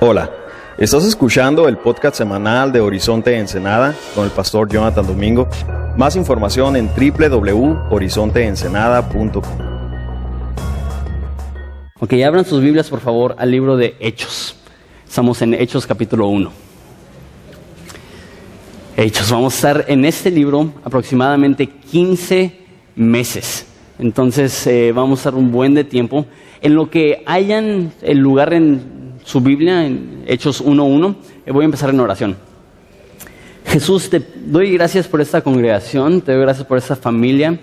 Hola, 0.00 0.30
estás 0.76 1.06
escuchando 1.06 1.66
el 1.66 1.78
podcast 1.78 2.16
semanal 2.16 2.70
de 2.70 2.80
Horizonte 2.80 3.38
Ensenada 3.38 3.94
con 4.14 4.26
el 4.26 4.30
pastor 4.30 4.68
Jonathan 4.68 5.06
Domingo. 5.06 5.48
Más 5.96 6.16
información 6.16 6.76
en 6.76 6.88
www.horizonteensenada.com. 6.88 9.42
Ok, 11.98 12.12
abran 12.26 12.44
sus 12.44 12.60
Biblias 12.60 12.90
por 12.90 13.00
favor 13.00 13.34
al 13.38 13.50
libro 13.50 13.78
de 13.78 13.96
Hechos. 14.00 14.54
Estamos 15.08 15.40
en 15.40 15.54
Hechos 15.54 15.86
capítulo 15.86 16.28
1. 16.28 16.52
Hechos, 18.98 19.30
vamos 19.30 19.54
a 19.54 19.56
estar 19.56 19.86
en 19.88 20.04
este 20.04 20.30
libro 20.30 20.74
aproximadamente 20.84 21.66
15 21.66 22.52
meses. 22.96 23.64
Entonces 23.98 24.66
eh, 24.66 24.92
vamos 24.92 25.18
a 25.18 25.20
estar 25.20 25.34
un 25.34 25.50
buen 25.50 25.72
de 25.74 25.84
tiempo. 25.84 26.26
En 26.60 26.74
lo 26.74 26.90
que 26.90 27.22
hayan 27.26 27.94
el 28.02 28.18
lugar 28.18 28.52
en 28.52 29.00
su 29.30 29.40
Biblia 29.40 29.86
en 29.86 30.24
Hechos 30.26 30.64
1.1. 30.64 31.14
Eh, 31.46 31.52
voy 31.52 31.62
a 31.62 31.66
empezar 31.66 31.90
en 31.90 32.00
oración. 32.00 32.36
Jesús, 33.64 34.10
te 34.10 34.20
doy 34.44 34.72
gracias 34.72 35.06
por 35.06 35.20
esta 35.20 35.40
congregación, 35.40 36.20
te 36.20 36.32
doy 36.32 36.40
gracias 36.40 36.66
por 36.66 36.78
esta 36.78 36.96
familia. 36.96 37.56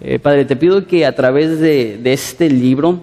Eh, 0.00 0.18
Padre, 0.18 0.44
te 0.44 0.56
pido 0.56 0.88
que 0.88 1.06
a 1.06 1.14
través 1.14 1.60
de, 1.60 2.00
este 2.04 2.50
libro 2.50 3.00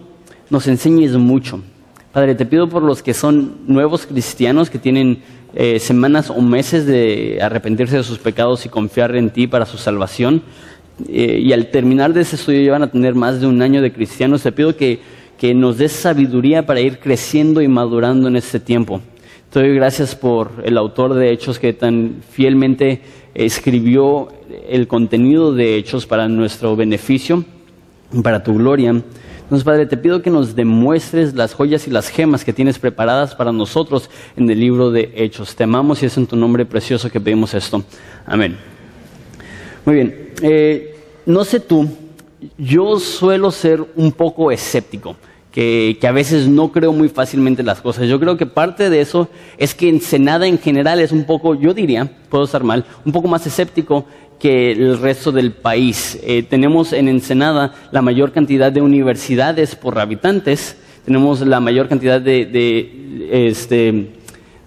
nos 0.49 0.67
enseñes 0.67 1.13
mucho. 1.13 1.63
Padre, 2.11 2.35
te 2.35 2.45
pido 2.45 2.67
por 2.67 2.83
los 2.83 3.01
que 3.01 3.13
son 3.13 3.59
nuevos 3.65 4.05
cristianos, 4.05 4.69
que 4.69 4.77
tienen 4.77 5.19
eh, 5.55 5.79
semanas 5.79 6.29
o 6.29 6.41
meses 6.41 6.85
de 6.85 7.39
arrepentirse 7.41 7.95
de 7.95 8.03
sus 8.03 8.19
pecados 8.19 8.65
y 8.65 8.69
confiar 8.69 9.15
en 9.15 9.29
ti 9.29 9.47
para 9.47 9.65
su 9.65 9.77
salvación. 9.77 10.43
y 11.07 11.53
al 11.53 11.67
terminar 11.67 12.11
de 12.13 12.21
ese 12.21 12.35
estudio 12.35 12.61
ya 12.61 12.73
van 12.73 12.83
a 12.83 12.91
tener 12.91 13.15
más 13.15 13.39
de 13.39 13.47
un 13.47 13.61
año 13.61 13.81
de 13.81 13.93
cristianos. 13.93 14.43
Te 14.43 14.51
pido 14.51 14.75
que 14.75 14.99
que 15.41 15.55
nos 15.55 15.79
des 15.79 15.91
sabiduría 15.91 16.67
para 16.67 16.81
ir 16.81 16.99
creciendo 16.99 17.63
y 17.63 17.67
madurando 17.67 18.27
en 18.27 18.35
este 18.35 18.59
tiempo. 18.59 19.01
Te 19.49 19.59
doy 19.59 19.73
gracias 19.73 20.13
por 20.13 20.51
el 20.63 20.77
autor 20.77 21.15
de 21.15 21.31
Hechos 21.31 21.57
que 21.57 21.73
tan 21.73 22.17
fielmente 22.29 23.01
escribió 23.33 24.27
el 24.69 24.87
contenido 24.87 25.51
de 25.51 25.77
Hechos 25.77 26.05
para 26.05 26.27
nuestro 26.27 26.75
beneficio, 26.75 27.43
para 28.21 28.43
tu 28.43 28.53
gloria. 28.53 28.89
Entonces, 28.91 29.63
Padre, 29.63 29.87
te 29.87 29.97
pido 29.97 30.21
que 30.21 30.29
nos 30.29 30.55
demuestres 30.55 31.33
las 31.33 31.55
joyas 31.55 31.87
y 31.87 31.89
las 31.89 32.09
gemas 32.09 32.45
que 32.45 32.53
tienes 32.53 32.77
preparadas 32.77 33.33
para 33.33 33.51
nosotros 33.51 34.11
en 34.37 34.47
el 34.47 34.59
libro 34.59 34.91
de 34.91 35.11
Hechos. 35.15 35.55
Te 35.55 35.63
amamos 35.63 36.03
y 36.03 36.05
es 36.05 36.15
en 36.17 36.27
tu 36.27 36.35
nombre 36.35 36.67
precioso 36.67 37.09
que 37.09 37.19
pedimos 37.19 37.55
esto. 37.55 37.83
Amén. 38.27 38.57
Muy 39.85 39.95
bien. 39.95 40.29
Eh, 40.43 40.95
no 41.25 41.43
sé 41.43 41.59
tú, 41.59 41.89
yo 42.57 42.99
suelo 42.99 43.51
ser 43.51 43.85
un 43.95 44.11
poco 44.11 44.51
escéptico 44.51 45.15
que, 45.51 45.99
a 46.07 46.11
veces 46.11 46.47
no 46.47 46.71
creo 46.71 46.93
muy 46.93 47.09
fácilmente 47.09 47.63
las 47.63 47.81
cosas. 47.81 48.07
Yo 48.07 48.19
creo 48.19 48.37
que 48.37 48.45
parte 48.45 48.89
de 48.89 49.01
eso 49.01 49.27
es 49.57 49.75
que 49.75 49.89
Ensenada 49.89 50.47
en 50.47 50.57
general 50.57 50.99
es 50.99 51.11
un 51.11 51.25
poco, 51.25 51.55
yo 51.55 51.73
diría, 51.73 52.09
puedo 52.29 52.45
estar 52.45 52.63
mal, 52.63 52.85
un 53.05 53.11
poco 53.11 53.27
más 53.27 53.45
escéptico 53.45 54.05
que 54.39 54.71
el 54.71 54.97
resto 54.99 55.31
del 55.31 55.51
país. 55.51 56.17
Eh, 56.23 56.43
tenemos 56.43 56.93
en 56.93 57.07
Ensenada 57.07 57.73
la 57.91 58.01
mayor 58.01 58.31
cantidad 58.31 58.71
de 58.71 58.81
universidades 58.81 59.75
por 59.75 59.99
habitantes, 59.99 60.77
tenemos 61.05 61.41
la 61.41 61.59
mayor 61.59 61.87
cantidad 61.87 62.21
de, 62.21 62.45
de, 62.45 63.47
este, 63.49 64.09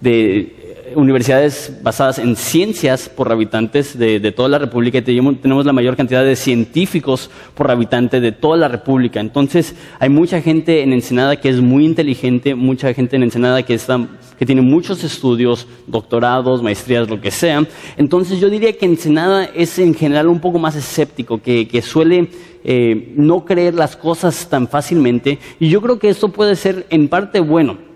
de 0.01 0.64
universidades 0.95 1.71
basadas 1.81 2.19
en 2.19 2.35
ciencias 2.35 3.09
por 3.09 3.31
habitantes 3.31 3.97
de, 3.97 4.31
toda 4.31 4.49
la 4.49 4.59
República 4.59 4.97
y 4.97 5.01
tenemos 5.01 5.65
la 5.65 5.73
mayor 5.73 5.95
cantidad 5.95 6.23
de 6.23 6.35
científicos 6.35 7.29
por 7.53 7.69
habitante 7.69 8.19
de 8.19 8.31
toda 8.31 8.57
la 8.57 8.67
República. 8.67 9.19
Entonces, 9.19 9.75
hay 9.99 10.09
mucha 10.09 10.41
gente 10.41 10.81
en 10.81 10.93
Ensenada 10.93 11.35
que 11.35 11.49
es 11.49 11.61
muy 11.61 11.85
inteligente, 11.85 12.55
mucha 12.55 12.93
gente 12.93 13.15
en 13.15 13.23
Ensenada 13.23 13.63
que, 13.63 13.73
está, 13.73 14.07
que 14.37 14.45
tiene 14.45 14.61
muchos 14.61 15.03
estudios, 15.03 15.67
doctorados, 15.87 16.63
maestrías, 16.63 17.09
lo 17.09 17.21
que 17.21 17.31
sea. 17.31 17.65
Entonces, 17.97 18.39
yo 18.39 18.49
diría 18.49 18.77
que 18.77 18.85
Ensenada 18.85 19.45
es 19.45 19.77
en 19.79 19.93
general 19.93 20.27
un 20.27 20.39
poco 20.39 20.59
más 20.59 20.75
escéptico, 20.75 21.41
que, 21.41 21.81
suele 21.81 22.29
eh, 22.63 23.13
no 23.15 23.45
creer 23.45 23.73
las 23.75 23.95
cosas 23.95 24.49
tan 24.49 24.67
fácilmente. 24.67 25.39
Y 25.59 25.69
yo 25.69 25.81
creo 25.81 25.99
que 25.99 26.09
esto 26.09 26.29
puede 26.29 26.55
ser 26.55 26.87
en 26.89 27.07
parte 27.07 27.39
bueno. 27.39 27.94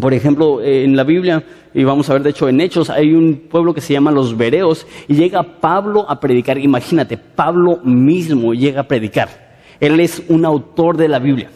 Por 0.00 0.14
ejemplo, 0.14 0.60
eh, 0.62 0.84
en 0.84 0.96
la 0.96 1.04
Biblia 1.04 1.44
y 1.74 1.84
vamos 1.84 2.08
a 2.08 2.14
ver 2.14 2.22
de 2.22 2.30
hecho 2.30 2.48
en 2.48 2.60
Hechos, 2.60 2.88
hay 2.88 3.12
un 3.12 3.48
pueblo 3.50 3.74
que 3.74 3.80
se 3.80 3.92
llama 3.92 4.12
los 4.12 4.36
Bereos 4.36 4.86
y 5.08 5.14
llega 5.14 5.42
Pablo 5.42 6.06
a 6.08 6.20
predicar. 6.20 6.56
Imagínate, 6.58 7.18
Pablo 7.18 7.80
mismo 7.82 8.54
llega 8.54 8.82
a 8.82 8.88
predicar. 8.88 9.58
Él 9.80 9.98
es 10.00 10.22
un 10.28 10.44
autor 10.44 10.96
de 10.96 11.08
la 11.08 11.18
Biblia, 11.18 11.50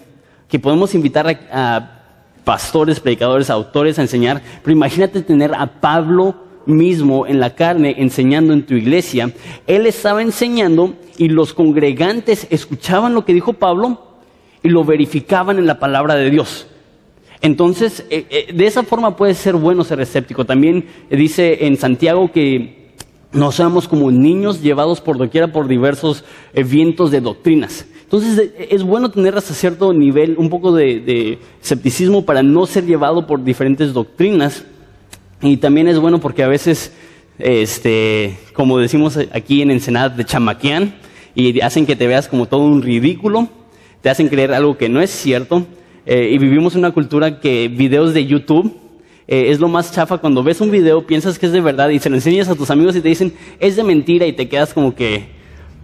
que 0.49 0.59
podemos 0.59 0.94
invitar 0.94 1.38
a, 1.53 1.94
pastores, 2.44 2.99
predicadores, 2.99 3.50
autores 3.50 3.99
a 3.99 4.03
enseñar, 4.03 4.41
pero 4.62 4.72
imagínate 4.75 5.21
tener 5.21 5.55
a 5.55 5.67
Pablo 5.67 6.34
mismo 6.65 7.27
en 7.27 7.41
la 7.41 7.55
carne 7.55 7.94
enseñando 7.99 8.55
en 8.55 8.65
tu 8.65 8.75
iglesia. 8.75 9.31
Él 9.67 9.87
estaba 9.87 10.22
enseñando 10.22 10.94
y 11.19 11.28
los 11.28 11.53
congregantes 11.53 12.47
escuchaban 12.50 13.15
lo 13.15 13.25
que 13.25 13.34
dijo 13.34 13.53
Pablo 13.53 14.17
y 14.62 14.69
lo 14.71 14.83
verificaban 14.83 15.59
en 15.59 15.67
la 15.67 15.78
palabra 15.78 16.15
de 16.15 16.31
Dios. 16.31 16.67
Entonces, 17.41 18.04
eh, 18.10 18.26
eh, 18.31 18.53
de 18.53 18.66
esa 18.66 18.82
forma 18.82 19.16
puede 19.16 19.34
ser 19.34 19.54
bueno 19.54 19.84
ser 19.84 20.00
escéptico. 20.00 20.44
También 20.44 20.87
dice 21.10 21.66
en 21.66 21.76
Santiago 21.76 22.32
que 22.32 22.93
no 23.32 23.53
seamos 23.53 23.87
como 23.87 24.10
niños 24.10 24.62
llevados 24.62 25.00
por 25.00 25.19
doquiera 25.19 25.53
por 25.53 25.69
diversos 25.69 26.25
eh, 26.53 26.65
vientos 26.65 27.10
de 27.10 27.21
doctrinas. 27.21 27.87
Entonces, 28.03 28.53
es 28.71 28.82
bueno 28.82 29.10
tener 29.10 29.37
hasta 29.37 29.53
cierto 29.53 29.93
nivel 29.93 30.37
un 30.38 30.49
poco 30.49 30.72
de, 30.72 31.38
escepticismo 31.60 32.25
para 32.25 32.43
no 32.43 32.65
ser 32.65 32.87
llevado 32.87 33.26
por 33.26 33.44
diferentes 33.44 33.93
doctrinas. 33.93 34.65
Y 35.43 35.59
también 35.59 35.88
es 35.88 35.99
bueno 35.99 36.19
porque 36.19 36.43
a 36.43 36.49
veces, 36.49 36.91
este, 37.38 38.38
como 38.55 38.78
decimos 38.78 39.19
aquí 39.31 39.60
en 39.60 39.70
Ensenada, 39.70 40.09
de 40.09 40.25
chamaquean 40.25 40.94
y 41.34 41.60
hacen 41.60 41.84
que 41.84 41.97
te 41.97 42.06
veas 42.06 42.28
como 42.28 42.47
todo 42.47 42.62
un 42.62 42.81
ridículo, 42.81 43.47
te 44.00 44.09
hacen 44.09 44.28
creer 44.28 44.55
algo 44.55 44.78
que 44.78 44.88
no 44.88 45.03
es 45.03 45.10
cierto 45.10 45.66
eh, 46.10 46.30
y 46.32 46.38
vivimos 46.38 46.74
una 46.74 46.91
cultura 46.91 47.38
que 47.38 47.69
videos 47.69 48.14
de 48.14 48.24
YouTube 48.24 48.74
eh, 49.26 49.50
es 49.50 49.60
lo 49.60 49.69
más 49.69 49.92
chafa. 49.92 50.16
Cuando 50.16 50.42
ves 50.42 50.58
un 50.62 50.70
video 50.70 51.06
piensas 51.06 51.38
que 51.38 51.44
es 51.44 51.52
de 51.52 51.60
verdad 51.60 51.91
y 51.91 51.98
se 51.98 52.08
lo 52.08 52.16
enseñas 52.16 52.48
a 52.48 52.54
tus 52.54 52.70
amigos 52.70 52.96
y 52.96 53.02
te 53.02 53.10
dicen 53.10 53.34
es 53.60 53.76
de 53.76 53.84
mentira 53.84 54.24
y 54.24 54.32
te 54.32 54.48
quedas 54.48 54.72
como 54.72 54.94
que 54.94 55.26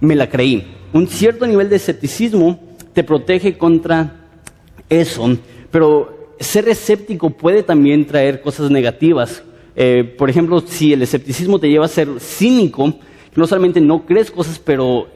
me 0.00 0.16
la 0.16 0.30
creí. 0.30 0.64
Un 0.94 1.08
cierto 1.08 1.46
nivel 1.46 1.68
de 1.68 1.76
escepticismo 1.76 2.58
te 2.94 3.04
protege 3.04 3.58
contra 3.58 4.28
eso, 4.88 5.36
pero 5.70 6.32
ser 6.40 6.70
escéptico 6.70 7.28
puede 7.28 7.62
también 7.62 8.06
traer 8.06 8.40
cosas 8.40 8.70
negativas. 8.70 9.42
Eh, 9.76 10.14
por 10.16 10.30
ejemplo, 10.30 10.62
si 10.66 10.94
el 10.94 11.02
escepticismo 11.02 11.58
te 11.58 11.68
lleva 11.68 11.84
a 11.84 11.88
ser 11.88 12.08
cínico, 12.18 12.94
no 13.36 13.46
solamente 13.46 13.78
no 13.78 14.06
crees 14.06 14.30
cosas, 14.30 14.58
pero 14.58 15.08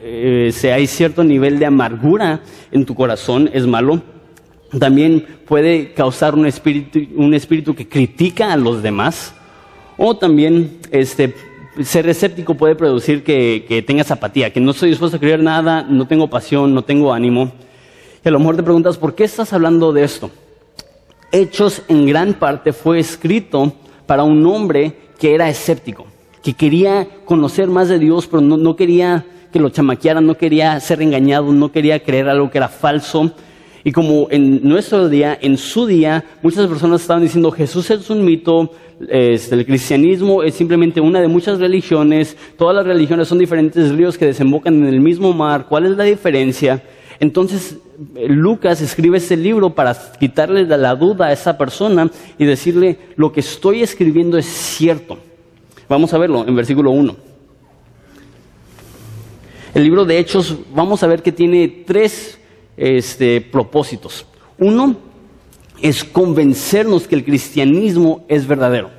si 0.50 0.66
hay 0.66 0.86
cierto 0.86 1.25
nivel 1.25 1.58
de 1.58 1.64
amargura 1.64 2.42
en 2.70 2.84
tu 2.84 2.94
corazón, 2.94 3.48
es 3.54 3.66
malo 3.66 4.02
también 4.77 5.27
puede 5.47 5.93
causar 5.95 6.34
un 6.34 6.47
espíritu, 6.47 7.01
un 7.17 7.33
espíritu 7.33 7.75
que 7.75 7.89
critica 7.89 8.53
a 8.53 8.56
los 8.56 8.83
demás. 8.83 9.34
O 9.97 10.17
también 10.17 10.79
este, 10.91 11.34
ser 11.83 12.09
escéptico 12.09 12.55
puede 12.55 12.77
producir 12.77 13.25
que, 13.25 13.65
que, 13.67 13.83
tengas 13.83 14.11
apatía, 14.11 14.53
que 14.53 14.61
no 14.61 14.73
estoy 14.73 14.91
dispuesto 14.91 15.17
a 15.17 15.21
creer 15.21 15.43
nada, 15.43 15.83
no 15.83 16.06
tengo 16.06 16.29
pasión, 16.29 16.75
no 16.75 16.83
tengo 16.83 17.12
ánimo. 17.12 17.53
Y 18.25 18.29
a 18.29 18.31
lo 18.31 18.39
mejor 18.39 18.56
te 18.56 18.62
preguntas, 18.62 18.99
¿por 18.99 19.15
qué 19.15 19.25
estás 19.25 19.53
hablando 19.53 19.93
de 19.93 20.05
esto? 20.05 20.31
Hechos 21.33 21.83
en 21.89 22.06
gran 22.06 22.35
parte 22.35 22.73
fue 22.73 22.99
escrito 22.99 23.73
para 24.06 24.23
un 24.23 24.45
hombre 24.47 24.95
que 25.19 25.35
era 25.35 25.49
escéptico, 25.49 26.06
que 26.43 26.55
quería 26.55 27.09
conocer 27.25 27.69
más 27.69 27.89
de 27.89 27.99
Dios, 27.99 28.27
pero 28.27 28.41
no, 28.41 28.56
no 28.56 28.77
quería 28.77 29.25
que 29.53 29.59
lo 29.59 29.71
chamaquearan, 29.71 30.27
no 30.27 30.37
quería 30.37 30.79
ser 30.81 31.00
engañado, 31.00 31.53
no 31.53 31.73
quería 31.73 32.03
creer 32.03 32.29
algo 32.29 32.50
que 32.50 32.59
era 32.59 32.69
falso 32.69 33.33
y 33.88 33.93
como 33.93 34.28
en 34.31 34.69
nuestro 34.69 35.09
día, 35.09 35.38
en 35.41 35.56
su 35.56 35.87
día, 35.87 36.23
muchas 36.43 36.67
personas 36.67 37.00
estaban 37.00 37.23
diciendo 37.23 37.50
Jesús 37.50 37.90
es 37.90 38.11
un 38.11 38.23
mito, 38.23 38.70
el 39.08 39.64
cristianismo 39.64 40.43
es 40.43 40.56
simplemente 40.56 41.00
una 41.00 41.23
de 41.23 41.29
muchas 41.29 41.58
religiones, 41.58 42.37
todas 42.58 42.76
las 42.76 42.85
religiones 42.85 43.29
son 43.29 43.38
diferentes 43.38 43.90
ríos 43.93 44.19
que 44.19 44.26
desembocan 44.26 44.75
en 44.75 44.88
el 44.88 45.00
mismo 45.00 45.32
mar, 45.32 45.64
¿cuál 45.70 45.87
es 45.87 45.96
la 45.96 46.05
diferencia? 46.05 46.82
Entonces 47.19 47.79
Lucas 48.29 48.82
escribe 48.82 49.17
ese 49.17 49.38
libro 49.38 49.75
para 49.75 49.96
quitarle 50.20 50.67
la 50.67 50.94
duda 50.94 51.29
a 51.29 51.32
esa 51.32 51.56
persona 51.56 52.11
y 52.38 52.44
decirle 52.44 52.99
lo 53.17 53.32
que 53.32 53.40
estoy 53.40 53.81
escribiendo 53.81 54.37
es 54.37 54.44
cierto. 54.44 55.17
Vamos 55.88 56.12
a 56.12 56.19
verlo 56.19 56.46
en 56.46 56.55
versículo 56.55 56.90
1. 56.90 57.17
El 59.73 59.82
libro 59.82 60.05
de 60.05 60.19
Hechos, 60.19 60.58
vamos 60.75 61.02
a 61.02 61.06
ver 61.06 61.23
que 61.23 61.32
tiene 61.32 61.85
tres 61.87 62.38
este, 62.78 63.40
propósitos. 63.40 64.25
Uno 64.58 64.96
es 65.82 66.04
convencernos 66.04 67.06
que 67.06 67.16
el 67.16 67.25
cristianismo 67.25 68.25
es 68.28 68.46
verdadero, 68.46 68.90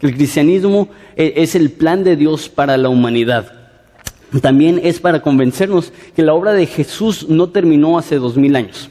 que 0.00 0.08
el 0.08 0.14
cristianismo 0.14 0.88
e, 1.16 1.34
es 1.36 1.54
el 1.54 1.70
plan 1.70 2.04
de 2.04 2.16
Dios 2.16 2.48
para 2.48 2.76
la 2.76 2.88
humanidad. 2.88 3.52
También 4.42 4.80
es 4.82 5.00
para 5.00 5.22
convencernos 5.22 5.92
que 6.14 6.22
la 6.22 6.34
obra 6.34 6.52
de 6.52 6.66
Jesús 6.66 7.28
no 7.28 7.48
terminó 7.48 7.98
hace 7.98 8.16
dos 8.16 8.36
mil 8.36 8.54
años. 8.56 8.90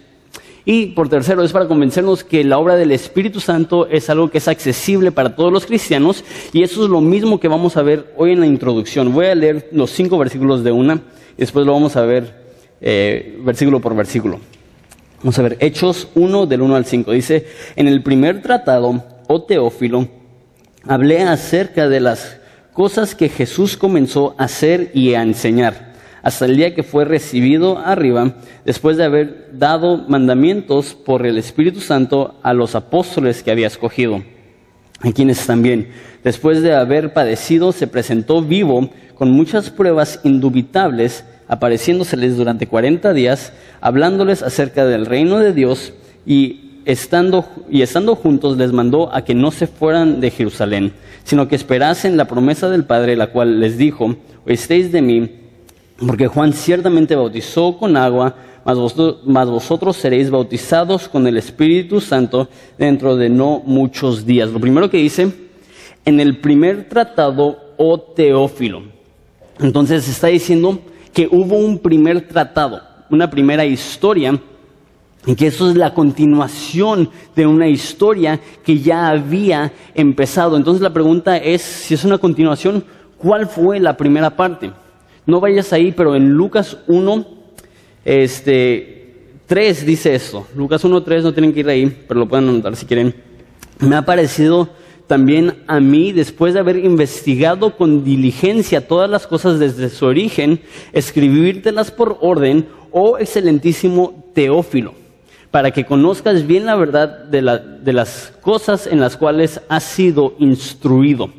Y 0.66 0.88
por 0.88 1.08
tercero, 1.08 1.44
es 1.44 1.54
para 1.54 1.68
convencernos 1.68 2.26
que 2.26 2.44
la 2.44 2.58
obra 2.58 2.76
del 2.76 2.92
Espíritu 2.92 3.40
Santo 3.40 3.88
es 3.88 4.10
algo 4.10 4.30
que 4.30 4.40
es 4.40 4.50
accesible 4.50 5.14
para 5.14 5.34
todos 5.34 5.54
los 5.54 5.66
cristianos 5.66 6.26
y 6.52 6.62
eso 6.64 6.84
es 6.84 6.90
lo 6.90 7.00
mismo 7.00 7.40
que 7.40 7.48
vamos 7.48 7.78
a 7.78 7.84
ver 7.84 8.14
hoy 8.18 8.34
en 8.34 8.42
la 8.42 8.48
introducción. 8.48 9.14
Voy 9.14 9.28
a 9.28 9.36
leer 9.36 9.70
los 9.72 9.92
cinco 9.92 10.18
versículos 10.18 10.66
de 10.66 10.74
una 10.74 11.02
después 11.38 11.66
lo 11.66 11.74
vamos 11.74 11.96
a 11.96 12.02
ver 12.02 12.37
eh, 12.82 13.38
versículo 13.44 13.80
por 13.80 13.96
versículo. 13.96 14.40
Vamos 15.20 15.38
a 15.40 15.42
ver 15.42 15.58
Hechos 15.60 16.10
1 16.16 16.46
del 16.46 16.62
1 16.62 16.76
al 16.76 16.86
5. 16.86 17.12
Dice, 17.12 17.48
en 17.76 17.88
el 17.88 18.04
primer 18.04 18.42
tratado, 18.42 19.04
oh 19.28 19.44
Teófilo, 19.44 20.08
hablé 20.84 21.22
acerca 21.22 21.90
de 21.90 22.00
las 22.00 22.38
cosas 22.74 23.16
que 23.16 23.30
Jesús 23.30 23.78
comenzó 23.78 24.36
a 24.38 24.44
hacer 24.44 24.92
y 24.94 25.16
a 25.16 25.24
enseñar 25.24 25.88
hasta 26.28 26.44
el 26.44 26.58
día 26.58 26.76
que 26.76 26.84
fue 26.84 27.06
recibido 27.06 27.78
arriba, 27.78 28.34
después 28.66 28.98
de 28.98 29.06
haber 29.06 29.50
dado 29.54 30.06
mandamientos 30.10 30.94
por 30.94 31.26
el 31.26 31.38
Espíritu 31.38 31.80
Santo 31.80 32.38
a 32.44 32.54
los 32.54 32.76
apóstoles 32.76 33.44
que 33.44 33.52
había 33.52 33.68
escogido, 33.68 34.22
a 35.00 35.12
quienes 35.14 35.46
también, 35.46 35.88
después 36.26 36.62
de 36.62 36.76
haber 36.76 37.14
padecido, 37.14 37.72
se 37.72 37.88
presentó 37.88 38.42
vivo 38.42 38.90
con 39.16 39.32
muchas 39.32 39.70
pruebas 39.70 40.20
indubitables, 40.26 41.24
apareciéndoseles 41.48 42.38
durante 42.38 42.68
cuarenta 42.68 43.14
días, 43.14 43.54
hablándoles 43.82 44.44
acerca 44.44 44.86
del 44.86 45.06
reino 45.06 45.40
de 45.40 45.54
Dios 45.54 45.94
y 46.26 46.82
estando, 46.86 47.46
y 47.70 47.82
estando 47.82 48.16
juntos 48.16 48.58
les 48.58 48.72
mandó 48.72 49.14
a 49.14 49.24
que 49.24 49.36
no 49.36 49.52
se 49.52 49.68
fueran 49.68 50.22
de 50.22 50.32
Jerusalén, 50.32 50.94
sino 51.24 51.48
que 51.48 51.56
esperasen 51.56 52.18
la 52.18 52.26
promesa 52.26 52.70
del 52.70 52.86
Padre, 52.86 53.16
la 53.16 53.28
cual 53.28 53.60
les 53.60 53.78
dijo, 53.78 54.16
oísteis 54.46 54.92
de 54.92 55.02
mí, 55.02 55.30
porque 56.06 56.28
Juan 56.28 56.54
ciertamente 56.54 57.16
bautizó 57.16 57.78
con 57.78 57.98
agua, 57.98 58.36
mas 58.64 59.48
vosotros, 59.48 59.96
seréis 59.96 60.30
bautizados 60.30 61.08
con 61.08 61.26
el 61.26 61.38
Espíritu 61.38 62.02
Santo 62.02 62.50
dentro 62.78 63.16
de 63.16 63.30
no 63.30 63.62
muchos 63.66 64.26
días. 64.26 64.50
Lo 64.50 64.60
primero 64.60 64.90
que 64.90 64.98
dice, 64.98 65.32
en 66.04 66.20
el 66.20 66.40
primer 66.40 66.90
tratado, 66.90 67.74
oh 67.78 68.00
Teófilo. 68.00 68.84
Entonces 69.60 70.08
está 70.08 70.28
diciendo 70.28 70.80
que 71.18 71.28
hubo 71.32 71.56
un 71.56 71.80
primer 71.80 72.28
tratado, 72.28 72.80
una 73.10 73.28
primera 73.28 73.66
historia, 73.66 74.40
y 75.26 75.34
que 75.34 75.48
eso 75.48 75.68
es 75.68 75.76
la 75.76 75.92
continuación 75.92 77.10
de 77.36 77.48
una 77.48 77.68
historia 77.68 78.40
que 78.64 78.78
ya 78.78 79.08
había 79.08 79.74
empezado. 79.96 80.56
Entonces 80.56 80.84
la 80.84 80.94
pregunta 80.94 81.38
es, 81.38 81.64
si 81.64 81.96
es 81.96 82.06
una 82.06 82.20
continuación, 82.20 82.84
¿cuál 83.18 83.48
fue 83.48 83.80
la 83.80 83.98
primera 83.98 84.30
parte? 84.30 84.72
No 85.26 85.40
vayas 85.40 85.74
ahí, 85.74 85.92
pero 85.92 86.16
en 86.16 86.30
Lucas 86.30 86.78
1, 86.86 87.26
este, 88.06 89.16
3 89.48 89.86
dice 89.88 90.14
esto. 90.14 90.46
Lucas 90.56 90.84
1, 90.84 91.02
3 91.02 91.24
no 91.24 91.34
tienen 91.34 91.52
que 91.52 91.62
ir 91.62 91.70
ahí, 91.70 92.06
pero 92.08 92.20
lo 92.20 92.28
pueden 92.28 92.48
anotar 92.48 92.76
si 92.76 92.86
quieren. 92.86 93.16
Me 93.80 93.96
ha 93.96 94.04
parecido 94.04 94.70
también 95.08 95.64
a 95.68 95.80
mí, 95.80 96.12
después 96.12 96.54
de 96.54 96.60
haber 96.60 96.78
investigado 96.78 97.78
con 97.78 98.04
diligencia 98.04 98.88
todas 98.88 99.10
las 99.10 99.26
cosas 99.26 99.58
desde 99.58 99.90
su 99.90 100.06
origen, 100.06 100.60
escribírtelas 100.92 101.92
por 101.92 102.18
orden, 102.20 102.68
oh 102.92 103.18
excelentísimo 103.18 104.26
Teófilo, 104.34 104.94
para 105.50 105.72
que 105.72 105.86
conozcas 105.86 106.46
bien 106.46 106.66
la 106.66 106.76
verdad 106.76 107.24
de, 107.24 107.42
las 107.42 108.34
cosas 108.42 108.86
en 108.86 109.00
las 109.00 109.16
cuales 109.16 109.62
has 109.70 109.84
sido 109.84 110.36
instruido. 110.40 111.30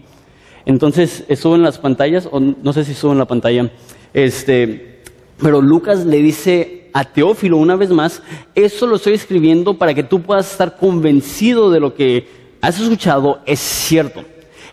Entonces, 0.65 1.25
estuvo 1.29 1.55
en 1.55 1.62
las 1.62 1.79
pantallas, 1.79 2.26
o 2.31 2.41
no 2.41 2.73
sé 2.73 2.85
si 2.85 2.93
estuvo 2.93 3.12
en 3.12 3.19
la 3.19 3.26
pantalla, 3.26 3.70
este, 4.15 5.03
pero 5.41 5.61
Lucas 5.61 6.06
le 6.06 6.23
dice 6.23 6.88
a 6.94 7.05
Teófilo 7.05 7.59
una 7.59 7.76
vez 7.76 7.91
más, 7.91 8.23
eso 8.55 8.87
lo 8.87 8.97
estoy 8.97 9.12
escribiendo 9.12 9.75
para 9.75 9.93
que 9.93 10.03
tú 10.03 10.23
puedas 10.23 10.50
estar 10.50 10.79
convencido 10.79 11.70
de 11.70 11.81
lo 11.81 11.94
que 11.94 12.38
has 12.60 12.81
escuchado 12.81 13.40
es 13.46 13.60
cierto. 13.60 14.25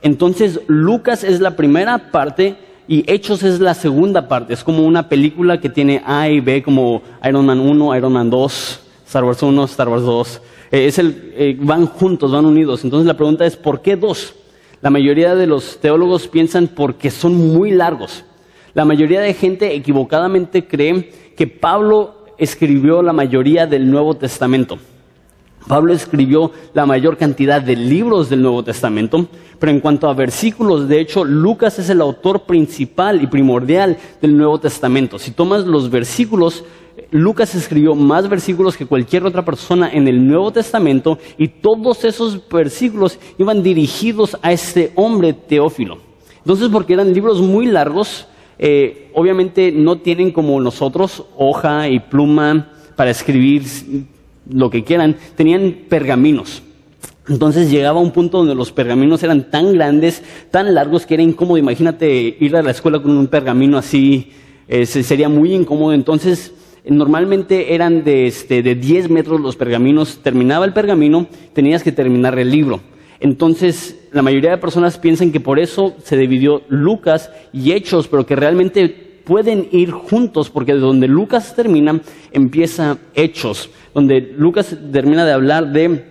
Entonces, 0.02 0.60
Lucas 0.68 1.24
es 1.24 1.40
la 1.40 1.56
primera 1.56 2.12
parte 2.12 2.58
y 2.88 3.10
Hechos 3.12 3.44
es 3.44 3.60
la 3.60 3.74
segunda 3.74 4.28
parte. 4.28 4.54
Es 4.54 4.64
como 4.64 4.86
una 4.86 5.10
película 5.10 5.60
que 5.60 5.70
tiene 5.70 6.02
A 6.06 6.30
y 6.30 6.40
B, 6.40 6.62
como 6.62 7.02
Iron 7.28 7.46
Man 7.46 7.60
1, 7.60 7.96
Iron 7.96 8.14
Man 8.14 8.30
2, 8.30 8.80
Star 9.08 9.24
Wars 9.24 9.42
1, 9.42 9.64
Star 9.66 9.90
Wars 9.90 10.04
2. 10.04 10.42
Eh, 10.72 10.88
es 10.88 11.00
el, 11.00 11.34
eh, 11.36 11.58
van 11.60 11.88
juntos, 11.88 12.32
van 12.32 12.46
unidos. 12.46 12.84
Entonces 12.84 13.08
la 13.08 13.16
pregunta 13.16 13.46
es, 13.46 13.56
¿por 13.56 13.82
qué 13.82 13.96
dos? 13.96 14.36
La 14.82 14.90
mayoría 14.90 15.36
de 15.36 15.48
los 15.48 15.80
teólogos 15.80 16.28
piensan 16.28 16.68
porque 16.68 17.10
son 17.10 17.34
muy 17.54 17.72
largos. 17.72 18.24
La 18.74 18.86
mayoría 18.86 19.22
de 19.22 19.34
gente 19.34 19.74
equivocadamente 19.74 20.68
cree 20.68 21.12
que 21.36 21.48
Pablo 21.48 22.26
escribió 22.38 23.02
la 23.02 23.14
mayoría 23.14 23.66
del 23.66 23.90
Nuevo 23.90 24.16
Testamento. 24.16 24.78
Pablo 25.68 25.94
escribió 25.94 26.52
la 26.74 26.86
mayor 26.86 27.18
cantidad 27.18 27.62
de 27.62 27.76
libros 27.76 28.30
del 28.30 28.42
Nuevo 28.42 28.64
Testamento, 28.64 29.28
pero 29.60 29.72
en 29.72 29.80
cuanto 29.80 30.08
a 30.08 30.14
versículos, 30.14 30.88
de 30.88 31.00
hecho, 31.00 31.24
Lucas 31.24 31.80
es 31.80 31.90
el 31.90 32.02
autor 32.02 32.44
principal 32.44 33.22
y 33.24 33.28
primordial 33.28 33.98
del 34.22 34.38
Nuevo 34.38 34.60
Testamento. 34.60 35.18
Si 35.18 35.32
tomas 35.32 35.66
los 35.66 35.90
versículos, 35.90 36.64
Lucas 37.12 37.56
escribió 37.56 37.96
más 37.96 38.30
versículos 38.30 38.78
que 38.78 38.86
cualquier 38.86 39.26
otra 39.26 39.44
persona 39.44 39.90
en 39.92 40.08
el 40.08 40.28
Nuevo 40.28 40.52
Testamento 40.52 41.18
y 41.38 41.48
todos 41.48 42.06
esos 42.06 42.48
versículos 42.48 43.20
iban 43.38 43.64
dirigidos 43.64 44.38
a 44.42 44.52
este 44.52 44.92
hombre 44.96 45.34
Teófilo. 45.34 45.98
Entonces, 46.38 46.70
porque 46.70 46.94
eran 46.94 47.12
libros 47.12 47.42
muy 47.42 47.66
largos, 47.66 48.28
eh, 48.60 49.10
obviamente 49.14 49.72
no 49.72 49.98
tienen 49.98 50.32
como 50.32 50.60
nosotros 50.62 51.24
hoja 51.38 51.90
y 51.90 52.00
pluma 52.00 52.72
para 52.96 53.10
escribir 53.10 53.64
lo 54.50 54.70
que 54.70 54.84
quieran, 54.84 55.16
tenían 55.36 55.76
pergaminos. 55.90 56.62
Entonces 57.28 57.72
llegaba 57.72 58.00
un 58.00 58.12
punto 58.12 58.38
donde 58.38 58.54
los 58.54 58.72
pergaminos 58.72 59.24
eran 59.24 59.50
tan 59.50 59.74
grandes, 59.74 60.22
tan 60.52 60.74
largos, 60.74 61.06
que 61.06 61.16
era 61.16 61.24
incómodo. 61.24 61.58
Imagínate 61.58 62.38
ir 62.40 62.56
a 62.56 62.62
la 62.62 62.72
escuela 62.72 63.02
con 63.02 63.18
un 63.18 63.28
pergamino 63.28 63.78
así, 63.78 64.32
eh, 64.68 64.86
sería 64.86 65.30
muy 65.30 65.54
incómodo. 65.54 65.94
Entonces 65.94 66.54
Normalmente 66.88 67.74
eran 67.74 68.04
de, 68.04 68.28
este, 68.28 68.62
de 68.62 68.76
10 68.76 69.10
metros 69.10 69.42
los 69.42 69.56
pergaminos. 69.56 70.20
Terminaba 70.22 70.66
el 70.66 70.74
pergamino, 70.74 71.28
tenías 71.54 71.82
que 71.82 71.92
terminar 71.92 72.38
el 72.38 72.52
libro. 72.52 72.80
Entonces, 73.20 74.08
la 74.12 74.22
mayoría 74.22 74.52
de 74.52 74.58
personas 74.58 75.00
piensan 75.00 75.32
que 75.32 75.40
por 75.40 75.58
eso 75.58 75.96
se 76.04 76.16
dividió 76.16 76.62
Lucas 76.70 77.32
y 77.52 77.72
Hechos, 77.72 78.08
pero 78.08 78.26
que 78.28 78.36
realmente 78.36 78.88
pueden 79.24 79.68
ir 79.72 79.90
juntos, 79.92 80.52
porque 80.52 80.74
de 80.74 80.80
donde 80.80 81.08
Lucas 81.08 81.56
termina, 81.56 82.02
empieza 82.32 83.00
Hechos. 83.16 83.72
Donde 83.96 84.20
Lucas 84.20 84.76
termina 84.92 85.26
de 85.26 85.32
hablar 85.32 85.72
de, 85.72 86.04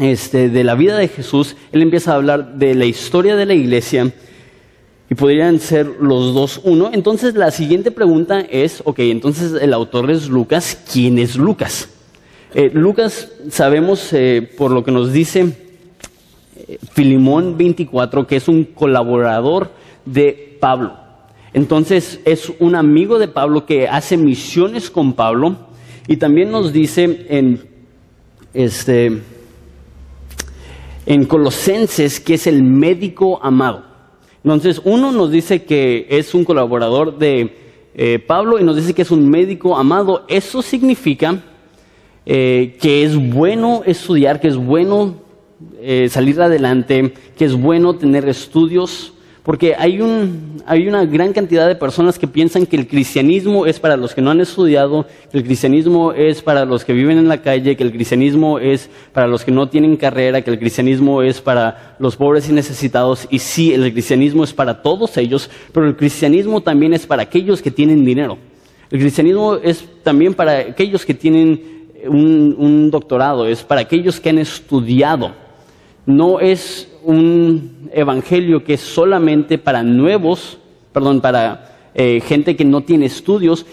este, 0.00 0.48
de 0.48 0.64
la 0.64 0.74
vida 0.74 0.98
de 0.98 1.06
Jesús, 1.06 1.56
él 1.70 1.80
empieza 1.80 2.10
a 2.10 2.16
hablar 2.16 2.56
de 2.56 2.74
la 2.74 2.86
historia 2.86 3.36
de 3.36 3.46
la 3.46 3.54
iglesia 3.54 4.12
y 5.08 5.14
podrían 5.14 5.60
ser 5.60 5.86
los 6.00 6.34
dos 6.34 6.60
uno. 6.64 6.90
Entonces 6.92 7.34
la 7.34 7.52
siguiente 7.52 7.92
pregunta 7.92 8.40
es, 8.40 8.82
ok, 8.84 8.98
entonces 8.98 9.52
el 9.62 9.72
autor 9.72 10.10
es 10.10 10.28
Lucas, 10.28 10.82
¿quién 10.92 11.20
es 11.20 11.36
Lucas? 11.36 11.88
Eh, 12.52 12.72
Lucas 12.74 13.30
sabemos 13.48 14.12
eh, 14.12 14.50
por 14.58 14.72
lo 14.72 14.82
que 14.82 14.90
nos 14.90 15.12
dice 15.12 15.56
eh, 16.56 16.78
Filimón 16.92 17.56
24 17.56 18.26
que 18.26 18.34
es 18.34 18.48
un 18.48 18.64
colaborador 18.64 19.70
de 20.04 20.58
Pablo. 20.58 20.96
Entonces 21.54 22.18
es 22.24 22.52
un 22.58 22.74
amigo 22.74 23.20
de 23.20 23.28
Pablo 23.28 23.66
que 23.66 23.86
hace 23.86 24.16
misiones 24.16 24.90
con 24.90 25.12
Pablo 25.12 25.69
y 26.06 26.16
también 26.16 26.50
nos 26.50 26.72
dice 26.72 27.26
en 27.28 27.60
este 28.52 29.22
en 31.06 31.24
Colosenses 31.24 32.20
que 32.20 32.34
es 32.34 32.46
el 32.46 32.62
médico 32.62 33.40
amado. 33.42 33.84
Entonces, 34.42 34.80
uno 34.84 35.12
nos 35.12 35.30
dice 35.30 35.64
que 35.64 36.06
es 36.08 36.34
un 36.34 36.44
colaborador 36.44 37.18
de 37.18 37.56
eh, 37.94 38.18
Pablo 38.18 38.58
y 38.58 38.64
nos 38.64 38.76
dice 38.76 38.94
que 38.94 39.02
es 39.02 39.10
un 39.10 39.28
médico 39.28 39.76
amado. 39.76 40.24
Eso 40.28 40.62
significa 40.62 41.42
eh, 42.24 42.76
que 42.80 43.02
es 43.02 43.16
bueno 43.16 43.82
estudiar, 43.84 44.40
que 44.40 44.48
es 44.48 44.56
bueno 44.56 45.16
eh, 45.80 46.08
salir 46.08 46.40
adelante, 46.40 47.12
que 47.36 47.44
es 47.44 47.54
bueno 47.54 47.96
tener 47.96 48.28
estudios 48.28 49.12
porque 49.42 49.74
hay, 49.74 50.00
un, 50.02 50.62
hay 50.66 50.86
una 50.86 51.06
gran 51.06 51.32
cantidad 51.32 51.66
de 51.66 51.74
personas 51.74 52.18
que 52.18 52.26
piensan 52.26 52.66
que 52.66 52.76
el 52.76 52.86
cristianismo 52.86 53.64
es 53.64 53.80
para 53.80 53.96
los 53.96 54.14
que 54.14 54.20
no 54.20 54.30
han 54.30 54.40
estudiado, 54.40 55.06
que 55.32 55.38
el 55.38 55.44
cristianismo 55.44 56.12
es 56.12 56.42
para 56.42 56.66
los 56.66 56.84
que 56.84 56.92
viven 56.92 57.16
en 57.16 57.26
la 57.26 57.40
calle, 57.40 57.74
que 57.74 57.82
el 57.82 57.90
cristianismo 57.90 58.58
es 58.58 58.90
para 59.14 59.26
los 59.26 59.42
que 59.42 59.50
no 59.50 59.68
tienen 59.70 59.96
carrera, 59.96 60.42
que 60.42 60.50
el 60.50 60.58
cristianismo 60.58 61.22
es 61.22 61.40
para 61.40 61.96
los 61.98 62.16
pobres 62.16 62.50
y 62.50 62.52
necesitados. 62.52 63.26
Y 63.30 63.38
sí, 63.38 63.72
el 63.72 63.90
cristianismo 63.92 64.44
es 64.44 64.52
para 64.52 64.82
todos 64.82 65.16
ellos, 65.16 65.48
pero 65.72 65.86
el 65.86 65.96
cristianismo 65.96 66.60
también 66.60 66.92
es 66.92 67.06
para 67.06 67.22
aquellos 67.22 67.62
que 67.62 67.70
tienen 67.70 68.04
dinero. 68.04 68.36
El 68.90 68.98
cristianismo 68.98 69.54
es 69.54 69.86
también 70.02 70.34
para 70.34 70.58
aquellos 70.58 71.06
que 71.06 71.14
tienen 71.14 71.88
un, 72.06 72.54
un 72.58 72.90
doctorado, 72.90 73.46
es 73.46 73.62
para 73.62 73.80
aquellos 73.80 74.20
que 74.20 74.28
han 74.28 74.38
estudiado. 74.38 75.32
No 76.04 76.40
es 76.40 76.89
un 77.02 77.90
evangelio 77.92 78.64
que 78.64 78.74
es 78.74 78.80
solamente 78.80 79.58
para 79.58 79.82
nuevos, 79.82 80.58
perdón, 80.92 81.20
para 81.20 81.90
eh, 81.94 82.20
gente 82.24 82.56
que 82.56 82.64
no 82.64 82.82
tiene 82.82 83.06
estudios, 83.06 83.66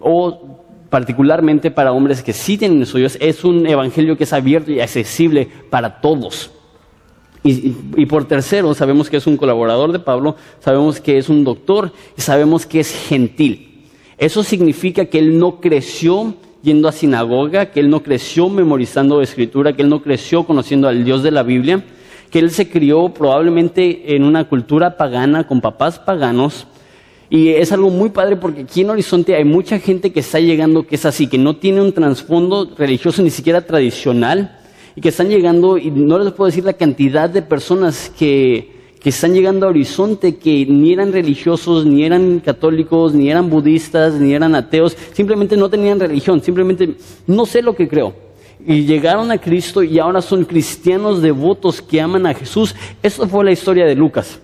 o 0.00 0.64
particularmente 0.90 1.70
para 1.70 1.92
hombres 1.92 2.22
que 2.22 2.32
sí 2.32 2.56
tienen 2.56 2.82
estudios, 2.82 3.18
es 3.20 3.44
un 3.44 3.66
evangelio 3.66 4.16
que 4.16 4.24
es 4.24 4.32
abierto 4.32 4.70
y 4.72 4.80
accesible 4.80 5.48
para 5.70 6.00
todos. 6.00 6.50
Y, 7.42 8.06
por 8.06 8.26
tercero, 8.26 8.74
sabemos 8.74 9.08
que 9.08 9.18
es 9.18 9.26
un 9.28 9.36
colaborador 9.36 9.92
de 9.92 10.00
Pablo, 10.00 10.34
sabemos 10.58 11.00
que 11.00 11.16
es 11.16 11.28
un 11.28 11.44
doctor 11.44 11.92
y 12.18 12.20
sabemos 12.20 12.66
que 12.66 12.80
es 12.80 12.90
gentil. 12.90 13.84
Eso 14.18 14.42
significa 14.42 15.04
que 15.04 15.20
él 15.20 15.38
no 15.38 15.60
creció 15.60 16.34
yendo 16.62 16.88
a 16.88 16.92
sinagoga, 16.92 17.66
que 17.66 17.78
él 17.78 17.88
no 17.88 18.02
creció 18.02 18.48
memorizando 18.48 19.22
escritura, 19.22 19.74
que 19.74 19.82
él 19.82 19.88
no 19.88 20.02
creció 20.02 20.42
conociendo 20.44 20.88
al 20.88 21.04
Dios 21.04 21.22
de 21.22 21.30
la 21.30 21.44
Biblia, 21.44 21.84
que 22.30 22.38
él 22.38 22.50
se 22.50 22.68
crió 22.68 23.08
probablemente 23.10 24.14
en 24.14 24.24
una 24.24 24.48
cultura 24.48 24.96
pagana, 24.96 25.46
con 25.46 25.60
papás 25.60 25.98
paganos. 25.98 26.66
Y 27.28 27.48
es 27.48 27.72
algo 27.72 27.90
muy 27.90 28.10
padre 28.10 28.36
porque 28.36 28.62
aquí 28.62 28.82
en 28.82 28.90
Horizonte 28.90 29.34
hay 29.34 29.44
mucha 29.44 29.78
gente 29.78 30.12
que 30.12 30.20
está 30.20 30.38
llegando 30.38 30.86
que 30.86 30.94
es 30.94 31.04
así, 31.04 31.26
que 31.26 31.38
no 31.38 31.56
tiene 31.56 31.80
un 31.80 31.92
trasfondo 31.92 32.70
religioso 32.76 33.22
ni 33.22 33.30
siquiera 33.30 33.62
tradicional, 33.62 34.58
y 34.94 35.00
que 35.00 35.10
están 35.10 35.28
llegando, 35.28 35.76
y 35.76 35.90
no 35.90 36.18
les 36.18 36.32
puedo 36.32 36.46
decir 36.46 36.64
la 36.64 36.72
cantidad 36.72 37.28
de 37.28 37.42
personas 37.42 38.10
que, 38.18 38.76
que 38.98 39.10
están 39.10 39.34
llegando 39.34 39.66
a 39.66 39.68
Horizonte, 39.68 40.36
que 40.36 40.64
ni 40.66 40.94
eran 40.94 41.12
religiosos, 41.12 41.84
ni 41.84 42.04
eran 42.04 42.40
católicos, 42.40 43.12
ni 43.12 43.30
eran 43.30 43.50
budistas, 43.50 44.14
ni 44.14 44.32
eran 44.32 44.54
ateos, 44.54 44.96
simplemente 45.12 45.56
no 45.56 45.68
tenían 45.68 46.00
religión, 46.00 46.42
simplemente 46.42 46.94
no 47.26 47.44
sé 47.44 47.60
lo 47.60 47.76
que 47.76 47.88
creo. 47.88 48.25
Y 48.66 48.84
llegaron 48.84 49.30
a 49.30 49.38
Cristo 49.38 49.82
y 49.82 49.98
ahora 49.98 50.20
son 50.20 50.44
cristianos 50.44 51.22
devotos 51.22 51.80
que 51.80 52.00
aman 52.00 52.26
a 52.26 52.34
Jesús. 52.34 52.74
Esto 53.02 53.28
fue 53.28 53.44
la 53.44 53.52
historia 53.52 53.86
de 53.86 53.94
Lucas. 53.94 54.40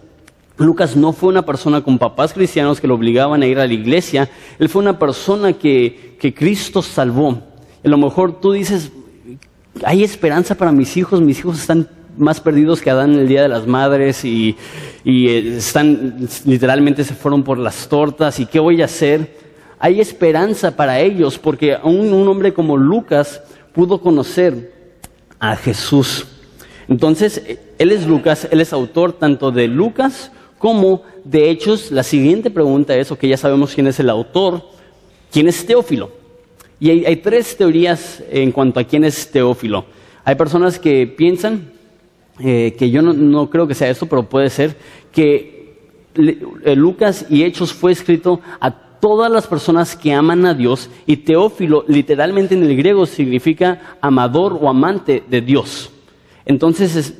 Lucas 0.59 0.95
no 0.95 1.12
fue 1.12 1.31
una 1.31 1.45
persona 1.45 1.83
con 1.83 1.99
papás 1.99 2.33
cristianos 2.33 2.81
que 2.81 2.87
lo 2.87 2.95
obligaban 2.95 3.43
a 3.43 3.47
ir 3.47 3.59
a 3.59 3.67
la 3.67 3.73
iglesia, 3.73 4.31
él 4.59 4.69
fue 4.69 4.83
una 4.83 4.99
persona 4.99 5.55
que, 5.55 6.17
que 6.21 6.33
Cristo 6.33 6.83
salvó. 6.83 7.43
A 7.85 7.88
lo 7.88 7.99
mejor 7.99 8.41
tú 8.41 8.52
dices, 8.52 8.93
hay 9.85 10.05
esperanza 10.05 10.55
para 10.55 10.71
mis 10.71 10.97
hijos, 10.97 11.21
mis 11.21 11.38
hijos 11.41 11.61
están 11.61 11.88
más 12.17 12.41
perdidos 12.41 12.81
que 12.81 12.91
Adán 12.91 13.14
en 13.14 13.21
el 13.21 13.29
Día 13.29 13.43
de 13.43 13.49
las 13.49 13.67
Madres 13.67 14.25
y, 14.25 14.57
eh, 15.05 15.55
están, 15.57 16.29
literalmente 16.45 17.05
se 17.05 17.14
fueron 17.14 17.43
por 17.43 17.59
las 17.59 17.88
tortas 17.88 18.38
y 18.38 18.47
qué 18.47 18.61
voy 18.61 18.83
a 18.83 18.87
hacer. 18.87 19.37
Hay 19.79 20.00
esperanza 20.00 20.76
para 20.76 21.00
ellos 21.00 21.38
porque 21.38 21.75
aún 21.75 22.12
un 22.12 22.29
hombre 22.29 22.52
como 22.52 22.76
Lucas 22.76 23.43
pudo 23.73 24.00
conocer 24.00 24.73
a 25.38 25.57
Jesús. 25.57 26.26
Entonces, 26.88 27.43
él 27.79 27.91
es 27.91 28.07
Lucas, 28.07 28.47
él 28.50 28.61
es 28.61 28.73
autor 28.73 29.12
tanto 29.12 29.50
de 29.50 29.69
Lucas 29.69 30.31
como 30.59 31.02
de 31.25 31.50
Hechos. 31.50 31.91
La 31.91 32.02
siguiente 32.02 32.50
pregunta 32.50 32.95
es, 32.97 33.11
que 33.12 33.29
ya 33.29 33.37
sabemos 33.37 33.75
quién 33.75 33.87
es 33.87 33.99
el 34.00 34.11
autor, 34.11 34.62
¿quién 35.31 35.49
es 35.49 35.64
Teófilo? 35.67 36.11
Y 36.79 36.91
hay, 36.91 37.17
tres 37.17 37.57
teorías 37.57 38.23
en 38.31 38.50
cuanto 38.50 38.81
a 38.81 38.85
quién 38.85 39.05
es 39.05 39.31
Teófilo. 39.31 39.85
Hay 40.25 40.35
personas 40.35 40.79
que 40.79 41.07
piensan, 41.07 41.73
eh, 42.41 42.75
que 42.76 42.91
yo 42.91 43.02
no, 43.02 43.49
creo 43.50 43.69
que 43.69 43.75
sea 43.75 43.88
esto, 43.88 44.07
pero 44.07 44.29
puede 44.29 44.50
ser, 44.50 44.76
que 45.12 45.76
eh, 46.17 46.76
Lucas 46.76 47.26
y 47.31 47.45
Hechos 47.45 47.73
fue 47.73 47.93
escrito 47.93 48.41
a 48.61 48.75
todas 49.02 49.32
las 49.32 49.49
personas 49.49 49.97
que 49.97 50.12
aman 50.14 50.47
a 50.47 50.54
Dios 50.54 50.88
y 51.06 51.16
Teófilo 51.16 51.85
literalmente 51.88 52.54
en 52.54 52.62
el 52.62 52.76
griego 52.76 53.04
significa 53.04 53.97
amador 54.00 54.56
o 54.62 54.68
amante 54.68 55.25
de 55.28 55.40
Dios. 55.40 55.90
Entonces 56.47 56.94
es, 56.94 57.14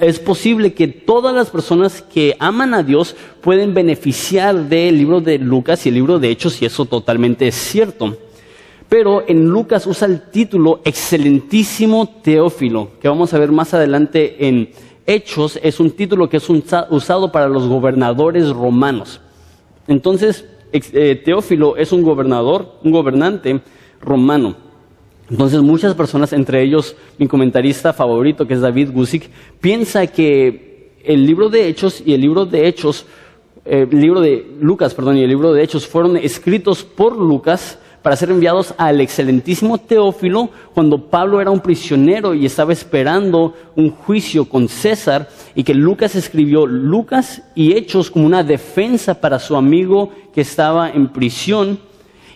es, 0.00 0.18
posible 0.18 0.74
que 0.74 0.88
todas 0.88 1.32
las 1.32 1.50
personas 1.50 2.02
que 2.02 2.34
aman 2.40 2.74
a 2.74 2.82
Dios 2.82 3.14
pueden 3.42 3.74
beneficiar 3.74 4.68
del 4.68 4.98
libro 4.98 5.20
de 5.20 5.38
Lucas 5.38 5.86
y 5.86 5.90
el 5.90 5.94
libro 5.94 6.18
de 6.18 6.30
Hechos 6.30 6.60
y 6.60 6.64
eso 6.64 6.84
totalmente 6.84 7.46
es 7.46 7.54
cierto. 7.54 8.16
Pero 8.88 9.22
en 9.28 9.44
Lucas 9.44 9.86
usa 9.86 10.08
el 10.08 10.20
título 10.32 10.80
excelentísimo 10.84 12.08
Teófilo, 12.24 12.90
que 13.00 13.06
vamos 13.06 13.32
a 13.32 13.38
ver 13.38 13.52
más 13.52 13.72
adelante 13.72 14.48
en 14.48 14.70
Hechos, 15.06 15.60
es 15.62 15.78
un 15.78 15.92
título 15.92 16.28
que 16.28 16.38
es 16.38 16.50
usado 16.90 17.30
para 17.30 17.48
los 17.48 17.68
gobernadores 17.68 18.50
romanos. 18.50 19.20
Entonces, 19.86 20.46
eh, 20.92 21.22
Teófilo 21.24 21.76
es 21.76 21.92
un 21.92 22.02
gobernador, 22.02 22.80
un 22.82 22.90
gobernante 22.90 23.60
romano. 24.00 24.56
Entonces 25.30 25.62
muchas 25.62 25.94
personas, 25.94 26.32
entre 26.32 26.62
ellos 26.62 26.96
mi 27.18 27.26
comentarista 27.26 27.92
favorito, 27.92 28.46
que 28.46 28.54
es 28.54 28.60
David 28.60 28.90
Gusick, 28.92 29.30
piensa 29.60 30.06
que 30.06 30.92
el 31.04 31.24
libro 31.24 31.48
de 31.48 31.68
Hechos 31.68 32.02
y 32.04 32.12
el 32.14 32.20
libro 32.20 32.44
de 32.44 32.66
Hechos, 32.66 33.06
eh, 33.64 33.86
el 33.90 34.00
libro 34.00 34.20
de 34.20 34.46
Lucas, 34.60 34.94
perdón, 34.94 35.16
y 35.16 35.22
el 35.22 35.28
libro 35.28 35.52
de 35.52 35.62
Hechos 35.62 35.86
fueron 35.86 36.16
escritos 36.16 36.82
por 36.82 37.16
Lucas 37.16 37.78
para 38.04 38.16
ser 38.16 38.30
enviados 38.30 38.74
al 38.76 39.00
excelentísimo 39.00 39.78
Teófilo 39.78 40.50
cuando 40.74 41.08
Pablo 41.08 41.40
era 41.40 41.50
un 41.50 41.60
prisionero 41.60 42.34
y 42.34 42.44
estaba 42.44 42.74
esperando 42.74 43.54
un 43.76 43.92
juicio 43.92 44.44
con 44.44 44.68
César 44.68 45.30
y 45.54 45.64
que 45.64 45.72
Lucas 45.72 46.14
escribió 46.14 46.66
Lucas 46.66 47.40
y 47.54 47.72
Hechos 47.72 48.10
como 48.10 48.26
una 48.26 48.44
defensa 48.44 49.18
para 49.22 49.38
su 49.38 49.56
amigo 49.56 50.10
que 50.34 50.42
estaba 50.42 50.90
en 50.90 51.14
prisión. 51.14 51.78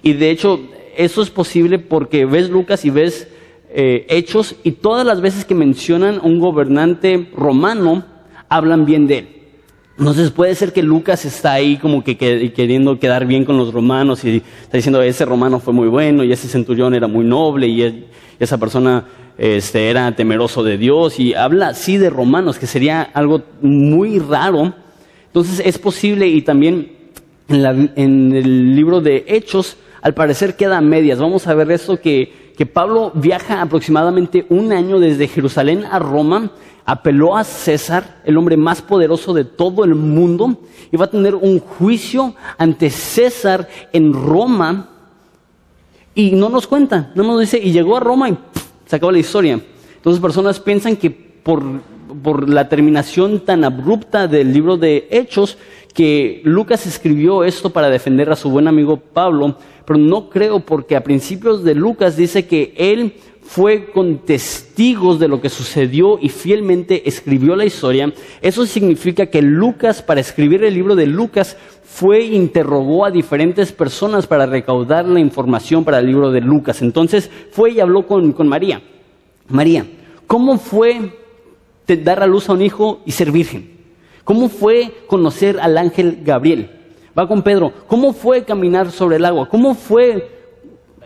Y 0.02 0.14
de 0.14 0.30
hecho 0.30 0.58
eso 0.96 1.20
es 1.20 1.28
posible 1.28 1.78
porque 1.78 2.24
ves 2.24 2.48
Lucas 2.48 2.86
y 2.86 2.88
ves 2.88 3.28
eh, 3.68 4.06
Hechos 4.08 4.56
y 4.64 4.72
todas 4.72 5.06
las 5.06 5.20
veces 5.20 5.44
que 5.44 5.54
mencionan 5.54 6.16
a 6.16 6.22
un 6.22 6.40
gobernante 6.40 7.28
romano 7.36 8.06
hablan 8.48 8.86
bien 8.86 9.06
de 9.06 9.18
él. 9.18 9.37
Entonces 9.98 10.30
puede 10.30 10.54
ser 10.54 10.72
que 10.72 10.82
Lucas 10.82 11.24
está 11.24 11.54
ahí 11.54 11.76
como 11.76 12.04
que, 12.04 12.16
queriendo 12.16 13.00
quedar 13.00 13.26
bien 13.26 13.44
con 13.44 13.56
los 13.56 13.74
romanos 13.74 14.24
y 14.24 14.42
está 14.62 14.76
diciendo 14.76 15.02
ese 15.02 15.24
romano 15.24 15.58
fue 15.58 15.74
muy 15.74 15.88
bueno 15.88 16.22
y 16.22 16.30
ese 16.30 16.46
centurión 16.46 16.94
era 16.94 17.08
muy 17.08 17.24
noble 17.24 17.66
y 17.66 18.06
esa 18.38 18.58
persona 18.58 19.04
este, 19.36 19.90
era 19.90 20.14
temeroso 20.14 20.62
de 20.62 20.78
Dios 20.78 21.18
y 21.18 21.34
habla 21.34 21.68
así 21.68 21.96
de 21.96 22.10
romanos 22.10 22.60
que 22.60 22.68
sería 22.68 23.02
algo 23.02 23.42
muy 23.60 24.20
raro. 24.20 24.72
Entonces 25.26 25.62
es 25.64 25.78
posible 25.78 26.28
y 26.28 26.42
también 26.42 26.92
en, 27.48 27.92
en 27.96 28.32
el 28.36 28.76
libro 28.76 29.00
de 29.00 29.24
Hechos 29.26 29.78
al 30.00 30.14
parecer 30.14 30.54
queda 30.54 30.78
a 30.78 30.80
medias. 30.80 31.18
Vamos 31.18 31.48
a 31.48 31.54
ver 31.54 31.72
esto 31.72 32.00
que, 32.00 32.52
que 32.56 32.66
Pablo 32.66 33.10
viaja 33.14 33.62
aproximadamente 33.62 34.46
un 34.48 34.72
año 34.72 35.00
desde 35.00 35.26
Jerusalén 35.26 35.84
a 35.90 35.98
Roma 35.98 36.52
apeló 36.88 37.36
a 37.36 37.44
César, 37.44 38.22
el 38.24 38.38
hombre 38.38 38.56
más 38.56 38.80
poderoso 38.80 39.34
de 39.34 39.44
todo 39.44 39.84
el 39.84 39.94
mundo, 39.94 40.56
y 40.90 40.96
va 40.96 41.04
a 41.04 41.10
tener 41.10 41.34
un 41.34 41.60
juicio 41.60 42.34
ante 42.56 42.88
César 42.88 43.68
en 43.92 44.14
Roma. 44.14 44.88
Y 46.14 46.30
no 46.30 46.48
nos 46.48 46.66
cuenta, 46.66 47.12
no 47.14 47.24
nos 47.24 47.40
dice, 47.40 47.58
y 47.58 47.72
llegó 47.72 47.98
a 47.98 48.00
Roma 48.00 48.30
y 48.30 48.38
se 48.86 48.96
acabó 48.96 49.12
la 49.12 49.18
historia. 49.18 49.60
Entonces 49.96 50.18
personas 50.18 50.60
piensan 50.60 50.96
que 50.96 51.10
por, 51.10 51.62
por 52.22 52.48
la 52.48 52.70
terminación 52.70 53.40
tan 53.40 53.64
abrupta 53.64 54.26
del 54.26 54.50
libro 54.50 54.78
de 54.78 55.08
Hechos, 55.10 55.58
que 55.92 56.40
Lucas 56.44 56.86
escribió 56.86 57.44
esto 57.44 57.68
para 57.68 57.90
defender 57.90 58.32
a 58.32 58.36
su 58.36 58.48
buen 58.48 58.66
amigo 58.66 58.96
Pablo, 58.96 59.58
pero 59.84 59.98
no 59.98 60.30
creo 60.30 60.60
porque 60.60 60.96
a 60.96 61.04
principios 61.04 61.62
de 61.64 61.74
Lucas 61.74 62.16
dice 62.16 62.46
que 62.46 62.72
él 62.78 63.12
fue 63.48 63.86
con 63.92 64.18
testigos 64.26 65.18
de 65.18 65.26
lo 65.26 65.40
que 65.40 65.48
sucedió 65.48 66.18
y 66.20 66.28
fielmente 66.28 67.08
escribió 67.08 67.56
la 67.56 67.64
historia, 67.64 68.12
eso 68.42 68.66
significa 68.66 69.24
que 69.24 69.40
Lucas, 69.40 70.02
para 70.02 70.20
escribir 70.20 70.62
el 70.64 70.74
libro 70.74 70.94
de 70.94 71.06
Lucas, 71.06 71.56
fue 71.82 72.24
interrogó 72.24 73.06
a 73.06 73.10
diferentes 73.10 73.72
personas 73.72 74.26
para 74.26 74.44
recaudar 74.44 75.06
la 75.06 75.18
información 75.18 75.82
para 75.82 76.00
el 76.00 76.06
libro 76.06 76.30
de 76.30 76.42
Lucas. 76.42 76.82
Entonces 76.82 77.30
fue 77.50 77.70
y 77.70 77.80
habló 77.80 78.06
con, 78.06 78.32
con 78.32 78.48
María. 78.48 78.82
María, 79.48 79.86
¿cómo 80.26 80.58
fue 80.58 81.16
dar 81.86 82.22
a 82.22 82.26
luz 82.26 82.50
a 82.50 82.52
un 82.52 82.60
hijo 82.60 83.00
y 83.06 83.12
ser 83.12 83.32
virgen? 83.32 83.78
¿Cómo 84.24 84.50
fue 84.50 84.92
conocer 85.06 85.58
al 85.58 85.78
ángel 85.78 86.18
Gabriel? 86.22 86.70
Va 87.18 87.26
con 87.26 87.42
Pedro. 87.42 87.72
¿Cómo 87.86 88.12
fue 88.12 88.44
caminar 88.44 88.90
sobre 88.90 89.16
el 89.16 89.24
agua? 89.24 89.48
¿Cómo 89.48 89.74
fue 89.74 90.36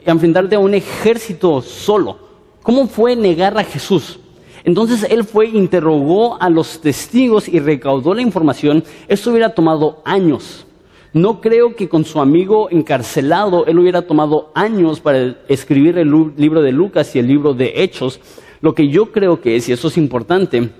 enfrentarte 0.04 0.56
a 0.56 0.58
un 0.58 0.74
ejército 0.74 1.62
solo? 1.62 2.31
¿Cómo 2.62 2.86
fue 2.86 3.16
negar 3.16 3.58
a 3.58 3.64
Jesús? 3.64 4.18
Entonces 4.64 5.06
él 5.10 5.24
fue, 5.24 5.48
interrogó 5.48 6.40
a 6.40 6.48
los 6.48 6.80
testigos 6.80 7.48
y 7.48 7.58
recaudó 7.58 8.14
la 8.14 8.22
información. 8.22 8.84
Esto 9.08 9.30
hubiera 9.30 9.54
tomado 9.54 10.00
años. 10.04 10.66
No 11.12 11.40
creo 11.40 11.74
que 11.74 11.88
con 11.88 12.04
su 12.04 12.20
amigo 12.20 12.68
encarcelado 12.70 13.66
él 13.66 13.78
hubiera 13.78 14.02
tomado 14.02 14.50
años 14.54 15.00
para 15.00 15.36
escribir 15.48 15.98
el 15.98 16.32
libro 16.36 16.62
de 16.62 16.72
Lucas 16.72 17.14
y 17.14 17.18
el 17.18 17.26
libro 17.26 17.52
de 17.52 17.72
Hechos. 17.82 18.20
Lo 18.60 18.74
que 18.74 18.88
yo 18.88 19.10
creo 19.10 19.40
que 19.40 19.56
es, 19.56 19.68
y 19.68 19.72
eso 19.72 19.88
es 19.88 19.98
importante, 19.98 20.70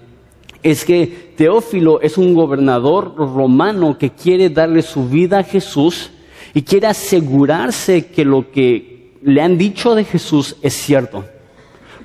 es 0.62 0.84
que 0.84 1.34
Teófilo 1.36 2.00
es 2.00 2.16
un 2.16 2.34
gobernador 2.34 3.14
romano 3.16 3.98
que 3.98 4.10
quiere 4.10 4.48
darle 4.48 4.82
su 4.82 5.08
vida 5.08 5.40
a 5.40 5.44
Jesús 5.44 6.10
y 6.54 6.62
quiere 6.62 6.86
asegurarse 6.86 8.06
que 8.06 8.24
lo 8.24 8.50
que 8.52 9.16
le 9.22 9.42
han 9.42 9.58
dicho 9.58 9.94
de 9.96 10.04
Jesús 10.04 10.56
es 10.62 10.74
cierto. 10.74 11.24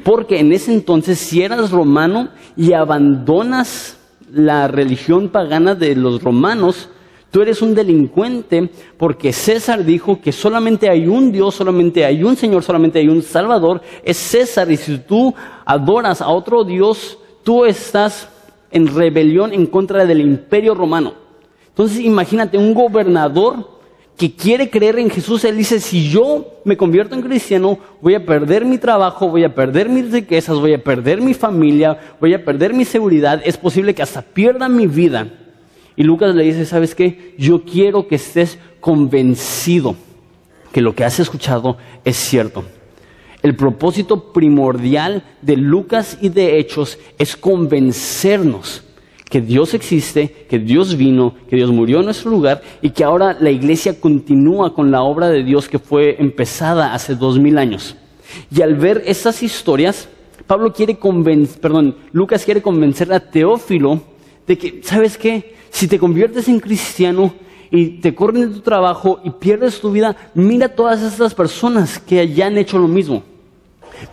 Porque 0.07 0.39
en 0.39 0.53
ese 0.53 0.71
entonces, 0.71 1.19
si 1.19 1.41
eras 1.41 1.69
romano 1.69 2.29
y 2.55 2.71
abandonas 2.71 3.97
la 4.31 4.69
religión 4.69 5.27
pagana 5.27 5.75
de 5.75 5.97
los 5.97 6.23
romanos, 6.23 6.87
Tú 7.29 7.41
eres 7.41 7.61
un 7.61 7.75
delincuente 7.75 8.69
porque 8.97 9.33
César 9.33 9.83
dijo 9.83 10.21
que 10.21 10.31
solamente 10.31 10.89
hay 10.89 11.07
un 11.07 11.29
Dios, 11.29 11.55
solamente 11.55 12.05
hay 12.05 12.23
un 12.23 12.37
Señor, 12.37 12.63
solamente 12.63 12.99
hay 12.99 13.09
un 13.09 13.21
Salvador. 13.21 13.81
Es 14.01 14.15
César 14.15 14.71
y 14.71 14.77
si 14.77 14.97
tú 14.99 15.35
adoras 15.65 16.21
a 16.21 16.29
otro 16.29 16.63
Dios, 16.63 17.17
tú 17.43 17.65
estás 17.65 18.29
en 18.71 18.87
rebelión 18.87 19.53
en 19.53 19.65
contra 19.65 20.05
del 20.05 20.21
imperio 20.21 20.73
romano. 20.73 21.15
Entonces 21.67 21.99
imagínate 21.99 22.57
un 22.57 22.73
gobernador 22.73 23.76
que 24.17 24.33
quiere 24.33 24.71
creer 24.71 24.97
en 24.97 25.11
Jesús, 25.11 25.45
él 25.45 25.57
dice, 25.57 25.79
si 25.79 26.09
yo 26.09 26.59
me 26.65 26.75
convierto 26.75 27.13
en 27.13 27.21
cristiano, 27.21 27.77
voy 28.01 28.15
a 28.15 28.25
perder 28.25 28.65
mi 28.65 28.79
trabajo, 28.79 29.29
voy 29.29 29.43
a 29.43 29.53
perder 29.53 29.89
mis 29.89 30.11
riquezas, 30.11 30.57
voy 30.57 30.73
a 30.73 30.83
perder 30.83 31.21
mi 31.21 31.35
familia, 31.35 32.15
voy 32.19 32.33
a 32.33 32.43
perder 32.43 32.73
mi 32.73 32.83
seguridad, 32.83 33.39
es 33.45 33.57
posible 33.57 33.93
que 33.93 34.01
hasta 34.01 34.23
pierda 34.23 34.67
mi 34.67 34.87
vida. 34.87 35.27
Y 35.95 36.01
Lucas 36.01 36.33
le 36.33 36.43
dice, 36.43 36.65
¿sabes 36.65 36.95
qué? 36.95 37.35
Yo 37.37 37.63
quiero 37.63 38.07
que 38.07 38.15
estés 38.15 38.57
convencido 38.79 39.95
que 40.71 40.81
lo 40.81 40.95
que 40.95 41.03
has 41.03 41.19
escuchado 41.19 41.77
es 42.03 42.17
cierto. 42.17 42.63
El 43.43 43.55
propósito 43.55 44.33
primordial 44.33 45.23
de 45.43 45.57
Lucas 45.57 46.17
y 46.21 46.29
de 46.29 46.57
Hechos 46.57 46.97
es 47.19 47.37
convencernos 47.37 48.83
que 49.29 49.41
Dios 49.41 49.73
existe, 49.73 50.45
que 50.49 50.59
Dios 50.59 50.95
vino, 50.95 51.33
que 51.49 51.57
Dios 51.57 51.71
murió 51.71 51.99
en 51.99 52.05
nuestro 52.05 52.31
lugar 52.31 52.61
y 52.81 52.91
que 52.91 53.03
ahora 53.03 53.35
la 53.39 53.51
iglesia 53.51 53.99
continúa 53.99 54.73
con 54.73 54.91
la 54.91 55.01
obra 55.01 55.29
de 55.29 55.43
Dios 55.43 55.67
que 55.67 55.79
fue 55.79 56.15
empezada 56.19 56.93
hace 56.93 57.15
dos 57.15 57.37
mil 57.37 57.57
años. 57.57 57.95
Y 58.53 58.61
al 58.61 58.75
ver 58.75 59.03
esas 59.05 59.43
historias, 59.43 60.07
Pablo 60.45 60.71
quiere 60.71 60.97
convencer, 60.97 61.59
perdón, 61.59 61.97
Lucas 62.13 62.45
quiere 62.45 62.61
convencer 62.61 63.11
a 63.11 63.19
Teófilo 63.19 64.01
de 64.45 64.57
que, 64.57 64.81
¿sabes 64.83 65.17
qué? 65.17 65.55
Si 65.69 65.87
te 65.87 65.99
conviertes 65.99 66.47
en 66.47 66.59
cristiano 66.59 67.33
y 67.69 67.99
te 67.99 68.15
corren 68.15 68.47
de 68.47 68.55
tu 68.55 68.61
trabajo 68.61 69.19
y 69.25 69.29
pierdes 69.31 69.81
tu 69.81 69.91
vida, 69.91 70.15
mira 70.33 70.69
todas 70.69 71.01
estas 71.01 71.33
personas 71.33 71.99
que 71.99 72.33
ya 72.33 72.47
han 72.47 72.57
hecho 72.57 72.77
lo 72.77 72.87
mismo. 72.87 73.23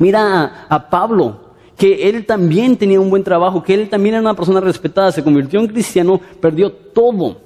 Mira 0.00 0.66
a 0.68 0.90
Pablo, 0.90 1.44
que 1.76 2.09
él 2.09 2.25
también 2.25 2.76
tenía 2.76 3.00
un 3.00 3.11
buen 3.11 3.25
trabajo, 3.25 3.62
que 3.62 3.75
él 3.75 3.88
también 3.88 4.14
era 4.14 4.23
una 4.23 4.35
persona 4.35 4.61
respetada, 4.61 5.12
se 5.12 5.25
convirtió 5.25 5.61
en 5.61 5.66
cristiano, 5.66 6.21
perdió 6.40 6.71
todo. 6.71 7.37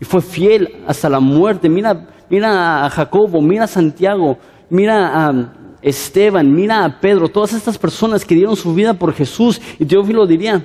Y 0.00 0.04
fue 0.04 0.20
fiel 0.20 0.82
hasta 0.86 1.08
la 1.08 1.20
muerte. 1.20 1.68
Mira, 1.68 2.08
mira 2.28 2.84
a 2.84 2.90
Jacobo, 2.90 3.40
mira 3.40 3.64
a 3.64 3.68
Santiago, 3.68 4.38
mira 4.70 5.28
a 5.28 5.52
Esteban, 5.82 6.52
mira 6.52 6.84
a 6.84 7.00
Pedro, 7.00 7.28
todas 7.28 7.52
estas 7.52 7.76
personas 7.76 8.24
que 8.24 8.34
dieron 8.34 8.56
su 8.56 8.74
vida 8.74 8.94
por 8.94 9.12
Jesús. 9.12 9.60
Y 9.78 9.84
Teófilo 9.84 10.26
diría, 10.26 10.64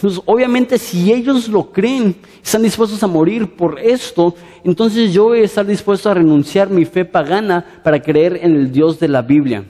pues 0.00 0.20
obviamente 0.24 0.78
si 0.78 1.12
ellos 1.12 1.48
lo 1.48 1.70
creen, 1.70 2.16
están 2.42 2.62
dispuestos 2.62 3.02
a 3.02 3.06
morir 3.06 3.56
por 3.56 3.78
esto, 3.78 4.34
entonces 4.64 5.12
yo 5.12 5.24
voy 5.24 5.40
a 5.40 5.44
estar 5.44 5.66
dispuesto 5.66 6.08
a 6.10 6.14
renunciar 6.14 6.70
mi 6.70 6.84
fe 6.84 7.04
pagana 7.04 7.64
para 7.82 8.00
creer 8.00 8.38
en 8.42 8.56
el 8.56 8.72
Dios 8.72 8.98
de 8.98 9.08
la 9.08 9.22
Biblia. 9.22 9.64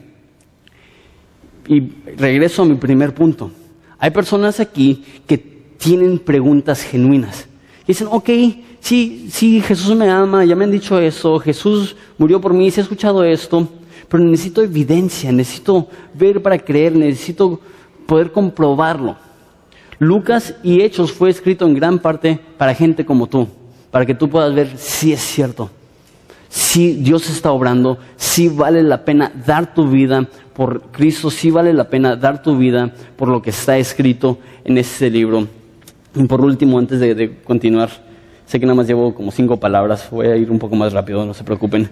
Y 1.67 1.81
regreso 2.17 2.63
a 2.63 2.65
mi 2.65 2.75
primer 2.75 3.15
punto. 3.15 3.51
Hay 3.99 4.11
personas 4.11 4.59
aquí 4.59 5.05
que 5.27 5.39
tienen 5.39 6.19
preguntas 6.19 6.83
genuinas. 6.83 7.47
dicen, 7.87 8.09
ok, 8.11 8.29
sí, 8.81 9.29
sí, 9.31 9.61
Jesús 9.61 9.97
me 9.97 10.09
ama, 10.09 10.45
ya 10.45 10.55
me 10.55 10.65
han 10.65 10.71
dicho 10.71 10.99
eso, 10.99 11.39
Jesús 11.39 11.97
murió 12.19 12.41
por 12.41 12.53
mí, 12.53 12.71
se 12.71 12.81
ha 12.81 12.85
escuchado 12.85 13.25
esto, 13.25 13.69
pero 14.09 14.23
necesito 14.23 14.63
evidencia, 14.63 15.33
necesito 15.33 15.89
ver 16.15 16.43
para 16.43 16.59
creer, 16.59 16.95
necesito 16.95 17.61
poder 18.07 18.31
comprobarlo. 18.31 19.17
Lucas 19.99 20.55
y 20.63 20.83
Hechos 20.83 21.13
fue 21.13 21.31
escrito 21.31 21.67
en 21.67 21.75
gran 21.75 21.99
parte 21.99 22.39
para 22.59 22.75
gente 22.75 23.05
como 23.05 23.27
tú, 23.27 23.49
para 23.91 24.05
que 24.05 24.15
tú 24.15 24.29
puedas 24.29 24.55
ver 24.55 24.77
si 24.77 25.13
es 25.13 25.21
cierto, 25.21 25.71
si 26.49 26.93
Dios 26.95 27.31
está 27.31 27.51
obrando, 27.51 27.99
si 28.17 28.49
vale 28.49 28.83
la 28.83 29.05
pena 29.05 29.33
dar 29.47 29.75
tu 29.75 29.89
vida 29.89 30.29
por 30.55 30.83
Cristo, 30.93 31.31
si 31.31 31.51
vale 31.51 31.73
la 31.73 31.89
pena 31.89 32.17
dar 32.17 32.43
tu 32.43 32.57
vida 32.57 32.93
por 33.17 33.29
lo 33.29 33.43
que 33.43 33.51
está 33.51 33.79
escrito 33.79 34.39
en 34.65 34.79
este 34.79 35.11
libro. 35.11 35.47
Y 36.15 36.25
por 36.25 36.41
último, 36.41 36.79
antes 36.79 37.01
de, 37.01 37.15
de 37.15 37.39
continuar, 37.43 37.91
sé 38.47 38.61
que 38.61 38.67
nada 38.67 38.77
más 38.77 38.87
llevo 38.87 39.15
como 39.15 39.31
cinco 39.31 39.57
palabras, 39.59 40.09
voy 40.11 40.27
a 40.27 40.37
ir 40.37 40.51
un 40.51 40.59
poco 40.59 40.77
más 40.77 40.93
rápido, 40.93 41.25
no 41.25 41.35
se 41.35 41.45
preocupen. 41.45 41.89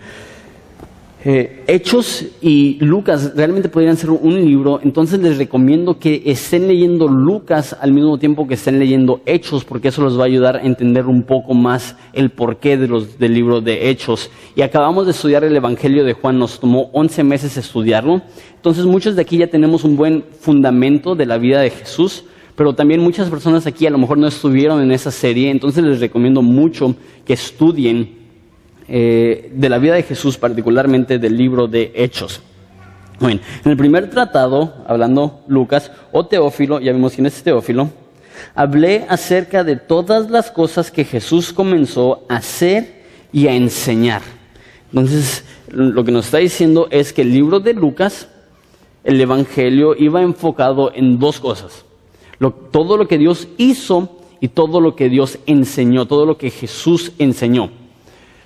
Eh, 1.23 1.65
Hechos 1.67 2.25
y 2.41 2.79
Lucas 2.83 3.33
realmente 3.37 3.69
podrían 3.69 3.99
ser 3.99 4.09
un 4.09 4.41
libro, 4.41 4.81
entonces 4.83 5.21
les 5.21 5.37
recomiendo 5.37 5.99
que 5.99 6.23
estén 6.25 6.67
leyendo 6.67 7.09
Lucas 7.09 7.77
al 7.79 7.93
mismo 7.93 8.17
tiempo 8.17 8.49
que 8.49 8.55
estén 8.55 8.79
leyendo 8.79 9.21
Hechos, 9.27 9.67
porque 9.67 9.89
eso 9.89 10.03
les 10.03 10.19
va 10.19 10.23
a 10.23 10.27
ayudar 10.27 10.57
a 10.57 10.63
entender 10.63 11.05
un 11.05 11.25
poco 11.25 11.53
más 11.53 11.95
el 12.15 12.31
porqué 12.31 12.79
de 12.79 12.89
los, 12.89 13.19
del 13.19 13.35
libro 13.35 13.61
de 13.61 13.91
Hechos. 13.91 14.31
Y 14.57 14.63
acabamos 14.63 15.05
de 15.05 15.11
estudiar 15.11 15.45
el 15.45 15.55
Evangelio 15.55 16.05
de 16.05 16.15
Juan, 16.15 16.39
nos 16.39 16.59
tomó 16.59 16.89
11 16.95 17.23
meses 17.25 17.55
estudiarlo, 17.59 18.23
entonces 18.57 18.87
muchos 18.87 19.15
de 19.15 19.21
aquí 19.21 19.37
ya 19.37 19.49
tenemos 19.49 19.85
un 19.85 19.97
buen 19.97 20.25
fundamento 20.41 21.15
de 21.15 21.27
la 21.27 21.37
vida 21.37 21.61
de 21.61 21.69
Jesús, 21.69 22.25
pero 22.57 22.75
también 22.75 23.03
muchas 23.03 23.29
personas 23.29 23.67
aquí 23.67 23.87
a 23.87 23.91
lo 23.91 23.99
mejor 23.99 24.17
no 24.17 24.27
estuvieron 24.27 24.83
en 24.83 24.91
esa 24.91 25.11
serie, 25.11 25.51
entonces 25.51 25.85
les 25.85 26.01
recomiendo 26.01 26.41
mucho 26.41 26.95
que 27.27 27.35
estudien 27.35 28.20
eh, 28.93 29.53
de 29.55 29.69
la 29.69 29.79
vida 29.79 29.95
de 29.95 30.03
Jesús, 30.03 30.37
particularmente 30.37 31.21
del 31.21 31.37
libro 31.37 31.69
de 31.69 31.93
Hechos. 31.95 32.41
Bueno, 33.21 33.41
en 33.65 33.71
el 33.71 33.77
primer 33.77 34.11
tratado, 34.11 34.75
hablando 34.85 35.45
Lucas 35.47 35.93
o 36.11 36.27
Teófilo, 36.27 36.81
ya 36.81 36.93
vimos 36.93 37.13
quién 37.13 37.27
es 37.27 37.41
Teófilo, 37.41 37.89
hablé 38.53 39.07
acerca 39.09 39.63
de 39.63 39.77
todas 39.77 40.29
las 40.29 40.51
cosas 40.51 40.91
que 40.91 41.05
Jesús 41.05 41.53
comenzó 41.53 42.25
a 42.29 42.39
hacer 42.39 43.05
y 43.33 43.47
a 43.47 43.53
enseñar. 43.53 44.23
Entonces, 44.93 45.45
lo 45.69 46.03
que 46.03 46.11
nos 46.11 46.25
está 46.25 46.39
diciendo 46.39 46.89
es 46.91 47.13
que 47.13 47.23
el 47.23 47.33
libro 47.33 47.61
de 47.61 47.75
Lucas, 47.75 48.27
el 49.05 49.21
Evangelio, 49.21 49.95
iba 49.97 50.21
enfocado 50.21 50.91
en 50.93 51.21
dos 51.21 51.39
cosas. 51.39 51.85
todo 52.73 52.97
lo 52.97 53.07
que 53.07 53.19
Dios 53.19 53.47
hizo 53.57 54.19
y 54.41 54.49
todo 54.49 54.81
lo 54.81 54.97
que 54.97 55.09
Dios 55.09 55.39
enseñó, 55.47 56.07
todo 56.07 56.27
lo 56.27 56.39
que 56.39 56.51
Jesús 56.51 57.13
enseñó. 57.21 57.71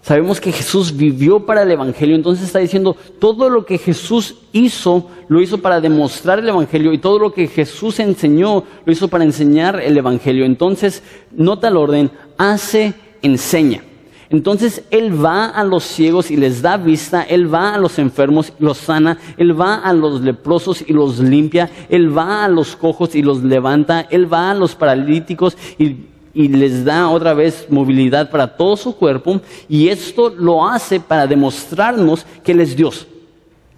Sabemos 0.04 0.38
que 0.38 0.52
Jesús 0.52 0.94
vivió 0.94 1.46
para 1.46 1.62
el 1.62 1.70
Evangelio, 1.70 2.14
entonces 2.14 2.44
está 2.44 2.58
diciendo, 2.58 2.94
todo 3.18 3.48
lo 3.48 3.64
que 3.64 3.78
Jesús 3.78 4.34
hizo, 4.52 5.08
lo 5.28 5.40
hizo 5.40 5.62
para 5.62 5.80
demostrar 5.80 6.40
el 6.40 6.48
Evangelio 6.50 6.92
y 6.92 6.98
todo 6.98 7.18
lo 7.18 7.32
que 7.32 7.46
Jesús 7.46 7.98
enseñó, 8.00 8.64
lo 8.84 8.92
hizo 8.92 9.08
para 9.08 9.24
enseñar 9.24 9.80
el 9.80 9.96
Evangelio. 9.96 10.44
Entonces, 10.44 11.02
nota 11.32 11.68
el 11.68 11.78
orden, 11.78 12.10
hace, 12.36 12.92
enseña. 13.22 13.80
Entonces 14.28 14.82
Él 14.90 15.24
va 15.24 15.46
a 15.46 15.64
los 15.64 15.84
ciegos 15.84 16.30
y 16.30 16.36
les 16.36 16.60
da 16.60 16.76
vista, 16.76 17.22
Él 17.22 17.52
va 17.52 17.74
a 17.74 17.78
los 17.78 17.98
enfermos 17.98 18.52
y 18.60 18.62
los 18.62 18.76
sana, 18.76 19.16
Él 19.38 19.58
va 19.58 19.76
a 19.76 19.94
los 19.94 20.20
leprosos 20.20 20.84
y 20.86 20.92
los 20.92 21.18
limpia, 21.18 21.70
Él 21.88 22.14
va 22.14 22.44
a 22.44 22.48
los 22.48 22.76
cojos 22.76 23.14
y 23.14 23.22
los 23.22 23.42
levanta, 23.42 24.02
Él 24.10 24.30
va 24.30 24.50
a 24.50 24.54
los 24.54 24.74
paralíticos 24.74 25.56
y 25.78 25.96
y 26.34 26.48
les 26.48 26.84
da 26.84 27.08
otra 27.08 27.32
vez 27.32 27.66
movilidad 27.70 28.30
para 28.30 28.56
todo 28.56 28.76
su 28.76 28.96
cuerpo 28.96 29.40
y 29.68 29.88
esto 29.88 30.30
lo 30.30 30.66
hace 30.66 31.00
para 31.00 31.26
demostrarnos 31.26 32.26
que 32.42 32.52
Él 32.52 32.60
es 32.60 32.76
Dios, 32.76 33.06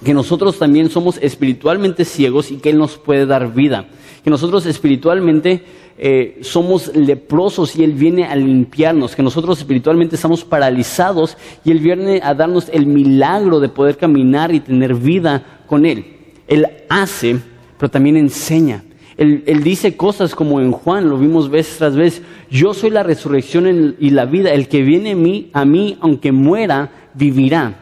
que 0.02 0.14
nosotros 0.14 0.58
también 0.58 0.88
somos 0.88 1.18
espiritualmente 1.20 2.04
ciegos 2.04 2.50
y 2.50 2.56
que 2.56 2.70
Él 2.70 2.78
nos 2.78 2.96
puede 2.96 3.26
dar 3.26 3.52
vida, 3.52 3.86
que 4.24 4.30
nosotros 4.30 4.64
espiritualmente 4.66 5.62
eh, 5.98 6.40
somos 6.42 6.94
leprosos 6.94 7.76
y 7.76 7.84
Él 7.84 7.92
viene 7.92 8.24
a 8.24 8.36
limpiarnos, 8.36 9.14
que 9.14 9.22
nosotros 9.22 9.58
espiritualmente 9.58 10.16
estamos 10.16 10.44
paralizados 10.44 11.36
y 11.64 11.70
Él 11.70 11.78
viene 11.78 12.20
a 12.22 12.34
darnos 12.34 12.68
el 12.72 12.86
milagro 12.86 13.60
de 13.60 13.68
poder 13.68 13.96
caminar 13.96 14.54
y 14.54 14.60
tener 14.60 14.94
vida 14.94 15.62
con 15.66 15.86
Él. 15.86 16.04
Él 16.48 16.66
hace, 16.88 17.38
pero 17.78 17.90
también 17.90 18.16
enseña. 18.16 18.84
Él, 19.16 19.62
dice 19.62 19.96
cosas 19.96 20.34
como 20.34 20.60
en 20.60 20.72
Juan, 20.72 21.08
lo 21.08 21.16
vimos 21.16 21.48
vez 21.48 21.76
tras 21.78 21.96
vez, 21.96 22.20
yo 22.50 22.74
soy 22.74 22.90
la 22.90 23.02
resurrección 23.02 23.96
y 23.98 24.10
la 24.10 24.26
vida, 24.26 24.52
el 24.52 24.68
que 24.68 24.82
viene 24.82 25.12
a 25.12 25.16
mí, 25.16 25.50
a 25.54 25.64
mí, 25.64 25.96
aunque 26.00 26.32
muera, 26.32 26.92
vivirá. 27.14 27.80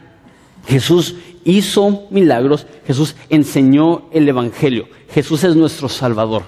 Jesús 0.67 1.17
hizo 1.45 2.05
milagros, 2.11 2.67
Jesús 2.87 3.17
enseñó 3.31 4.05
el 4.13 4.29
Evangelio, 4.29 4.87
Jesús 5.11 5.43
es 5.43 5.57
nuestro 5.57 5.89
Salvador. 5.89 6.45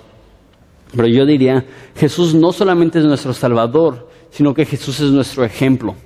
Pero 0.95 1.09
yo 1.09 1.27
diría, 1.27 1.65
Jesús 1.97 2.33
no 2.35 2.53
solamente 2.53 3.01
es 3.01 3.05
nuestro 3.05 3.35
Salvador, 3.35 4.09
sino 4.31 4.55
que 4.55 4.65
Jesús 4.65 5.01
es 5.01 5.11
nuestro 5.11 5.45
ejemplo. 5.45 5.97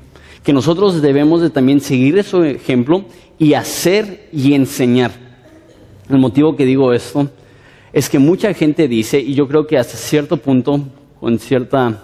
Que 0.42 0.54
nosotros 0.54 1.02
debemos 1.02 1.42
de 1.42 1.50
también 1.50 1.82
seguir 1.82 2.18
ese 2.18 2.52
ejemplo 2.52 3.04
y 3.38 3.52
hacer 3.52 4.30
y 4.32 4.54
enseñar. 4.54 5.12
El 6.08 6.16
motivo 6.16 6.56
que 6.56 6.64
digo 6.64 6.94
esto 6.94 7.28
es 7.92 8.08
que 8.08 8.18
mucha 8.18 8.52
gente 8.54 8.88
dice, 8.88 9.18
y 9.18 9.34
yo 9.34 9.48
creo 9.48 9.66
que 9.66 9.78
hasta 9.78 9.96
cierto 9.96 10.36
punto, 10.36 10.80
con 11.18 11.38
cierta, 11.38 12.02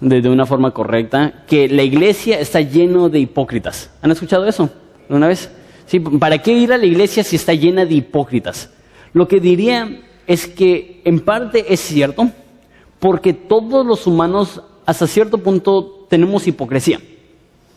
de, 0.00 0.28
una 0.28 0.46
forma 0.46 0.72
correcta, 0.72 1.44
que 1.46 1.68
la 1.68 1.82
iglesia 1.82 2.40
está 2.40 2.60
lleno 2.60 3.08
de 3.08 3.20
hipócritas. 3.20 3.90
¿Han 4.02 4.10
escuchado 4.10 4.46
eso 4.46 4.70
una 5.08 5.28
vez? 5.28 5.50
Sí, 5.86 6.00
¿para 6.00 6.38
qué 6.38 6.52
ir 6.52 6.72
a 6.72 6.78
la 6.78 6.86
iglesia 6.86 7.22
si 7.22 7.36
está 7.36 7.52
llena 7.54 7.84
de 7.84 7.94
hipócritas? 7.94 8.70
Lo 9.12 9.28
que 9.28 9.38
diría 9.38 10.02
es 10.26 10.46
que 10.46 11.00
en 11.04 11.20
parte 11.20 11.72
es 11.72 11.80
cierto, 11.80 12.30
porque 12.98 13.32
todos 13.32 13.86
los 13.86 14.06
humanos 14.06 14.62
hasta 14.84 15.06
cierto 15.06 15.38
punto 15.38 16.06
tenemos 16.08 16.46
hipocresía, 16.46 17.00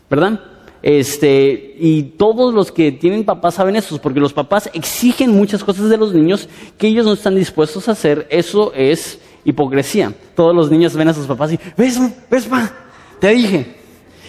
¿verdad? 0.10 0.40
Este, 0.82 1.76
y 1.78 2.04
todos 2.04 2.54
los 2.54 2.72
que 2.72 2.92
tienen 2.92 3.26
papás 3.26 3.56
saben 3.56 3.76
eso, 3.76 4.00
porque 4.02 4.20
los 4.20 4.34
papás 4.34 4.70
exigen 4.74 5.32
muchas 5.32 5.64
cosas 5.64 5.90
de 5.90 5.98
los 5.98 6.14
niños 6.14 6.48
que 6.78 6.88
ellos 6.88 7.06
no 7.06 7.14
están 7.14 7.36
dispuestos 7.36 7.90
a 7.90 7.92
hacer. 7.92 8.28
Eso 8.30 8.72
es 8.74 9.20
hipocresía. 9.44 10.14
Todos 10.36 10.56
los 10.56 10.72
niños 10.72 10.96
ven 10.96 11.10
a 11.10 11.14
sus 11.14 11.28
papás 11.28 11.54
y, 11.54 11.60
ves, 11.78 12.00
ves, 12.30 12.46
pa, 12.46 12.72
te 13.20 13.30
dije. 13.30 13.76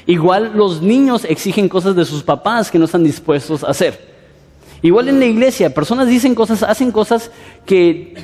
Igual 0.06 0.52
los 0.56 0.82
niños 0.82 1.24
exigen 1.24 1.68
cosas 1.68 1.94
de 1.94 2.04
sus 2.04 2.22
papás 2.22 2.70
que 2.70 2.78
no 2.78 2.86
están 2.86 3.04
dispuestos 3.04 3.62
a 3.62 3.68
hacer. 3.68 4.10
Igual 4.82 5.08
en 5.08 5.20
la 5.20 5.26
iglesia, 5.26 5.72
personas 5.74 6.08
dicen 6.08 6.34
cosas, 6.34 6.62
hacen 6.62 6.90
cosas 6.90 7.30
que 7.66 8.14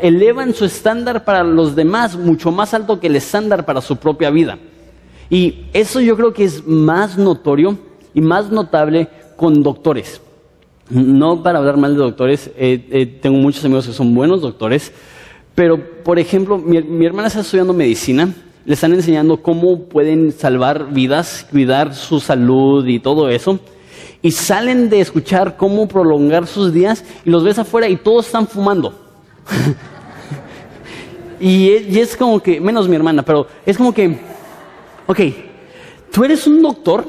elevan 0.00 0.54
su 0.54 0.64
estándar 0.64 1.24
para 1.24 1.44
los 1.44 1.76
demás 1.76 2.16
mucho 2.16 2.50
más 2.50 2.72
alto 2.72 2.98
que 2.98 3.08
el 3.08 3.16
estándar 3.16 3.66
para 3.66 3.82
su 3.82 3.96
propia 3.96 4.30
vida. 4.30 4.58
Y 5.28 5.64
eso 5.72 6.00
yo 6.00 6.16
creo 6.16 6.32
que 6.32 6.44
es 6.44 6.66
más 6.66 7.18
notorio 7.18 7.78
y 8.14 8.20
más 8.20 8.50
notable 8.50 9.08
con 9.36 9.62
doctores. 9.62 10.20
No 10.88 11.42
para 11.42 11.58
hablar 11.58 11.76
mal 11.76 11.94
de 11.94 11.98
doctores, 11.98 12.50
eh, 12.56 12.86
eh, 12.90 13.06
tengo 13.20 13.38
muchos 13.38 13.64
amigos 13.64 13.86
que 13.86 13.92
son 13.92 14.14
buenos 14.14 14.40
doctores, 14.40 14.92
pero 15.54 15.78
por 16.04 16.18
ejemplo, 16.18 16.58
mi, 16.58 16.80
mi 16.82 17.06
hermana 17.06 17.28
está 17.28 17.40
estudiando 17.40 17.72
medicina, 17.72 18.32
le 18.64 18.74
están 18.74 18.92
enseñando 18.92 19.42
cómo 19.42 19.84
pueden 19.84 20.30
salvar 20.30 20.92
vidas, 20.92 21.46
cuidar 21.50 21.94
su 21.94 22.20
salud 22.20 22.86
y 22.86 23.00
todo 23.00 23.28
eso 23.28 23.58
y 24.22 24.32
salen 24.32 24.88
de 24.88 25.00
escuchar 25.00 25.56
cómo 25.56 25.86
prolongar 25.86 26.48
sus 26.48 26.72
días 26.72 27.04
y 27.24 27.30
los 27.30 27.44
ves 27.44 27.60
afuera 27.60 27.88
y 27.88 27.96
todos 27.96 28.26
están 28.26 28.48
fumando. 28.48 28.92
y, 31.40 31.70
es, 31.96 32.16
como 32.16 32.40
que, 32.40 32.60
menos 32.60 32.88
mi 32.88 32.96
hermana, 32.96 33.22
pero 33.22 33.46
es 33.64 33.76
como 33.76 33.94
que, 33.94 34.18
ok, 35.06 35.20
tú 36.12 36.24
eres 36.24 36.46
un 36.46 36.62
doctor, 36.62 37.04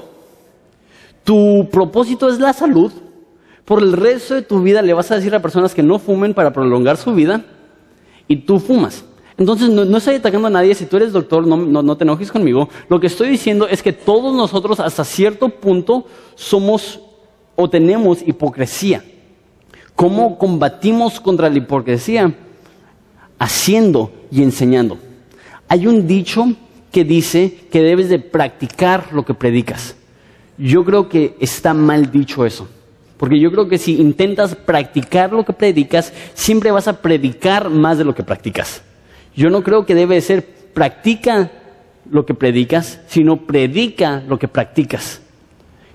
tu 1.24 1.68
propósito 1.72 2.30
es 2.30 2.40
la 2.40 2.54
salud, 2.54 2.92
por 3.66 3.84
el 3.84 3.94
resto 3.94 4.34
de 4.34 4.44
tu 4.44 4.62
vida 4.62 4.82
le 4.82 4.94
vas 4.94 5.12
a 5.12 5.16
decir 5.16 5.36
a 5.36 5.42
personas 5.42 5.76
que 5.76 5.84
no 5.84 6.00
fumen 6.00 6.34
para 6.34 6.54
prolongar 6.54 6.96
su 6.96 7.14
vida 7.14 7.44
y 8.28 8.38
tú 8.38 8.60
fumas. 8.60 9.04
Entonces, 9.38 9.70
no, 9.70 9.98
estoy 9.98 10.16
atacando 10.16 10.48
a 10.48 10.52
nadie. 10.52 10.74
Si 10.74 10.86
tú 10.86 10.98
eres 10.98 11.12
doctor, 11.12 11.46
no, 11.46 11.58
no, 11.58 11.98
te 11.98 12.04
enojes 12.04 12.32
conmigo. 12.32 12.70
Lo 12.90 13.00
que 13.00 13.08
estoy 13.08 13.30
diciendo 13.30 13.68
es 13.68 13.84
que 13.84 13.94
todos 13.94 14.34
nosotros, 14.34 14.80
hasta 14.80 15.04
cierto 15.04 15.50
punto, 15.50 16.06
somos 16.36 17.00
o 17.56 17.70
tenemos 17.70 18.26
hipocresía. 18.26 19.04
¿Cómo 19.96 20.38
combatimos 20.38 21.20
contra 21.20 21.50
la 21.50 21.58
hipocresía? 21.58 22.34
Haciendo 23.38 24.12
y 24.32 24.42
enseñando. 24.42 24.98
Hay 25.68 25.86
un 25.86 26.08
dicho 26.08 26.48
que 26.92 27.04
dice 27.04 27.56
que 27.72 27.82
debes 27.82 28.10
de 28.10 28.20
practicar 28.20 29.14
lo 29.14 29.26
que 29.26 29.34
predicas. 29.34 29.96
Yo 30.58 30.84
creo 30.84 31.10
que 31.10 31.36
está 31.40 31.74
mal 31.74 32.12
dicho 32.12 32.46
eso. 32.46 32.68
Porque 33.18 33.40
yo 33.40 33.52
creo 33.52 33.68
que 33.68 33.78
si 33.78 34.00
intentas 34.00 34.56
practicar 34.56 35.34
lo 35.34 35.44
que 35.44 35.54
predicas, 35.54 36.14
siempre 36.34 36.72
vas 36.72 36.88
a 36.88 37.02
predicar 37.02 37.70
más 37.70 37.98
de 37.98 38.06
lo 38.06 38.14
que 38.14 38.24
practicas. 38.24 38.84
Yo 39.36 39.50
no 39.50 39.64
creo 39.64 39.86
que 39.86 39.96
debe 39.96 40.22
ser 40.22 40.46
practica 40.74 41.52
lo 42.10 42.26
que 42.26 42.34
predicas, 42.34 43.02
sino 43.08 43.46
predica 43.46 44.24
lo 44.28 44.38
que 44.38 44.48
practicas. 44.48 45.22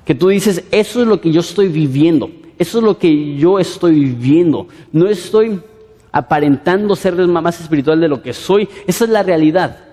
Que 0.05 0.15
tú 0.15 0.29
dices, 0.29 0.65
eso 0.73 1.01
es 1.01 1.07
lo 1.07 1.21
que 1.21 1.31
yo 1.31 1.41
estoy 1.41 1.69
viviendo, 1.69 2.31
eso 2.59 2.79
es 2.79 2.85
lo 2.85 2.99
que 2.99 3.37
yo 3.37 3.61
estoy 3.61 3.95
viviendo. 3.95 4.67
No 4.91 5.07
estoy 5.07 5.61
aparentando 6.11 6.97
ser 6.97 7.15
más 7.29 7.61
espiritual 7.61 8.01
de 8.01 8.09
lo 8.09 8.21
que 8.21 8.33
soy, 8.33 8.69
esa 8.87 9.05
es 9.05 9.11
la 9.11 9.23
realidad. 9.23 9.92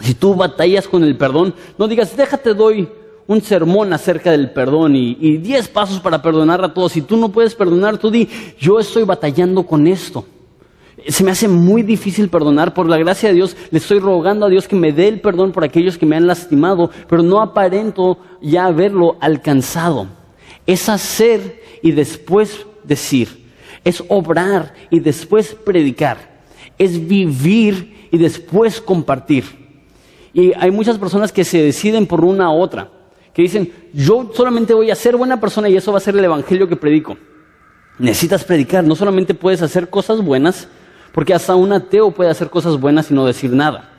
Si 0.00 0.14
tú 0.14 0.34
batallas 0.34 0.88
con 0.88 1.04
el 1.04 1.16
perdón, 1.16 1.54
no 1.78 1.86
digas, 1.86 2.16
déjate 2.16 2.54
doy 2.54 2.88
un 3.26 3.40
sermón 3.40 3.92
acerca 3.92 4.30
del 4.32 4.50
perdón 4.50 4.96
y, 4.96 5.16
y 5.20 5.38
diez 5.38 5.68
pasos 5.68 6.00
para 6.00 6.20
perdonar 6.20 6.64
a 6.64 6.74
todos. 6.74 6.92
Si 6.92 7.02
tú 7.02 7.16
no 7.16 7.30
puedes 7.30 7.54
perdonar, 7.54 7.98
tú 7.98 8.10
di, 8.10 8.28
yo 8.58 8.80
estoy 8.80 9.04
batallando 9.04 9.64
con 9.64 9.86
esto. 9.86 10.24
Se 11.08 11.24
me 11.24 11.30
hace 11.30 11.48
muy 11.48 11.82
difícil 11.82 12.28
perdonar. 12.28 12.74
Por 12.74 12.88
la 12.88 12.98
gracia 12.98 13.28
de 13.28 13.36
Dios, 13.36 13.56
le 13.70 13.78
estoy 13.78 13.98
rogando 13.98 14.46
a 14.46 14.48
Dios 14.48 14.68
que 14.68 14.76
me 14.76 14.92
dé 14.92 15.08
el 15.08 15.20
perdón 15.20 15.52
por 15.52 15.64
aquellos 15.64 15.98
que 15.98 16.06
me 16.06 16.16
han 16.16 16.26
lastimado, 16.26 16.90
pero 17.08 17.22
no 17.22 17.40
aparento 17.40 18.18
ya 18.40 18.66
haberlo 18.66 19.16
alcanzado. 19.20 20.06
Es 20.66 20.88
hacer 20.88 21.62
y 21.82 21.92
después 21.92 22.66
decir. 22.84 23.42
Es 23.84 24.02
obrar 24.08 24.74
y 24.90 25.00
después 25.00 25.54
predicar. 25.54 26.42
Es 26.78 27.08
vivir 27.08 28.08
y 28.12 28.18
después 28.18 28.80
compartir. 28.80 29.61
Y 30.34 30.52
hay 30.54 30.70
muchas 30.70 30.98
personas 30.98 31.32
que 31.32 31.44
se 31.44 31.62
deciden 31.62 32.06
por 32.06 32.24
una 32.24 32.50
u 32.50 32.60
otra, 32.60 32.88
que 33.34 33.42
dicen, 33.42 33.72
yo 33.92 34.30
solamente 34.34 34.74
voy 34.74 34.90
a 34.90 34.94
ser 34.94 35.16
buena 35.16 35.40
persona 35.40 35.68
y 35.68 35.76
eso 35.76 35.92
va 35.92 35.98
a 35.98 36.00
ser 36.00 36.16
el 36.16 36.24
evangelio 36.24 36.68
que 36.68 36.76
predico. 36.76 37.16
Necesitas 37.98 38.44
predicar, 38.44 38.82
no 38.84 38.96
solamente 38.96 39.34
puedes 39.34 39.62
hacer 39.62 39.90
cosas 39.90 40.22
buenas, 40.22 40.68
porque 41.12 41.34
hasta 41.34 41.54
un 41.54 41.72
ateo 41.72 42.10
puede 42.10 42.30
hacer 42.30 42.48
cosas 42.48 42.80
buenas 42.80 43.10
y 43.10 43.14
no 43.14 43.26
decir 43.26 43.50
nada. 43.50 43.90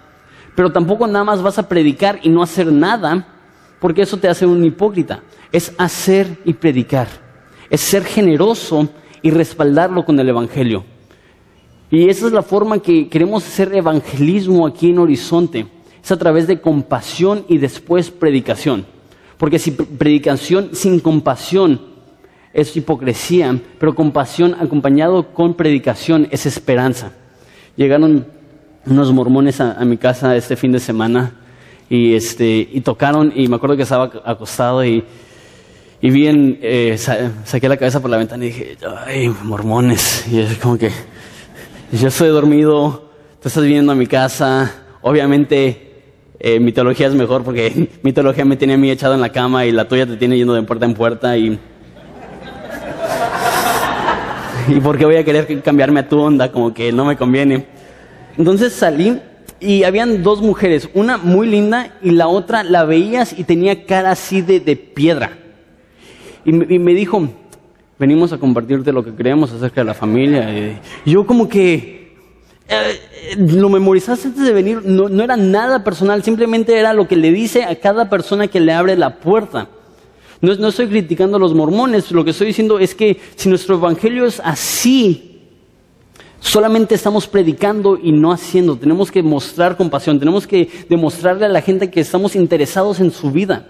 Pero 0.55 0.71
tampoco 0.71 1.07
nada 1.07 1.23
más 1.23 1.41
vas 1.41 1.59
a 1.59 1.67
predicar 1.67 2.19
y 2.23 2.29
no 2.29 2.41
hacer 2.41 2.71
nada, 2.71 3.27
porque 3.79 4.01
eso 4.01 4.17
te 4.17 4.27
hace 4.27 4.45
un 4.45 4.63
hipócrita. 4.63 5.21
Es 5.51 5.73
hacer 5.77 6.37
y 6.45 6.53
predicar. 6.53 7.07
Es 7.69 7.81
ser 7.81 8.03
generoso 8.03 8.89
y 9.21 9.29
respaldarlo 9.31 10.05
con 10.05 10.19
el 10.19 10.29
Evangelio. 10.29 10.83
Y 11.89 12.09
esa 12.09 12.25
es 12.25 12.33
la 12.33 12.41
forma 12.41 12.79
que 12.79 13.07
queremos 13.07 13.45
hacer 13.45 13.73
evangelismo 13.75 14.65
aquí 14.65 14.89
en 14.89 14.97
Horizonte. 14.97 15.67
Es 16.03 16.11
a 16.11 16.17
través 16.17 16.47
de 16.47 16.59
compasión 16.59 17.45
y 17.47 17.59
después 17.59 18.11
predicación. 18.11 18.85
Porque 19.37 19.57
si 19.57 19.71
predicación 19.71 20.71
sin 20.73 20.99
compasión 20.99 21.79
es 22.53 22.75
hipocresía, 22.75 23.57
pero 23.79 23.95
compasión 23.95 24.55
acompañado 24.59 25.33
con 25.33 25.53
predicación 25.53 26.27
es 26.29 26.45
esperanza. 26.45 27.13
Llegaron 27.77 28.27
unos 28.85 29.13
mormones 29.13 29.61
a, 29.61 29.83
mi 29.85 29.97
casa 29.97 30.35
este 30.35 30.57
fin 30.57 30.73
de 30.73 30.79
semana 30.79 31.35
y, 31.89 32.13
este, 32.13 32.69
y 32.71 32.81
tocaron 32.81 33.31
y 33.33 33.47
me 33.47 33.55
acuerdo 33.55 33.77
que 33.77 33.83
estaba 33.83 34.11
acostado 34.25 34.83
y, 34.85 35.03
y 36.01 36.09
bien 36.09 36.59
eh, 36.61 36.97
saqué 36.97 37.69
la 37.69 37.77
cabeza 37.77 38.01
por 38.01 38.11
la 38.11 38.17
ventana 38.17 38.43
y 38.43 38.49
dije, 38.49 38.77
ay, 39.05 39.33
mormones. 39.43 40.25
Y 40.29 40.39
es 40.39 40.57
como 40.57 40.77
que 40.77 40.91
yo 41.93 42.09
estoy 42.09 42.27
dormido, 42.27 43.09
tú 43.41 43.47
estás 43.47 43.63
viniendo 43.63 43.93
a 43.93 43.95
mi 43.95 44.05
casa, 44.05 44.69
obviamente... 45.01 45.92
Eh, 46.45 46.59
mi 46.59 46.73
teología 46.73 47.07
es 47.07 47.15
mejor 47.15 47.41
porque 47.45 47.87
mi 48.03 48.11
teología 48.11 48.43
me 48.43 48.57
tiene 48.57 48.73
a 48.73 48.77
mí 48.77 48.91
echado 48.91 49.13
en 49.13 49.21
la 49.21 49.31
cama 49.31 49.65
y 49.65 49.71
la 49.71 49.87
tuya 49.87 50.05
te 50.05 50.17
tiene 50.17 50.35
yendo 50.37 50.53
de 50.53 50.63
puerta 50.63 50.85
en 50.85 50.93
puerta 50.93 51.37
y 51.37 51.57
¿Y 54.67 54.81
por 54.81 54.97
qué 54.97 55.05
voy 55.05 55.15
a 55.15 55.23
querer 55.23 55.61
cambiarme 55.61 56.01
a 56.01 56.09
tu 56.09 56.19
onda? 56.19 56.51
Como 56.51 56.73
que 56.73 56.91
no 56.91 57.05
me 57.05 57.15
conviene. 57.15 57.65
Entonces 58.37 58.73
salí 58.73 59.21
y 59.61 59.83
habían 59.83 60.21
dos 60.21 60.41
mujeres, 60.41 60.89
una 60.93 61.17
muy 61.17 61.47
linda 61.47 61.97
y 62.01 62.11
la 62.11 62.27
otra 62.27 62.63
la 62.63 62.83
veías 62.83 63.39
y 63.39 63.45
tenía 63.45 63.85
cara 63.85 64.11
así 64.11 64.41
de, 64.41 64.75
piedra. 64.75 65.37
Y 66.43 66.51
me, 66.51 66.93
dijo, 66.93 67.29
venimos 67.97 68.33
a 68.33 68.37
compartirte 68.37 68.91
lo 68.91 69.05
que 69.05 69.13
creemos 69.13 69.53
acerca 69.53 69.79
de 69.79 69.85
la 69.85 69.93
familia. 69.93 70.77
Y 71.05 71.11
yo 71.11 71.25
como 71.25 71.47
que 71.47 72.02
eh, 72.67 73.35
lo 73.37 73.69
memorizaste 73.69 74.29
antes 74.29 74.43
de 74.43 74.53
venir, 74.53 74.81
no, 74.85 75.09
no 75.09 75.23
era 75.23 75.35
nada 75.35 75.83
personal, 75.83 76.23
simplemente 76.23 76.77
era 76.77 76.93
lo 76.93 77.07
que 77.07 77.15
le 77.15 77.31
dice 77.31 77.63
a 77.63 77.75
cada 77.75 78.09
persona 78.09 78.47
que 78.47 78.59
le 78.59 78.73
abre 78.73 78.95
la 78.95 79.19
puerta. 79.19 79.67
No, 80.41 80.67
estoy 80.67 80.87
criticando 80.87 81.37
a 81.37 81.39
los 81.39 81.53
mormones, 81.53 82.11
lo 82.11 82.25
que 82.25 82.31
estoy 82.31 82.47
diciendo 82.47 82.77
es 82.77 82.93
que 82.93 83.17
si 83.37 83.47
nuestro 83.47 83.75
evangelio 83.75 84.25
es 84.25 84.41
así, 84.43 85.39
solamente 86.41 86.95
estamos 86.95 87.27
predicando 87.27 87.97
y 87.97 88.11
no 88.11 88.29
haciendo. 88.29 88.75
Tenemos 88.75 89.09
que 89.09 89.23
mostrar 89.23 89.77
compasión, 89.77 90.19
tenemos 90.19 90.45
que 90.45 90.69
demostrarle 90.89 91.45
a 91.45 91.49
la 91.49 91.61
gente 91.61 91.89
que 91.89 92.01
estamos 92.01 92.35
interesados 92.35 92.99
en 92.99 93.11
su 93.11 93.31
vida. 93.31 93.69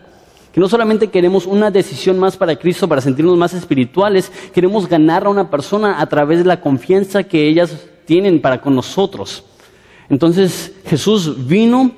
Que 0.51 0.60
no 0.60 0.67
solamente 0.67 1.12
queremos 1.12 1.45
una 1.45 1.69
decisión 1.69 2.17
más 2.17 2.38
para 2.38 2.56
Cristo, 2.56 2.88
para 2.88 3.01
sentirnos 3.01 3.38
más 3.38 3.53
espirituales, 3.53 4.32
queremos 4.51 4.89
ganar 4.89 5.27
a 5.27 5.29
una 5.29 5.51
persona 5.51 6.01
a 6.01 6.08
través 6.08 6.39
de 6.39 6.45
la 6.45 6.60
confianza 6.60 7.21
que 7.21 7.47
ellas 7.47 7.88
tienen 8.06 8.42
para 8.42 8.62
con 8.62 8.76
nosotros. 8.76 9.44
Entonces 10.10 10.74
Jesús 10.86 11.48
vino, 11.48 11.92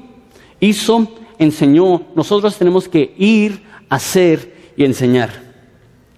hizo, 0.59 1.07
enseñó. 1.37 2.03
Nosotros 2.15 2.57
tenemos 2.57 2.87
que 2.87 3.13
ir, 3.17 3.63
hacer 3.89 4.53
y 4.77 4.83
enseñar. 4.83 5.31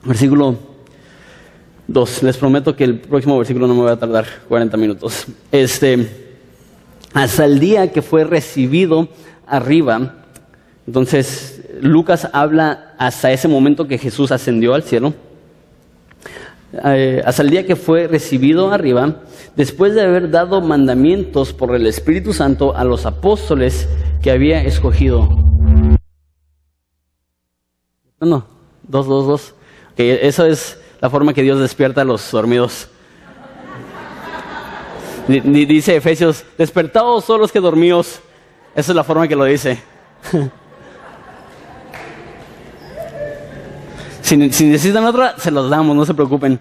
Versículo 0.04 0.56
2. 1.88 2.24
Les 2.24 2.38
prometo 2.38 2.76
que 2.76 2.84
el 2.84 3.00
próximo 3.00 3.38
versículo 3.38 3.68
no 3.68 3.76
me 3.76 3.84
va 3.84 3.94
a 3.94 4.00
tardar 4.00 4.26
40 4.48 4.78
minutos. 4.78 5.26
Este, 5.52 6.08
hasta 7.14 7.46
el 7.46 7.60
día 7.60 7.92
que 7.92 8.02
fue 8.02 8.24
recibido 8.24 9.10
arriba, 9.46 10.26
entonces 10.86 11.62
Lucas 11.82 12.30
habla 12.34 12.96
hasta 12.98 13.32
ese 13.32 13.48
momento 13.48 13.88
que 13.88 13.98
Jesús 13.98 14.32
ascendió 14.32 14.74
al 14.74 14.84
cielo. 14.84 15.14
Eh, 16.74 17.22
hasta 17.26 17.44
el 17.44 17.50
día 17.50 17.66
que 17.66 17.78
fue 17.78 18.08
recibido 18.08 18.72
arriba, 18.72 19.22
después 19.56 19.96
de 19.96 20.02
haber 20.02 20.30
dado 20.30 20.60
mandamientos 20.62 21.54
por 21.54 21.74
el 21.74 21.88
Espíritu 21.88 22.34
Santo 22.34 22.76
a 22.76 22.84
los 22.84 23.06
apóstoles 23.06 23.88
que 24.22 24.32
había 24.32 24.62
escogido 24.64 25.30
No, 28.20 28.28
no, 28.28 28.46
dos, 28.84 29.08
dos, 29.08 29.28
dos. 29.28 29.56
Okay, 29.94 30.20
eso 30.22 30.46
es 30.46 30.80
la 31.00 31.10
forma 31.10 31.34
que 31.34 31.44
Dios 31.44 31.60
despierta 31.60 32.02
a 32.02 32.06
los 32.06 32.30
dormidos. 32.32 32.90
Dice 35.28 35.96
Efesios, 35.96 36.44
despertados 36.58 37.26
son 37.26 37.42
los 37.42 37.52
que 37.52 37.60
dormíos. 37.60 38.20
Esa 38.76 38.92
es 38.92 38.96
la 38.96 39.04
forma 39.04 39.28
que 39.28 39.36
lo 39.36 39.46
dice. 39.46 39.80
si, 44.28 44.36
necesitan 44.36 45.06
otra, 45.06 45.36
se 45.38 45.52
los 45.52 45.70
damos, 45.70 45.96
no 45.96 46.06
se 46.06 46.14
preocupen. 46.14 46.60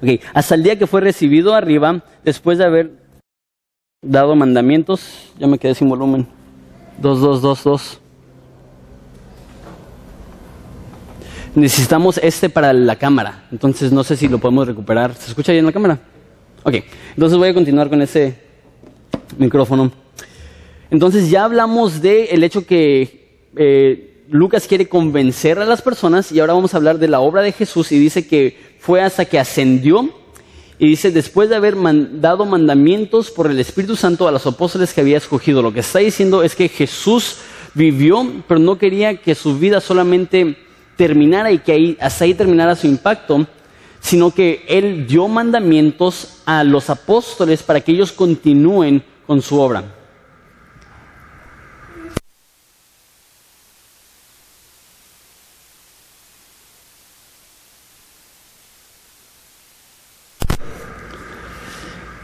Ok, 0.00 0.20
hasta 0.32 0.54
el 0.54 0.62
día 0.62 0.78
que 0.78 0.86
fue 0.86 1.00
recibido 1.00 1.54
arriba, 1.54 2.04
después 2.24 2.58
de 2.58 2.64
haber 2.64 2.92
dado 4.00 4.36
mandamientos, 4.36 5.32
ya 5.38 5.48
me 5.48 5.58
quedé 5.58 5.74
sin 5.74 5.88
volumen. 5.88 6.28
Dos, 6.98 7.20
dos, 7.20 7.42
dos, 7.42 7.64
dos. 7.64 8.00
Necesitamos 11.56 12.18
este 12.18 12.48
para 12.48 12.72
la 12.72 12.94
cámara, 12.94 13.44
entonces 13.50 13.90
no 13.90 14.04
sé 14.04 14.16
si 14.16 14.28
lo 14.28 14.38
podemos 14.38 14.68
recuperar. 14.68 15.14
¿Se 15.14 15.30
escucha 15.30 15.50
ahí 15.50 15.58
en 15.58 15.66
la 15.66 15.72
cámara? 15.72 15.98
Ok, 16.62 16.74
entonces 17.10 17.36
voy 17.38 17.48
a 17.48 17.54
continuar 17.54 17.88
con 17.88 18.00
ese 18.02 18.38
micrófono. 19.36 19.90
Entonces 20.90 21.28
ya 21.28 21.44
hablamos 21.44 22.00
del 22.00 22.28
el 22.30 22.44
hecho 22.44 22.64
que 22.64 23.50
eh, 23.56 24.05
Lucas 24.28 24.66
quiere 24.66 24.88
convencer 24.88 25.58
a 25.58 25.64
las 25.64 25.82
personas 25.82 26.32
y 26.32 26.40
ahora 26.40 26.54
vamos 26.54 26.74
a 26.74 26.78
hablar 26.78 26.98
de 26.98 27.06
la 27.06 27.20
obra 27.20 27.42
de 27.42 27.52
Jesús 27.52 27.92
y 27.92 27.98
dice 27.98 28.26
que 28.26 28.58
fue 28.80 29.00
hasta 29.00 29.24
que 29.24 29.38
ascendió 29.38 30.10
y 30.78 30.88
dice 30.88 31.12
después 31.12 31.48
de 31.48 31.56
haber 31.56 31.76
dado 32.20 32.44
mandamientos 32.44 33.30
por 33.30 33.48
el 33.48 33.60
Espíritu 33.60 33.94
Santo 33.94 34.26
a 34.26 34.32
los 34.32 34.44
apóstoles 34.46 34.92
que 34.92 35.00
había 35.00 35.16
escogido. 35.16 35.62
Lo 35.62 35.72
que 35.72 35.80
está 35.80 36.00
diciendo 36.00 36.42
es 36.42 36.56
que 36.56 36.68
Jesús 36.68 37.36
vivió, 37.74 38.26
pero 38.48 38.58
no 38.58 38.78
quería 38.78 39.16
que 39.16 39.34
su 39.34 39.58
vida 39.58 39.80
solamente 39.80 40.58
terminara 40.96 41.52
y 41.52 41.58
que 41.58 41.72
ahí, 41.72 41.96
hasta 42.00 42.24
ahí 42.24 42.34
terminara 42.34 42.74
su 42.74 42.88
impacto, 42.88 43.46
sino 44.00 44.32
que 44.32 44.64
él 44.68 45.06
dio 45.06 45.28
mandamientos 45.28 46.42
a 46.46 46.64
los 46.64 46.90
apóstoles 46.90 47.62
para 47.62 47.80
que 47.80 47.92
ellos 47.92 48.12
continúen 48.12 49.04
con 49.26 49.40
su 49.40 49.60
obra. 49.60 49.95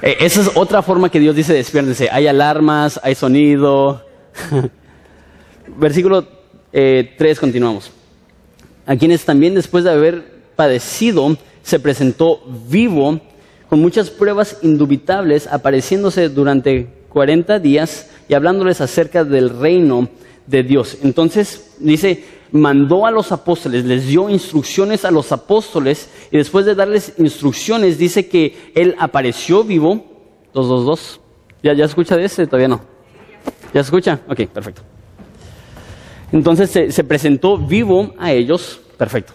Eh, 0.02 0.16
esa 0.18 0.40
es 0.40 0.50
otra 0.56 0.82
forma 0.82 1.08
que 1.10 1.20
Dios 1.20 1.36
dice 1.36 1.54
despiértese. 1.54 2.08
Hay 2.10 2.26
alarmas, 2.26 2.98
hay 3.04 3.14
sonido. 3.14 4.04
Versículo 5.78 6.24
3, 6.24 6.32
eh, 6.72 7.36
continuamos. 7.38 7.92
A 8.84 8.96
quienes 8.96 9.24
también 9.24 9.54
después 9.54 9.84
de 9.84 9.92
haber 9.92 10.24
padecido 10.56 11.36
se 11.62 11.78
presentó 11.78 12.42
vivo 12.68 13.20
con 13.68 13.80
muchas 13.80 14.10
pruebas 14.10 14.58
indubitables, 14.62 15.46
apareciéndose 15.46 16.28
durante 16.28 16.88
40 17.10 17.60
días 17.60 18.10
y 18.28 18.34
hablándoles 18.34 18.80
acerca 18.80 19.22
del 19.22 19.50
reino 19.50 20.08
de 20.46 20.62
Dios. 20.62 20.98
Entonces 21.02 21.74
dice, 21.78 22.24
mandó 22.52 23.06
a 23.06 23.10
los 23.10 23.32
apóstoles, 23.32 23.84
les 23.84 24.06
dio 24.06 24.28
instrucciones 24.28 25.04
a 25.04 25.10
los 25.10 25.32
apóstoles 25.32 26.08
y 26.30 26.36
después 26.36 26.66
de 26.66 26.74
darles 26.74 27.14
instrucciones 27.18 27.98
dice 27.98 28.28
que 28.28 28.72
él 28.74 28.94
apareció 28.98 29.64
vivo. 29.64 30.04
Dos, 30.52 30.68
dos, 30.68 30.84
dos. 30.84 31.20
¿Ya, 31.62 31.72
ya 31.72 31.84
escucha 31.84 32.16
de 32.16 32.24
ese? 32.24 32.46
Todavía 32.46 32.68
no. 32.68 32.82
¿Ya 33.72 33.80
escucha? 33.80 34.20
Ok, 34.28 34.46
perfecto. 34.48 34.82
Entonces 36.30 36.70
se, 36.70 36.92
se 36.92 37.04
presentó 37.04 37.58
vivo 37.58 38.14
a 38.18 38.32
ellos. 38.32 38.80
Perfecto. 38.96 39.32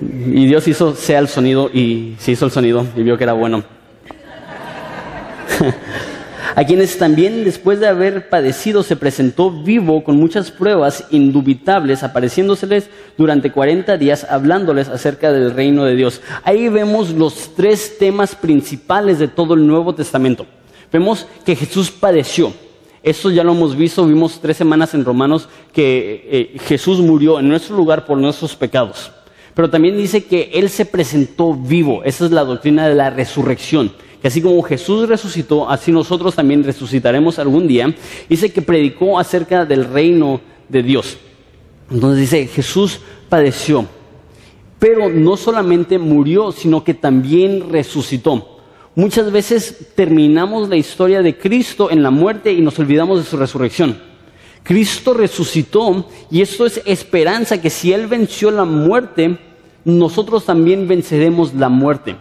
Y 0.00 0.46
Dios 0.46 0.66
hizo 0.68 0.94
sea 0.94 1.18
el 1.18 1.28
sonido 1.28 1.70
y 1.72 2.16
se 2.18 2.32
hizo 2.32 2.46
el 2.46 2.50
sonido 2.50 2.86
y 2.96 3.02
vio 3.02 3.16
que 3.16 3.24
era 3.24 3.32
bueno. 3.32 3.64
a 6.56 6.64
quienes 6.64 6.98
también 6.98 7.44
después 7.44 7.80
de 7.80 7.88
haber 7.88 8.28
padecido 8.28 8.82
se 8.82 8.96
presentó 8.96 9.50
vivo 9.50 10.04
con 10.04 10.16
muchas 10.16 10.52
pruebas 10.52 11.04
indubitables, 11.10 12.02
apareciéndoseles 12.04 12.90
durante 13.18 13.50
40 13.50 13.96
días, 13.96 14.24
hablándoles 14.28 14.88
acerca 14.88 15.32
del 15.32 15.52
reino 15.52 15.84
de 15.84 15.96
Dios. 15.96 16.20
Ahí 16.44 16.68
vemos 16.68 17.10
los 17.10 17.54
tres 17.56 17.98
temas 17.98 18.36
principales 18.36 19.18
de 19.18 19.28
todo 19.28 19.54
el 19.54 19.66
Nuevo 19.66 19.94
Testamento. 19.94 20.46
Vemos 20.92 21.26
que 21.44 21.56
Jesús 21.56 21.90
padeció. 21.90 22.52
Esto 23.02 23.30
ya 23.30 23.42
lo 23.42 23.52
hemos 23.52 23.76
visto, 23.76 24.06
vimos 24.06 24.40
tres 24.40 24.56
semanas 24.56 24.94
en 24.94 25.04
Romanos 25.04 25.48
que 25.72 26.52
eh, 26.54 26.58
Jesús 26.60 27.00
murió 27.00 27.40
en 27.40 27.48
nuestro 27.48 27.76
lugar 27.76 28.06
por 28.06 28.16
nuestros 28.16 28.54
pecados. 28.54 29.10
Pero 29.54 29.70
también 29.70 29.96
dice 29.96 30.24
que 30.24 30.50
Él 30.54 30.70
se 30.70 30.86
presentó 30.86 31.52
vivo. 31.52 32.02
Esa 32.04 32.24
es 32.24 32.30
la 32.30 32.44
doctrina 32.44 32.88
de 32.88 32.94
la 32.94 33.10
resurrección 33.10 33.92
que 34.24 34.28
así 34.28 34.40
como 34.40 34.62
Jesús 34.62 35.06
resucitó, 35.06 35.68
así 35.68 35.92
nosotros 35.92 36.34
también 36.34 36.64
resucitaremos 36.64 37.38
algún 37.38 37.68
día. 37.68 37.94
Dice 38.26 38.50
que 38.50 38.62
predicó 38.62 39.18
acerca 39.18 39.66
del 39.66 39.84
reino 39.84 40.40
de 40.66 40.82
Dios. 40.82 41.18
Entonces 41.90 42.20
dice, 42.20 42.46
Jesús 42.46 43.00
padeció, 43.28 43.84
pero 44.78 45.10
no 45.10 45.36
solamente 45.36 45.98
murió, 45.98 46.52
sino 46.52 46.82
que 46.82 46.94
también 46.94 47.68
resucitó. 47.70 48.60
Muchas 48.94 49.30
veces 49.30 49.88
terminamos 49.94 50.70
la 50.70 50.76
historia 50.76 51.20
de 51.20 51.36
Cristo 51.36 51.90
en 51.90 52.02
la 52.02 52.10
muerte 52.10 52.50
y 52.50 52.62
nos 52.62 52.78
olvidamos 52.78 53.18
de 53.18 53.26
su 53.26 53.36
resurrección. 53.36 53.98
Cristo 54.62 55.12
resucitó 55.12 56.08
y 56.30 56.40
esto 56.40 56.64
es 56.64 56.80
esperanza 56.86 57.60
que 57.60 57.68
si 57.68 57.92
Él 57.92 58.06
venció 58.06 58.50
la 58.50 58.64
muerte, 58.64 59.38
nosotros 59.84 60.46
también 60.46 60.88
venceremos 60.88 61.52
la 61.52 61.68
muerte. 61.68 62.16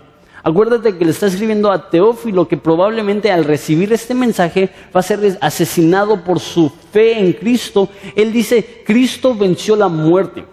Acuérdate 0.46 0.98
que 0.98 1.06
le 1.06 1.12
está 1.12 1.28
escribiendo 1.28 1.72
a 1.72 1.90
Teófilo 1.90 2.50
que 2.50 2.58
probablemente 2.58 3.32
al 3.32 3.46
recibir 3.46 3.94
este 3.94 4.14
mensaje 4.14 4.70
va 4.94 5.00
a 5.00 5.04
ser 5.04 5.38
asesinado 5.40 6.22
por 6.22 6.42
su 6.42 6.70
fe 6.92 7.18
en 7.18 7.32
Cristo. 7.32 7.88
Él 8.14 8.34
dice, 8.34 8.84
Cristo 8.86 9.34
venció 9.36 9.78
la 9.78 9.88
muerte. 9.88 10.44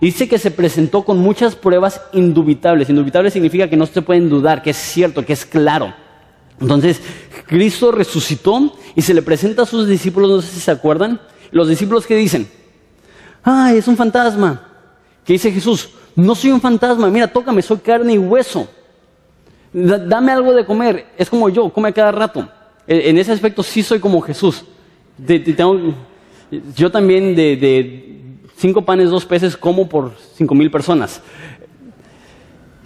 Y 0.00 0.06
dice 0.06 0.28
que 0.28 0.38
se 0.38 0.52
presentó 0.52 1.02
con 1.02 1.18
muchas 1.18 1.56
pruebas 1.56 2.00
indubitables. 2.12 2.88
Indubitables 2.88 3.32
significa 3.32 3.68
que 3.68 3.76
no 3.76 3.86
se 3.86 4.02
pueden 4.02 4.28
dudar, 4.28 4.62
que 4.62 4.70
es 4.70 4.76
cierto, 4.76 5.26
que 5.26 5.32
es 5.32 5.44
claro. 5.44 5.92
Entonces, 6.60 7.00
Cristo 7.46 7.90
resucitó 7.90 8.76
y 8.94 9.02
se 9.02 9.14
le 9.14 9.22
presenta 9.22 9.62
a 9.62 9.66
sus 9.66 9.88
discípulos, 9.88 10.30
no 10.30 10.42
sé 10.42 10.54
si 10.54 10.60
se 10.60 10.70
acuerdan, 10.70 11.20
los 11.50 11.68
discípulos 11.68 12.06
que 12.06 12.14
dicen, 12.14 12.48
ay, 13.42 13.78
es 13.78 13.88
un 13.88 13.96
fantasma. 13.96 14.68
Que 15.24 15.32
dice 15.32 15.50
Jesús, 15.50 15.90
no 16.14 16.36
soy 16.36 16.52
un 16.52 16.60
fantasma, 16.60 17.10
mira, 17.10 17.26
tócame, 17.26 17.62
soy 17.62 17.78
carne 17.78 18.12
y 18.12 18.18
hueso 18.18 18.68
dame 19.74 20.32
algo 20.32 20.54
de 20.54 20.64
comer. 20.64 21.06
Es 21.18 21.28
como 21.28 21.48
yo, 21.48 21.68
come 21.70 21.92
cada 21.92 22.12
rato. 22.12 22.48
En 22.86 23.18
ese 23.18 23.32
aspecto 23.32 23.62
sí 23.62 23.82
soy 23.82 23.98
como 23.98 24.20
Jesús. 24.20 24.64
yo 26.76 26.90
también 26.90 27.34
de, 27.34 28.20
cinco 28.56 28.82
panes, 28.82 29.10
dos 29.10 29.26
peces 29.26 29.56
como 29.56 29.88
por 29.88 30.12
cinco 30.34 30.54
mil 30.54 30.70
personas. 30.70 31.20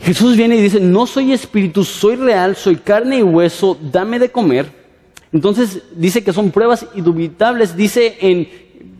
Jesús 0.00 0.36
viene 0.36 0.56
y 0.56 0.62
dice, 0.62 0.80
no 0.80 1.06
soy 1.06 1.32
espíritu, 1.32 1.84
soy 1.84 2.16
real, 2.16 2.54
soy 2.56 2.76
carne 2.76 3.18
y 3.18 3.22
hueso, 3.22 3.76
dame 3.80 4.18
de 4.18 4.30
comer. 4.30 4.72
Entonces 5.32 5.82
dice 5.94 6.22
que 6.24 6.32
son 6.32 6.50
pruebas 6.50 6.86
indubitables. 6.94 7.76
Dice 7.76 8.16
en 8.20 8.48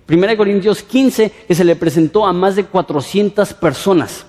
1 0.08 0.36
Corintios 0.36 0.82
15 0.82 1.32
que 1.46 1.54
se 1.54 1.64
le 1.64 1.76
presentó 1.76 2.26
a 2.26 2.32
más 2.32 2.56
de 2.56 2.64
400 2.64 3.54
personas. 3.54 4.26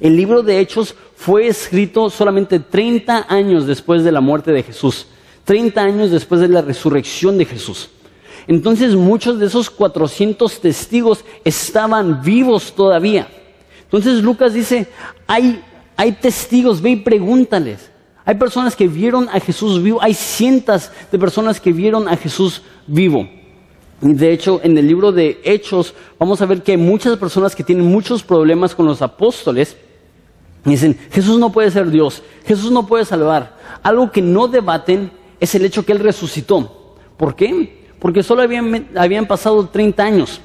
El 0.00 0.16
libro 0.16 0.42
de 0.42 0.60
Hechos 0.60 0.94
fue 1.16 1.48
escrito 1.48 2.10
solamente 2.10 2.60
30 2.60 3.26
años 3.28 3.66
después 3.66 4.04
de 4.04 4.12
la 4.12 4.20
muerte 4.20 4.52
de 4.52 4.62
Jesús, 4.62 5.06
30 5.44 5.80
años 5.80 6.10
después 6.10 6.40
de 6.40 6.48
la 6.48 6.62
resurrección 6.62 7.38
de 7.38 7.44
Jesús. 7.44 7.90
Entonces 8.46 8.94
muchos 8.94 9.38
de 9.38 9.46
esos 9.46 9.70
400 9.70 10.60
testigos 10.60 11.24
estaban 11.44 12.22
vivos 12.22 12.72
todavía. 12.74 13.28
Entonces 13.84 14.22
Lucas 14.22 14.54
dice, 14.54 14.86
hay, 15.26 15.62
hay 15.96 16.12
testigos, 16.12 16.80
ve 16.80 16.90
y 16.90 16.96
pregúntales. 16.96 17.90
Hay 18.24 18.34
personas 18.34 18.76
que 18.76 18.86
vieron 18.86 19.28
a 19.30 19.40
Jesús 19.40 19.82
vivo, 19.82 20.02
hay 20.02 20.12
cientos 20.12 20.90
de 21.10 21.18
personas 21.18 21.60
que 21.60 21.72
vieron 21.72 22.08
a 22.08 22.16
Jesús 22.16 22.62
vivo. 22.86 23.28
De 24.00 24.32
hecho, 24.32 24.60
en 24.62 24.78
el 24.78 24.86
libro 24.86 25.10
de 25.10 25.40
Hechos 25.42 25.94
vamos 26.18 26.40
a 26.40 26.46
ver 26.46 26.62
que 26.62 26.72
hay 26.72 26.78
muchas 26.78 27.16
personas 27.16 27.56
que 27.56 27.64
tienen 27.64 27.86
muchos 27.86 28.22
problemas 28.22 28.74
con 28.74 28.86
los 28.86 29.02
apóstoles. 29.02 29.76
Dicen, 30.64 30.98
Jesús 31.10 31.38
no 31.38 31.50
puede 31.50 31.70
ser 31.70 31.90
Dios, 31.90 32.22
Jesús 32.44 32.70
no 32.70 32.86
puede 32.86 33.04
salvar. 33.04 33.56
Algo 33.82 34.12
que 34.12 34.22
no 34.22 34.46
debaten 34.46 35.10
es 35.40 35.54
el 35.54 35.64
hecho 35.64 35.84
que 35.84 35.92
Él 35.92 35.98
resucitó. 36.00 36.96
¿Por 37.16 37.34
qué? 37.34 37.86
Porque 37.98 38.22
solo 38.22 38.42
habían, 38.42 38.88
habían 38.94 39.26
pasado 39.26 39.68
30 39.68 40.02
años. 40.04 40.40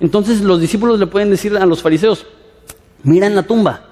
Entonces 0.00 0.40
los 0.40 0.60
discípulos 0.60 0.98
le 0.98 1.06
pueden 1.06 1.30
decir 1.30 1.56
a 1.56 1.66
los 1.66 1.82
fariseos, 1.82 2.26
mira 3.02 3.26
en 3.26 3.34
la 3.34 3.42
tumba, 3.42 3.86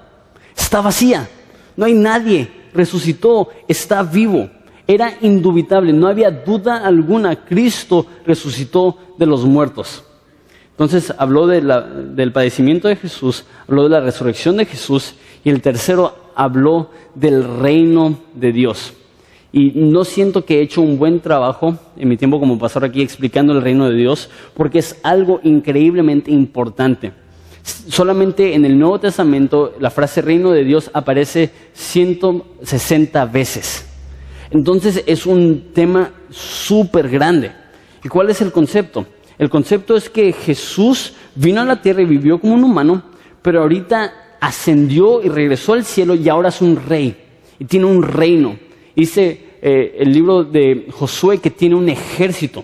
está 0.55 0.81
vacía, 0.81 1.29
no 1.77 1.85
hay 1.85 1.93
nadie, 1.93 2.51
resucitó, 2.73 3.49
está 3.67 4.03
vivo. 4.03 4.49
Era 4.85 5.17
indubitable, 5.21 5.93
no 5.93 6.07
había 6.07 6.29
duda 6.29 6.85
alguna, 6.85 7.45
Cristo 7.45 8.05
resucitó 8.25 8.97
de 9.17 9.25
los 9.25 9.45
muertos. 9.45 10.03
Entonces 10.71 11.13
habló 11.17 11.47
del 11.47 12.31
padecimiento 12.31 12.87
de 12.87 12.95
Jesús, 12.95 13.45
habló 13.67 13.83
de 13.83 13.89
la 13.89 14.01
resurrección 14.01 14.57
de 14.57 14.65
Jesús 14.65 15.13
y 15.43 15.51
el 15.51 15.61
tercero 15.61 16.15
habló 16.35 16.89
del 17.13 17.59
reino 17.59 18.17
de 18.33 18.51
Dios. 18.51 18.93
Y 19.51 19.71
no 19.75 20.03
siento 20.03 20.45
que 20.45 20.57
he 20.57 20.61
hecho 20.63 20.81
un 20.81 20.97
buen 20.97 21.19
trabajo 21.19 21.77
en 21.95 22.09
mi 22.09 22.17
tiempo 22.17 22.39
como 22.39 22.57
pastor 22.57 22.85
aquí 22.85 23.03
explicando 23.03 23.53
el 23.53 23.61
reino 23.61 23.87
de 23.87 23.95
Dios, 23.95 24.29
porque 24.55 24.79
es 24.79 24.99
algo 25.03 25.39
increíblemente 25.43 26.31
importante. 26.31 27.13
Solamente 27.63 28.55
en 28.55 28.65
el 28.65 28.77
Nuevo 28.77 28.99
Testamento 28.99 29.75
la 29.79 29.91
frase 29.91 30.23
reino 30.23 30.49
de 30.51 30.63
Dios 30.63 30.89
aparece 30.91 31.51
160 31.73 33.25
veces. 33.27 33.92
Entonces 34.53 35.03
es 35.07 35.25
un 35.25 35.71
tema 35.73 36.11
súper 36.29 37.09
grande. 37.09 37.51
¿Y 38.03 38.07
cuál 38.07 38.29
es 38.29 38.39
el 38.41 38.51
concepto? 38.51 39.05
El 39.39 39.49
concepto 39.49 39.97
es 39.97 40.09
que 40.09 40.31
Jesús 40.31 41.13
vino 41.33 41.61
a 41.61 41.65
la 41.65 41.81
tierra 41.81 42.03
y 42.03 42.05
vivió 42.05 42.39
como 42.39 42.53
un 42.53 42.63
humano, 42.63 43.03
pero 43.41 43.61
ahorita 43.61 44.37
ascendió 44.39 45.23
y 45.23 45.29
regresó 45.29 45.73
al 45.73 45.83
cielo 45.83 46.13
y 46.13 46.29
ahora 46.29 46.49
es 46.49 46.61
un 46.61 46.79
rey 46.87 47.15
y 47.57 47.65
tiene 47.65 47.87
un 47.87 48.03
reino. 48.03 48.59
Dice 48.95 49.55
eh, 49.59 49.95
el 49.99 50.13
libro 50.13 50.43
de 50.43 50.85
Josué 50.91 51.39
que 51.39 51.49
tiene 51.49 51.73
un 51.73 51.89
ejército 51.89 52.63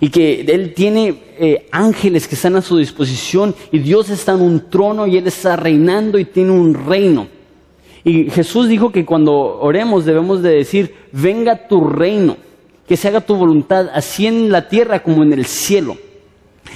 y 0.00 0.08
que 0.08 0.40
él 0.40 0.74
tiene 0.74 1.14
eh, 1.38 1.68
ángeles 1.70 2.26
que 2.26 2.34
están 2.34 2.56
a 2.56 2.62
su 2.62 2.78
disposición 2.78 3.54
y 3.70 3.78
Dios 3.78 4.10
está 4.10 4.32
en 4.32 4.40
un 4.40 4.68
trono 4.68 5.06
y 5.06 5.18
él 5.18 5.26
está 5.28 5.54
reinando 5.54 6.18
y 6.18 6.24
tiene 6.24 6.50
un 6.50 6.74
reino. 6.74 7.28
Y 8.04 8.30
Jesús 8.30 8.68
dijo 8.68 8.92
que 8.92 9.06
cuando 9.06 9.32
oremos 9.32 10.04
debemos 10.04 10.42
de 10.42 10.50
decir, 10.50 10.94
venga 11.10 11.66
tu 11.66 11.84
reino, 11.84 12.36
que 12.86 12.98
se 12.98 13.08
haga 13.08 13.22
tu 13.22 13.34
voluntad, 13.34 13.88
así 13.94 14.26
en 14.26 14.52
la 14.52 14.68
tierra 14.68 15.02
como 15.02 15.22
en 15.22 15.32
el 15.32 15.46
cielo. 15.46 15.96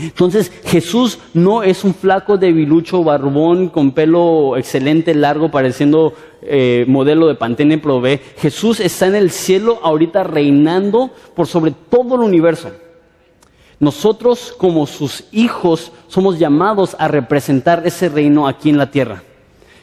Entonces 0.00 0.52
Jesús 0.64 1.18
no 1.34 1.62
es 1.62 1.84
un 1.84 1.92
flaco 1.92 2.38
debilucho 2.38 3.02
barbón 3.02 3.68
con 3.68 3.92
pelo 3.92 4.56
excelente, 4.56 5.14
largo, 5.14 5.50
pareciendo 5.50 6.14
eh, 6.42 6.84
modelo 6.86 7.26
de 7.26 7.34
Pantene 7.34 7.78
Prove. 7.78 8.20
Jesús 8.38 8.80
está 8.80 9.06
en 9.06 9.16
el 9.16 9.30
cielo 9.30 9.80
ahorita 9.82 10.24
reinando 10.24 11.10
por 11.34 11.46
sobre 11.46 11.72
todo 11.72 12.14
el 12.14 12.22
universo. 12.22 12.70
Nosotros 13.80 14.54
como 14.56 14.86
sus 14.86 15.24
hijos 15.32 15.92
somos 16.06 16.38
llamados 16.38 16.96
a 16.98 17.08
representar 17.08 17.82
ese 17.84 18.08
reino 18.08 18.48
aquí 18.48 18.70
en 18.70 18.78
la 18.78 18.90
tierra. 18.90 19.22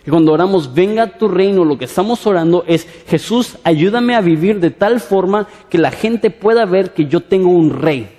Y 0.06 0.10
cuando 0.10 0.34
oramos, 0.34 0.74
venga 0.74 1.18
tu 1.18 1.28
reino, 1.28 1.66
lo 1.66 1.78
que 1.78 1.86
estamos 1.86 2.26
orando 2.28 2.64
es, 2.68 2.88
Jesús, 3.08 3.58
ayúdame 3.64 4.16
a 4.16 4.22
vivir 4.22 4.60
de 4.60 4.72
tal 4.72 5.00
forma 5.00 5.48
que 5.70 5.78
la 5.78 5.92
gente 5.92 6.30
pueda 6.30 6.66
ver 6.66 6.94
que 6.94 7.06
yo 7.06 7.22
tengo 7.22 7.50
un 7.50 7.72
rey 7.72 8.10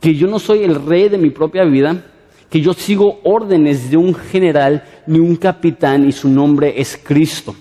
que 0.00 0.14
yo 0.14 0.26
no 0.26 0.38
soy 0.38 0.64
el 0.64 0.74
rey 0.86 1.08
de 1.08 1.18
mi 1.18 1.30
propia 1.30 1.64
vida, 1.64 2.04
que 2.48 2.60
yo 2.60 2.72
sigo 2.72 3.20
órdenes 3.22 3.90
de 3.90 3.96
un 3.96 4.14
general 4.14 4.84
ni 5.06 5.20
un 5.20 5.36
capitán 5.36 6.08
y 6.08 6.12
su 6.12 6.28
nombre 6.28 6.74
es 6.80 6.98
Cristo. 7.02 7.54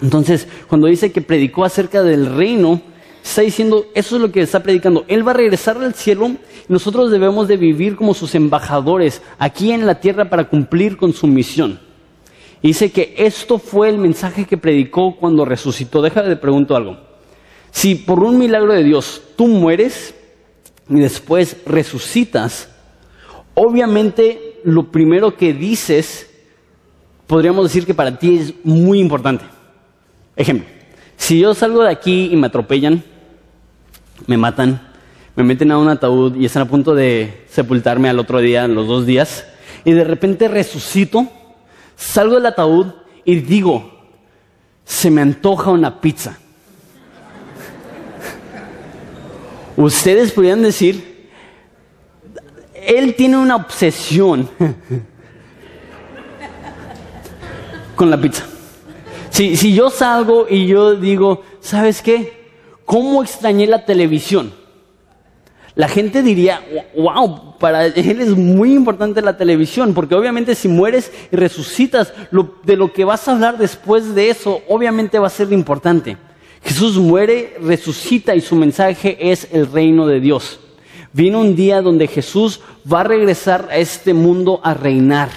Entonces, 0.00 0.46
cuando 0.68 0.86
dice 0.86 1.10
que 1.10 1.20
predicó 1.20 1.64
acerca 1.64 2.02
del 2.02 2.34
reino, 2.36 2.80
está 3.22 3.42
diciendo, 3.42 3.86
eso 3.94 4.16
es 4.16 4.22
lo 4.22 4.30
que 4.30 4.42
está 4.42 4.62
predicando. 4.62 5.04
Él 5.08 5.26
va 5.26 5.32
a 5.32 5.36
regresar 5.36 5.76
al 5.78 5.94
cielo 5.94 6.28
y 6.28 6.72
nosotros 6.72 7.10
debemos 7.10 7.48
de 7.48 7.56
vivir 7.56 7.96
como 7.96 8.14
sus 8.14 8.34
embajadores 8.34 9.20
aquí 9.38 9.72
en 9.72 9.86
la 9.86 10.00
tierra 10.00 10.30
para 10.30 10.48
cumplir 10.48 10.96
con 10.96 11.12
su 11.12 11.26
misión. 11.26 11.80
Dice 12.62 12.90
que 12.90 13.14
esto 13.18 13.58
fue 13.58 13.88
el 13.88 13.98
mensaje 13.98 14.44
que 14.44 14.56
predicó 14.56 15.16
cuando 15.16 15.44
resucitó. 15.44 16.02
Déjame 16.02 16.28
de 16.28 16.36
pregunto 16.36 16.74
algo. 16.74 16.98
Si 17.70 17.94
por 17.94 18.22
un 18.22 18.38
milagro 18.38 18.72
de 18.72 18.82
Dios 18.82 19.22
tú 19.36 19.46
mueres, 19.46 20.14
y 20.88 21.00
después 21.00 21.56
resucitas, 21.66 22.68
obviamente 23.54 24.60
lo 24.64 24.90
primero 24.90 25.36
que 25.36 25.52
dices, 25.52 26.30
podríamos 27.26 27.64
decir 27.64 27.84
que 27.84 27.94
para 27.94 28.18
ti 28.18 28.38
es 28.38 28.54
muy 28.64 29.00
importante. 29.00 29.44
Ejemplo, 30.36 30.68
si 31.16 31.40
yo 31.40 31.54
salgo 31.54 31.82
de 31.82 31.90
aquí 31.90 32.28
y 32.30 32.36
me 32.36 32.46
atropellan, 32.46 33.02
me 34.26 34.36
matan, 34.36 34.80
me 35.34 35.44
meten 35.44 35.72
a 35.72 35.78
un 35.78 35.88
ataúd 35.88 36.36
y 36.36 36.46
están 36.46 36.62
a 36.62 36.68
punto 36.68 36.94
de 36.94 37.44
sepultarme 37.48 38.08
al 38.08 38.18
otro 38.18 38.40
día, 38.40 38.68
los 38.68 38.86
dos 38.86 39.06
días, 39.06 39.46
y 39.84 39.92
de 39.92 40.04
repente 40.04 40.48
resucito, 40.48 41.28
salgo 41.96 42.36
del 42.36 42.46
ataúd 42.46 42.86
y 43.24 43.36
digo, 43.36 43.90
se 44.84 45.10
me 45.10 45.22
antoja 45.22 45.70
una 45.70 46.00
pizza. 46.00 46.38
Ustedes 49.76 50.32
podrían 50.32 50.62
decir, 50.62 51.30
él 52.74 53.14
tiene 53.14 53.36
una 53.36 53.56
obsesión 53.56 54.48
con 57.96 58.10
la 58.10 58.20
pizza. 58.20 58.46
Si, 59.30 59.56
si 59.56 59.74
yo 59.74 59.90
salgo 59.90 60.46
y 60.48 60.66
yo 60.66 60.94
digo, 60.94 61.42
¿sabes 61.60 62.00
qué? 62.00 62.46
¿Cómo 62.84 63.22
extrañé 63.22 63.66
la 63.66 63.84
televisión? 63.84 64.54
La 65.76 65.88
gente 65.88 66.22
diría, 66.22 66.62
wow, 66.96 67.58
para 67.58 67.84
él 67.84 68.20
es 68.22 68.34
muy 68.34 68.72
importante 68.72 69.20
la 69.20 69.36
televisión, 69.36 69.92
porque 69.92 70.14
obviamente 70.14 70.54
si 70.54 70.68
mueres 70.68 71.12
y 71.30 71.36
resucitas, 71.36 72.14
de 72.64 72.76
lo 72.76 72.92
que 72.94 73.04
vas 73.04 73.28
a 73.28 73.32
hablar 73.32 73.58
después 73.58 74.14
de 74.14 74.30
eso, 74.30 74.62
obviamente 74.68 75.18
va 75.18 75.26
a 75.26 75.30
ser 75.30 75.52
importante. 75.52 76.16
Jesús 76.62 76.96
muere, 76.96 77.58
resucita 77.60 78.34
y 78.34 78.40
su 78.40 78.56
mensaje 78.56 79.18
es 79.20 79.48
el 79.52 79.70
reino 79.70 80.06
de 80.06 80.18
Dios. 80.18 80.60
Viene 81.12 81.36
un 81.36 81.54
día 81.54 81.82
donde 81.82 82.06
Jesús 82.06 82.60
va 82.90 83.00
a 83.00 83.04
regresar 83.04 83.68
a 83.70 83.76
este 83.76 84.14
mundo 84.14 84.60
a 84.64 84.72
reinar, 84.72 85.28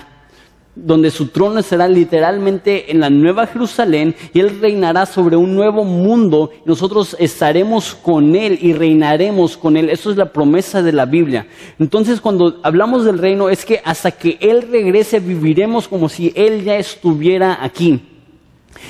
donde 0.86 1.12
su 1.12 1.28
trono 1.28 1.62
será 1.62 1.88
literalmente 1.88 2.92
en 2.92 3.00
la 3.00 3.10
nueva 3.10 3.48
Jerusalén 3.48 4.16
y 4.34 4.40
Él 4.40 4.60
reinará 4.62 5.06
sobre 5.06 5.36
un 5.36 5.56
nuevo 5.56 5.84
mundo 5.84 6.52
y 6.66 6.68
nosotros 6.68 7.16
estaremos 7.20 7.96
con 7.96 8.36
Él 8.36 8.58
y 8.62 8.74
reinaremos 8.74 9.58
con 9.58 9.78
Él. 9.78 9.90
Eso 9.90 10.12
es 10.12 10.18
la 10.18 10.32
promesa 10.32 10.82
de 10.82 10.92
la 10.92 11.06
Biblia. 11.06 11.48
Entonces 11.80 12.22
cuando 12.22 12.60
hablamos 12.64 13.06
del 13.06 13.18
reino 13.18 13.50
es 13.50 13.66
que 13.66 13.82
hasta 13.84 14.12
que 14.12 14.38
Él 14.42 14.68
regrese 14.70 15.20
viviremos 15.20 15.88
como 15.88 16.10
si 16.10 16.32
Él 16.36 16.64
ya 16.64 16.78
estuviera 16.78 17.58
aquí. 17.62 18.02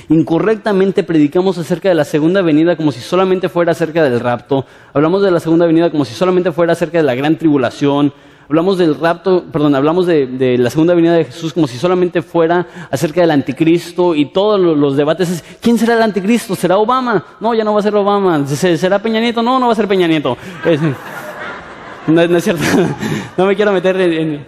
Incorrectamente 0.10 1.04
predicamos 1.04 1.58
acerca 1.58 1.90
de 1.90 1.96
la 1.96 2.06
segunda 2.06 2.42
venida 2.42 2.76
como 2.76 2.92
si 2.92 3.00
solamente 3.00 3.50
fuera 3.50 3.72
acerca 3.72 4.04
del 4.04 4.20
rapto. 4.20 4.66
Hablamos 4.94 5.22
de 5.22 5.32
la 5.32 5.40
segunda 5.40 5.66
venida 5.66 5.92
como 5.92 6.06
si 6.06 6.14
solamente 6.14 6.52
fuera 6.52 6.74
acerca 6.74 6.98
de 6.98 7.04
la 7.04 7.16
gran 7.16 7.38
tribulación. 7.38 8.14
Hablamos 8.50 8.80
del 8.80 9.00
rapto, 9.00 9.46
perdón, 9.52 9.76
hablamos 9.76 10.08
de, 10.08 10.58
la 10.58 10.70
segunda 10.72 10.96
venida 10.96 11.14
de 11.14 11.26
Jesús 11.26 11.54
como 11.54 11.68
si 11.68 11.78
solamente 11.78 12.24
fuera 12.24 12.66
acerca 12.90 13.22
del 13.22 13.32
anticristo 13.32 14.16
y 14.16 14.26
todos 14.26 14.60
los, 14.60 14.98
debates 14.98 15.30
es, 15.30 15.44
¿quién 15.62 15.78
será 15.78 15.94
el 15.94 16.02
anticristo? 16.02 16.56
¿Será 16.56 16.78
Obama? 16.78 17.24
No, 17.40 17.54
ya 17.54 17.64
no 17.64 17.74
va 17.74 17.80
a 17.80 17.84
ser 17.84 17.96
Obama. 17.96 18.46
¿Será 18.48 19.00
Peña 19.00 19.20
Nieto? 19.20 19.44
No, 19.44 19.60
no 19.60 19.68
va 19.68 19.74
a 19.74 19.76
ser 19.76 19.88
Peña 19.88 20.08
Nieto. 20.08 20.36
no, 22.08 22.22
es 22.22 22.44
cierto. 22.44 22.64
no 23.38 23.46
me 23.46 23.56
quiero 23.56 23.72
meter 23.72 24.02
en... 24.02 24.46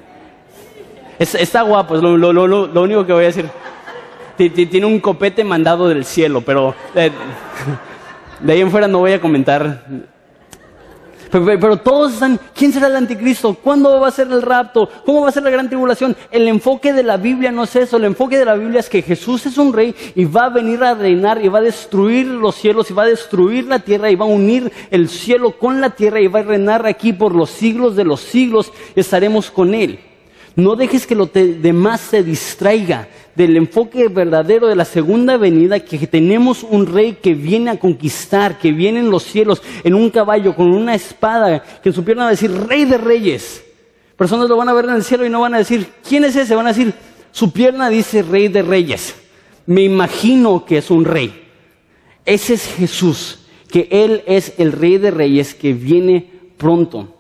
está 1.20 1.62
guapo, 1.62 1.96
es 1.96 2.02
lo 2.02 2.82
único 2.82 3.06
que 3.06 3.14
voy 3.14 3.24
a 3.24 3.28
decir 3.28 3.46
tiene 4.50 4.86
un 4.86 5.00
copete 5.00 5.44
mandado 5.44 5.88
del 5.88 6.06
cielo, 6.06 6.42
pero 6.42 6.74
eh, 6.96 7.12
de 8.40 8.54
ahí 8.54 8.62
en 8.62 8.72
fuera 8.72 8.88
no 8.88 9.00
voy 9.00 9.14
a 9.14 9.22
comentar. 9.22 9.84
Pero, 11.32 11.78
todos 11.78 12.14
están, 12.14 12.38
¿quién 12.54 12.74
será 12.74 12.88
el 12.88 12.96
anticristo? 12.98 13.54
¿Cuándo 13.54 14.02
va 14.02 14.10
a 14.10 14.12
ser 14.12 14.28
el 14.28 14.42
rapto? 14.42 14.90
¿Cómo 15.06 15.22
va 15.22 15.30
a 15.30 15.32
ser 15.32 15.44
la 15.44 15.50
gran 15.50 15.70
tribulación? 15.70 16.16
El 16.30 16.46
enfoque 16.50 16.92
de 16.92 17.04
la 17.04 17.16
Biblia 17.16 17.54
no 17.54 17.64
es 17.64 17.74
eso, 17.78 17.96
el 17.96 18.04
enfoque 18.04 18.38
de 18.38 18.44
la 18.44 18.56
Biblia 18.56 18.82
es 18.82 18.90
que 18.90 19.02
Jesús 19.02 19.46
es 19.46 19.58
un 19.58 19.72
rey 19.72 19.96
y 20.14 20.26
va 20.26 20.48
a 20.48 20.50
venir 20.50 20.84
a 20.84 20.94
reinar 20.94 21.44
y 21.44 21.48
va 21.48 21.60
a 21.60 21.64
destruir 21.64 22.28
los 22.28 22.56
cielos 22.56 22.92
y 22.92 22.94
va 22.94 23.04
a 23.04 23.08
destruir 23.08 23.66
la 23.66 23.80
tierra 23.80 24.12
y 24.12 24.16
va 24.16 24.26
a 24.26 24.30
unir 24.30 24.70
el 24.90 25.08
cielo 25.08 25.58
con 25.58 25.80
la 25.80 25.92
tierra 25.92 26.20
y 26.20 26.28
va 26.28 26.42
a 26.42 26.44
reinar 26.44 26.86
aquí 26.86 27.14
por 27.14 27.34
los 27.34 27.50
siglos 27.50 27.96
de 27.96 28.04
los 28.04 28.20
siglos 28.20 28.74
estaremos 28.96 29.50
con 29.50 29.74
él. 29.74 30.00
No 30.56 30.76
dejes 30.76 31.08
que 31.08 31.16
lo 31.16 31.28
demás 31.28 32.02
se 32.02 32.24
distraiga 32.24 33.08
del 33.36 33.56
enfoque 33.58 34.08
verdadero 34.08 34.68
de 34.68 34.76
la 34.76 34.86
segunda 34.86 35.38
venida, 35.38 35.80
que 35.80 36.06
tenemos 36.08 36.64
un 36.64 36.86
rey 36.86 37.18
que 37.22 37.34
viene 37.34 37.72
a 37.72 37.80
conquistar, 37.80 38.58
que 38.58 38.72
viene 38.72 39.00
en 39.00 39.10
los 39.10 39.24
cielos 39.24 39.62
en 39.84 39.96
un 39.96 40.10
caballo 40.10 40.56
con 40.56 40.74
una 40.74 40.96
espada, 40.96 41.64
que 41.82 41.90
en 41.90 41.96
su 41.96 42.04
pierna 42.04 42.24
va 42.24 42.30
a 42.30 42.32
decir 42.32 42.52
rey 42.52 42.86
de 42.86 42.98
reyes. 42.98 43.64
Personas 44.18 44.50
lo 44.50 44.58
van 44.58 44.70
a 44.70 44.74
ver 44.74 44.86
en 44.86 44.96
el 44.96 45.04
cielo 45.04 45.26
y 45.26 45.30
no 45.30 45.42
van 45.42 45.56
a 45.56 45.60
decir, 45.60 45.88
¿quién 46.08 46.24
es 46.26 46.36
ese? 46.36 46.56
Van 46.56 46.68
a 46.68 46.74
decir, 46.74 46.94
su 47.32 47.52
pierna 47.52 47.90
dice 47.90 48.22
rey 48.22 48.50
de 48.50 48.62
reyes. 48.62 49.16
Me 49.66 49.82
imagino 49.82 50.66
que 50.66 50.78
es 50.78 50.92
un 50.92 51.06
rey. 51.06 51.42
Ese 52.26 52.54
es 52.54 52.68
Jesús, 52.68 53.40
que 53.70 53.88
Él 53.90 54.24
es 54.28 54.54
el 54.58 54.74
rey 54.74 54.98
de 54.98 55.12
reyes 55.12 55.56
que 55.56 55.74
viene 55.74 56.30
pronto. 56.58 57.16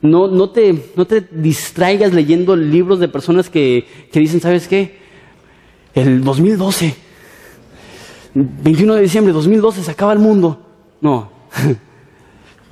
No, 0.00 0.28
no, 0.28 0.50
te, 0.50 0.74
no 0.94 1.06
te 1.06 1.20
distraigas 1.20 2.12
leyendo 2.12 2.54
libros 2.54 3.00
de 3.00 3.08
personas 3.08 3.50
que, 3.50 3.86
que 4.12 4.20
dicen, 4.20 4.40
¿sabes 4.40 4.68
qué? 4.68 5.05
El 5.96 6.22
2012, 6.22 6.94
21 8.34 8.94
de 8.96 9.00
diciembre 9.00 9.32
de 9.32 9.36
2012 9.36 9.82
se 9.82 9.90
acaba 9.90 10.12
el 10.12 10.18
mundo. 10.18 10.60
No. 11.00 11.30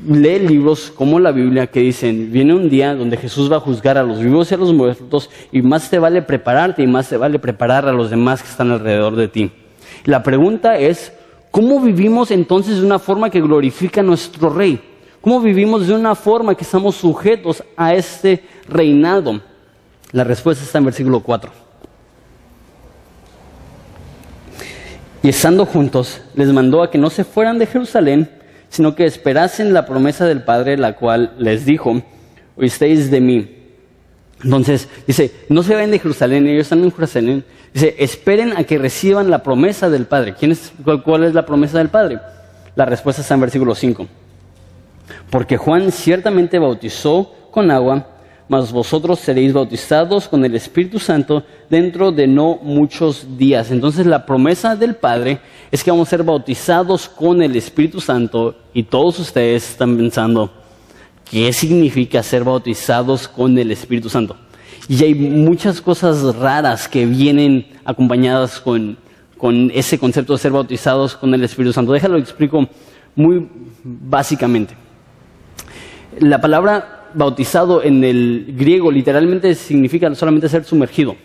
lee 0.06 0.40
libros 0.40 0.92
como 0.94 1.18
la 1.18 1.32
Biblia 1.32 1.68
que 1.68 1.80
dicen, 1.80 2.30
viene 2.30 2.52
un 2.52 2.68
día 2.68 2.94
donde 2.94 3.16
Jesús 3.16 3.50
va 3.50 3.56
a 3.56 3.60
juzgar 3.60 3.96
a 3.96 4.02
los 4.02 4.20
vivos 4.20 4.50
y 4.50 4.54
a 4.54 4.58
los 4.58 4.74
muertos 4.74 5.30
y 5.50 5.62
más 5.62 5.88
te 5.88 5.98
vale 5.98 6.20
prepararte 6.20 6.82
y 6.82 6.86
más 6.86 7.08
te 7.08 7.16
vale 7.16 7.38
preparar 7.38 7.88
a 7.88 7.94
los 7.94 8.10
demás 8.10 8.42
que 8.42 8.48
están 8.50 8.70
alrededor 8.70 9.16
de 9.16 9.28
ti. 9.28 9.50
La 10.04 10.22
pregunta 10.22 10.76
es, 10.76 11.10
¿cómo 11.50 11.80
vivimos 11.80 12.30
entonces 12.30 12.76
de 12.76 12.84
una 12.84 12.98
forma 12.98 13.30
que 13.30 13.40
glorifica 13.40 14.02
a 14.02 14.04
nuestro 14.04 14.50
rey? 14.50 14.78
¿Cómo 15.22 15.40
vivimos 15.40 15.86
de 15.86 15.94
una 15.94 16.14
forma 16.14 16.54
que 16.54 16.64
estamos 16.64 16.96
sujetos 16.96 17.64
a 17.74 17.94
este 17.94 18.44
reinado? 18.68 19.40
La 20.12 20.24
respuesta 20.24 20.62
está 20.62 20.76
en 20.76 20.84
versículo 20.84 21.20
4. 21.20 21.63
Y 25.24 25.30
estando 25.30 25.64
juntos, 25.64 26.20
les 26.34 26.52
mandó 26.52 26.82
a 26.82 26.90
que 26.90 26.98
no 26.98 27.08
se 27.08 27.24
fueran 27.24 27.58
de 27.58 27.64
Jerusalén, 27.64 28.28
sino 28.68 28.94
que 28.94 29.06
esperasen 29.06 29.72
la 29.72 29.86
promesa 29.86 30.26
del 30.26 30.42
Padre, 30.42 30.76
la 30.76 30.96
cual 30.96 31.32
les 31.38 31.64
dijo, 31.64 32.02
oísteis 32.58 33.10
de 33.10 33.22
mí. 33.22 33.56
Entonces, 34.42 34.86
dice, 35.06 35.32
no 35.48 35.62
se 35.62 35.72
vayan 35.72 35.92
de 35.92 35.98
Jerusalén, 35.98 36.46
ellos 36.46 36.64
están 36.64 36.84
en 36.84 36.92
Jerusalén. 36.92 37.44
Dice, 37.72 37.94
esperen 38.00 38.52
a 38.54 38.64
que 38.64 38.76
reciban 38.76 39.30
la 39.30 39.42
promesa 39.42 39.88
del 39.88 40.04
Padre. 40.04 40.34
¿Quién 40.38 40.52
es, 40.52 40.74
cuál, 41.02 41.24
es 41.24 41.32
la 41.32 41.46
promesa 41.46 41.78
del 41.78 41.88
Padre? 41.88 42.20
La 42.76 42.84
respuesta 42.84 43.22
está 43.22 43.32
en 43.32 43.40
versículo 43.40 43.74
5. 43.74 44.06
Porque 45.30 45.56
Juan 45.56 45.90
ciertamente 45.90 46.58
bautizó 46.58 47.32
con 47.50 47.70
agua, 47.70 48.08
mas 48.48 48.72
vosotros 48.72 49.20
seréis 49.20 49.52
bautizados 49.52 50.28
con 50.28 50.44
el 50.44 50.54
Espíritu 50.54 50.98
Santo 50.98 51.44
dentro 51.70 52.12
de 52.12 52.26
no 52.26 52.58
muchos 52.62 53.38
días. 53.38 53.70
Entonces 53.70 54.06
la 54.06 54.26
promesa 54.26 54.76
del 54.76 54.96
Padre 54.96 55.40
es 55.70 55.82
que 55.82 55.90
vamos 55.90 56.08
a 56.08 56.10
ser 56.10 56.22
bautizados 56.22 57.08
con 57.08 57.42
el 57.42 57.56
Espíritu 57.56 58.00
Santo 58.00 58.54
y 58.74 58.82
todos 58.82 59.18
ustedes 59.18 59.70
están 59.70 59.96
pensando, 59.96 60.52
¿qué 61.30 61.52
significa 61.52 62.22
ser 62.22 62.44
bautizados 62.44 63.28
con 63.28 63.58
el 63.58 63.70
Espíritu 63.70 64.10
Santo? 64.10 64.36
Y 64.88 65.02
hay 65.02 65.14
muchas 65.14 65.80
cosas 65.80 66.36
raras 66.36 66.86
que 66.86 67.06
vienen 67.06 67.66
acompañadas 67.86 68.60
con, 68.60 68.98
con 69.38 69.70
ese 69.74 69.98
concepto 69.98 70.34
de 70.34 70.38
ser 70.38 70.52
bautizados 70.52 71.16
con 71.16 71.32
el 71.32 71.42
Espíritu 71.42 71.72
Santo. 71.72 71.92
Déjalo 71.92 72.18
explico 72.18 72.68
muy 73.16 73.48
básicamente. 73.82 74.74
La 76.18 76.40
palabra 76.40 76.93
bautizado 77.14 77.82
en 77.82 78.04
el 78.04 78.54
griego 78.56 78.90
literalmente 78.90 79.54
significa 79.54 80.14
solamente 80.14 80.48
ser 80.48 80.64
sumergido. 80.64 81.16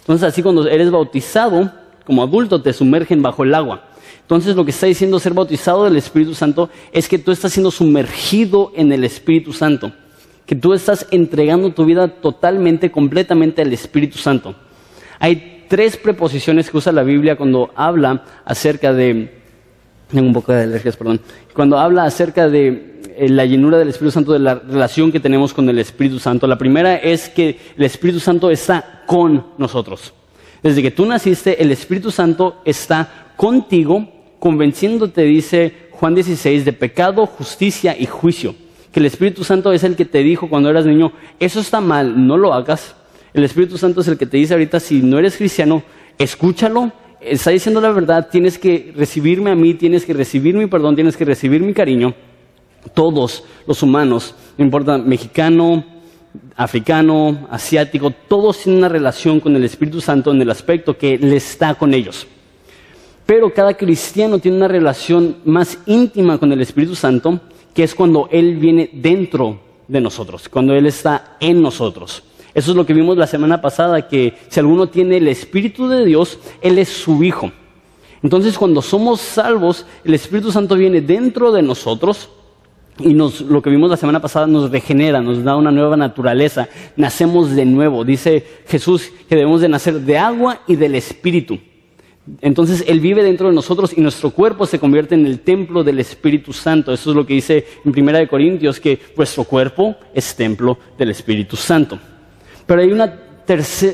Entonces 0.00 0.28
así 0.28 0.42
cuando 0.42 0.66
eres 0.68 0.90
bautizado 0.90 1.72
como 2.04 2.22
adulto 2.22 2.62
te 2.62 2.72
sumergen 2.72 3.22
bajo 3.22 3.44
el 3.44 3.54
agua. 3.54 3.84
Entonces 4.22 4.56
lo 4.56 4.64
que 4.64 4.72
está 4.72 4.86
diciendo 4.86 5.18
ser 5.18 5.34
bautizado 5.34 5.84
del 5.84 5.96
Espíritu 5.96 6.34
Santo 6.34 6.68
es 6.92 7.08
que 7.08 7.18
tú 7.18 7.30
estás 7.30 7.52
siendo 7.52 7.70
sumergido 7.70 8.72
en 8.74 8.92
el 8.92 9.04
Espíritu 9.04 9.52
Santo, 9.52 9.92
que 10.46 10.56
tú 10.56 10.74
estás 10.74 11.06
entregando 11.10 11.72
tu 11.72 11.84
vida 11.84 12.08
totalmente, 12.08 12.90
completamente 12.90 13.62
al 13.62 13.72
Espíritu 13.72 14.18
Santo. 14.18 14.54
Hay 15.18 15.64
tres 15.68 15.96
preposiciones 15.96 16.70
que 16.70 16.76
usa 16.76 16.92
la 16.92 17.02
Biblia 17.02 17.36
cuando 17.36 17.70
habla 17.74 18.24
acerca 18.44 18.92
de... 18.92 19.42
Tengo 20.08 20.26
un 20.26 20.34
poco 20.34 20.52
de 20.52 20.62
alergias, 20.62 20.96
perdón. 20.96 21.20
Cuando 21.52 21.78
habla 21.78 22.04
acerca 22.04 22.48
de 22.48 22.95
la 23.18 23.44
llenura 23.44 23.78
del 23.78 23.88
Espíritu 23.88 24.12
Santo, 24.12 24.32
de 24.32 24.38
la 24.38 24.54
relación 24.54 25.10
que 25.10 25.20
tenemos 25.20 25.54
con 25.54 25.68
el 25.68 25.78
Espíritu 25.78 26.18
Santo. 26.18 26.46
La 26.46 26.58
primera 26.58 26.96
es 26.96 27.28
que 27.28 27.58
el 27.76 27.84
Espíritu 27.84 28.20
Santo 28.20 28.50
está 28.50 29.02
con 29.06 29.46
nosotros. 29.58 30.12
Desde 30.62 30.82
que 30.82 30.90
tú 30.90 31.06
naciste, 31.06 31.62
el 31.62 31.70
Espíritu 31.72 32.10
Santo 32.10 32.60
está 32.64 33.32
contigo, 33.36 34.08
convenciéndote, 34.38 35.22
dice 35.22 35.72
Juan 35.92 36.14
16, 36.14 36.64
de 36.64 36.72
pecado, 36.72 37.26
justicia 37.26 37.96
y 37.98 38.06
juicio. 38.06 38.54
Que 38.92 39.00
el 39.00 39.06
Espíritu 39.06 39.44
Santo 39.44 39.72
es 39.72 39.84
el 39.84 39.96
que 39.96 40.04
te 40.04 40.18
dijo 40.18 40.48
cuando 40.48 40.70
eras 40.70 40.86
niño, 40.86 41.12
eso 41.38 41.60
está 41.60 41.80
mal, 41.80 42.26
no 42.26 42.36
lo 42.36 42.52
hagas. 42.52 42.96
El 43.32 43.44
Espíritu 43.44 43.78
Santo 43.78 44.00
es 44.00 44.08
el 44.08 44.18
que 44.18 44.26
te 44.26 44.38
dice 44.38 44.54
ahorita, 44.54 44.80
si 44.80 45.02
no 45.02 45.18
eres 45.18 45.36
cristiano, 45.36 45.82
escúchalo, 46.18 46.92
está 47.20 47.50
diciendo 47.50 47.80
la 47.80 47.90
verdad, 47.90 48.28
tienes 48.30 48.58
que 48.58 48.92
recibirme 48.96 49.50
a 49.50 49.54
mí, 49.54 49.74
tienes 49.74 50.04
que 50.04 50.14
recibir 50.14 50.54
mi 50.54 50.66
perdón, 50.66 50.94
tienes 50.94 51.16
que 51.16 51.24
recibir 51.24 51.60
mi 51.60 51.74
cariño 51.74 52.14
todos 52.94 53.44
los 53.66 53.82
humanos, 53.82 54.34
no 54.56 54.64
importa 54.64 54.98
mexicano, 54.98 55.84
africano, 56.56 57.46
asiático, 57.50 58.10
todos 58.10 58.58
tienen 58.58 58.78
una 58.78 58.88
relación 58.88 59.40
con 59.40 59.56
el 59.56 59.64
Espíritu 59.64 60.00
Santo 60.00 60.30
en 60.30 60.40
el 60.40 60.50
aspecto 60.50 60.96
que 60.96 61.14
Él 61.14 61.32
está 61.32 61.74
con 61.74 61.94
ellos. 61.94 62.26
Pero 63.24 63.52
cada 63.52 63.74
cristiano 63.74 64.38
tiene 64.38 64.56
una 64.56 64.68
relación 64.68 65.38
más 65.44 65.78
íntima 65.86 66.38
con 66.38 66.52
el 66.52 66.60
Espíritu 66.60 66.94
Santo, 66.94 67.40
que 67.74 67.82
es 67.82 67.94
cuando 67.94 68.28
Él 68.30 68.56
viene 68.56 68.88
dentro 68.92 69.58
de 69.88 70.00
nosotros, 70.00 70.48
cuando 70.48 70.74
Él 70.74 70.86
está 70.86 71.36
en 71.40 71.60
nosotros. 71.60 72.22
Eso 72.54 72.70
es 72.70 72.76
lo 72.76 72.86
que 72.86 72.94
vimos 72.94 73.18
la 73.18 73.26
semana 73.26 73.60
pasada, 73.60 74.08
que 74.08 74.34
si 74.48 74.60
alguno 74.60 74.88
tiene 74.88 75.18
el 75.18 75.28
Espíritu 75.28 75.88
de 75.88 76.04
Dios, 76.06 76.38
Él 76.62 76.78
es 76.78 76.88
su 76.88 77.22
Hijo. 77.22 77.52
Entonces 78.22 78.56
cuando 78.56 78.80
somos 78.80 79.20
salvos, 79.20 79.84
el 80.04 80.14
Espíritu 80.14 80.50
Santo 80.50 80.74
viene 80.74 81.00
dentro 81.00 81.52
de 81.52 81.62
nosotros 81.62 82.30
y 82.98 83.12
nos, 83.14 83.42
lo 83.42 83.60
que 83.62 83.70
vimos 83.70 83.90
la 83.90 83.96
semana 83.96 84.20
pasada 84.20 84.46
nos 84.46 84.70
regenera, 84.70 85.20
nos 85.20 85.44
da 85.44 85.56
una 85.56 85.70
nueva 85.70 85.96
naturaleza, 85.96 86.68
nacemos 86.96 87.54
de 87.54 87.66
nuevo. 87.66 88.04
Dice 88.04 88.44
Jesús 88.66 89.10
que 89.28 89.36
debemos 89.36 89.60
de 89.60 89.68
nacer 89.68 90.00
de 90.00 90.18
agua 90.18 90.60
y 90.66 90.76
del 90.76 90.94
Espíritu. 90.94 91.58
Entonces 92.40 92.84
Él 92.88 93.00
vive 93.00 93.22
dentro 93.22 93.48
de 93.48 93.54
nosotros 93.54 93.92
y 93.96 94.00
nuestro 94.00 94.30
cuerpo 94.30 94.66
se 94.66 94.78
convierte 94.78 95.14
en 95.14 95.26
el 95.26 95.40
templo 95.40 95.84
del 95.84 96.00
Espíritu 96.00 96.52
Santo. 96.52 96.92
Eso 96.92 97.10
es 97.10 97.16
lo 97.16 97.26
que 97.26 97.34
dice 97.34 97.66
en 97.84 97.92
Primera 97.92 98.18
de 98.18 98.28
Corintios, 98.28 98.80
que 98.80 98.98
vuestro 99.14 99.44
cuerpo 99.44 99.96
es 100.14 100.34
templo 100.34 100.78
del 100.98 101.10
Espíritu 101.10 101.56
Santo. 101.56 101.98
Pero 102.66 102.80
hay 102.80 102.90
una 102.90 103.25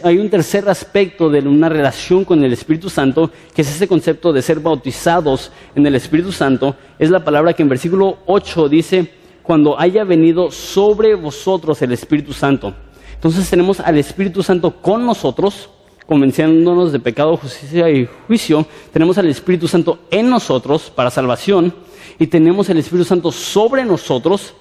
hay 0.05 0.18
un 0.18 0.30
tercer 0.30 0.68
aspecto 0.68 1.28
de 1.28 1.40
una 1.40 1.68
relación 1.68 2.24
con 2.24 2.42
el 2.42 2.53
Espíritu 2.53 2.88
Santo, 2.88 3.30
que 3.55 3.62
es 3.62 3.70
ese 3.70 3.86
concepto 3.86 4.32
de 4.32 4.40
ser 4.40 4.61
bautizados 4.61 5.50
en 5.74 5.86
el 5.86 5.94
Espíritu 5.94 6.32
Santo. 6.32 6.74
Es 6.98 7.11
la 7.11 7.22
palabra 7.22 7.53
que 7.53 7.62
en 7.62 7.68
versículo 7.68 8.18
8 8.26 8.68
dice, 8.68 9.11
cuando 9.42 9.78
haya 9.78 10.05
venido 10.05 10.50
sobre 10.50 11.14
vosotros 11.14 11.82
el 11.82 11.92
Espíritu 11.92 12.32
Santo. 12.32 12.74
Entonces 13.14 13.48
tenemos 13.50 13.80
al 13.80 13.98
Espíritu 13.98 14.42
Santo 14.42 14.80
con 14.80 15.05
nosotros, 15.05 15.68
convenciéndonos 16.07 16.92
de 16.92 17.00
pecado, 17.00 17.36
justicia 17.36 17.90
y 17.90 18.09
juicio. 18.26 18.66
Tenemos 18.92 19.18
al 19.18 19.26
Espíritu 19.26 19.68
Santo 19.68 20.00
en 20.11 20.30
nosotros 20.30 20.90
para 20.90 21.11
salvación 21.11 21.74
y 22.18 22.26
tenemos 22.26 22.68
el 22.70 22.78
Espíritu 22.78 23.05
Santo 23.05 23.30
sobre 23.30 23.84
nosotros 23.84 24.55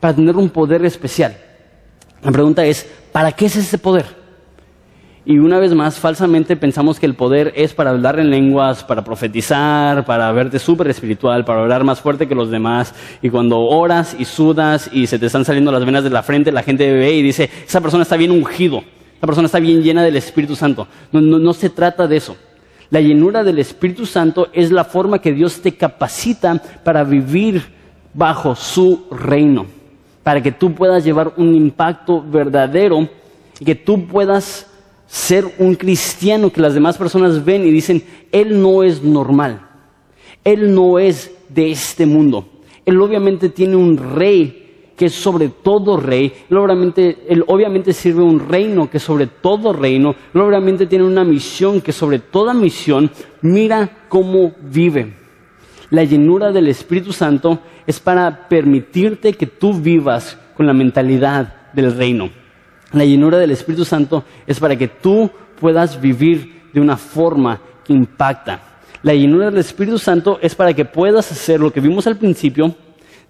para 0.00 0.14
tener 0.14 0.36
un 0.36 0.48
poder 0.48 0.84
especial. 0.84 1.36
La 2.22 2.32
pregunta 2.32 2.64
es, 2.64 2.88
¿para 3.12 3.32
qué 3.32 3.46
es 3.46 3.56
ese 3.56 3.78
poder? 3.78 4.21
Y 5.24 5.38
una 5.38 5.60
vez 5.60 5.72
más, 5.72 6.00
falsamente 6.00 6.56
pensamos 6.56 6.98
que 6.98 7.06
el 7.06 7.14
poder 7.14 7.52
es 7.54 7.72
para 7.74 7.90
hablar 7.90 8.18
en 8.18 8.28
lenguas, 8.28 8.82
para 8.82 9.04
profetizar, 9.04 10.04
para 10.04 10.32
verte 10.32 10.58
súper 10.58 10.88
espiritual, 10.88 11.44
para 11.44 11.60
hablar 11.62 11.84
más 11.84 12.00
fuerte 12.00 12.26
que 12.26 12.34
los 12.34 12.50
demás. 12.50 12.92
Y 13.22 13.30
cuando 13.30 13.60
oras 13.60 14.16
y 14.18 14.24
sudas 14.24 14.90
y 14.92 15.06
se 15.06 15.20
te 15.20 15.26
están 15.26 15.44
saliendo 15.44 15.70
las 15.70 15.84
venas 15.84 16.02
de 16.02 16.10
la 16.10 16.24
frente, 16.24 16.50
la 16.50 16.64
gente 16.64 16.92
ve 16.92 17.14
y 17.14 17.22
dice, 17.22 17.48
esa 17.64 17.80
persona 17.80 18.02
está 18.02 18.16
bien 18.16 18.32
ungido, 18.32 18.82
esa 19.16 19.26
persona 19.26 19.46
está 19.46 19.60
bien 19.60 19.80
llena 19.84 20.02
del 20.02 20.16
Espíritu 20.16 20.56
Santo. 20.56 20.88
No, 21.12 21.20
no 21.20 21.52
se 21.52 21.70
trata 21.70 22.08
de 22.08 22.16
eso. 22.16 22.36
La 22.90 23.00
llenura 23.00 23.44
del 23.44 23.60
Espíritu 23.60 24.06
Santo 24.06 24.48
es 24.52 24.72
la 24.72 24.84
forma 24.84 25.20
que 25.20 25.32
Dios 25.32 25.62
te 25.62 25.76
capacita 25.76 26.60
para 26.82 27.04
vivir 27.04 27.62
bajo 28.12 28.56
su 28.56 29.06
reino, 29.12 29.66
para 30.24 30.42
que 30.42 30.50
tú 30.50 30.74
puedas 30.74 31.04
llevar 31.04 31.32
un 31.36 31.54
impacto 31.54 32.20
verdadero 32.20 33.08
y 33.60 33.64
que 33.64 33.76
tú 33.76 34.08
puedas 34.08 34.66
ser 35.06 35.46
un 35.58 35.74
cristiano 35.74 36.50
que 36.50 36.60
las 36.60 36.74
demás 36.74 36.96
personas 36.96 37.44
ven 37.44 37.66
y 37.66 37.70
dicen, 37.70 38.02
Él 38.30 38.60
no 38.60 38.82
es 38.82 39.02
normal, 39.02 39.68
Él 40.44 40.74
no 40.74 40.98
es 40.98 41.30
de 41.48 41.70
este 41.70 42.06
mundo. 42.06 42.48
Él 42.84 43.00
obviamente 43.00 43.48
tiene 43.48 43.76
un 43.76 43.96
rey 43.96 44.62
que 44.96 45.06
es 45.06 45.14
sobre 45.14 45.48
todo 45.48 45.96
rey, 45.96 46.32
él 46.50 46.56
obviamente, 46.56 47.24
él 47.28 47.44
obviamente 47.46 47.92
sirve 47.92 48.22
un 48.22 48.48
reino 48.48 48.90
que 48.90 48.98
es 48.98 49.02
sobre 49.02 49.26
todo 49.26 49.72
reino, 49.72 50.14
él 50.34 50.40
obviamente 50.40 50.86
tiene 50.86 51.04
una 51.04 51.24
misión 51.24 51.80
que 51.80 51.92
sobre 51.92 52.18
toda 52.18 52.54
misión, 52.54 53.10
mira 53.40 54.06
cómo 54.08 54.52
vive. 54.60 55.14
La 55.90 56.04
llenura 56.04 56.52
del 56.52 56.68
Espíritu 56.68 57.12
Santo 57.12 57.58
es 57.86 58.00
para 58.00 58.48
permitirte 58.48 59.32
que 59.32 59.46
tú 59.46 59.74
vivas 59.74 60.38
con 60.56 60.66
la 60.66 60.72
mentalidad 60.72 61.72
del 61.72 61.96
reino. 61.96 62.30
La 62.92 63.04
llenura 63.04 63.38
del 63.38 63.50
Espíritu 63.50 63.84
Santo 63.84 64.24
es 64.46 64.60
para 64.60 64.76
que 64.76 64.88
tú 64.88 65.30
puedas 65.60 66.00
vivir 66.00 66.62
de 66.72 66.80
una 66.80 66.96
forma 66.96 67.60
que 67.84 67.92
impacta. 67.92 68.60
La 69.02 69.14
llenura 69.14 69.46
del 69.46 69.58
Espíritu 69.58 69.98
Santo 69.98 70.38
es 70.40 70.54
para 70.54 70.74
que 70.74 70.84
puedas 70.84 71.30
hacer 71.32 71.60
lo 71.60 71.72
que 71.72 71.80
vimos 71.80 72.06
al 72.06 72.16
principio, 72.16 72.74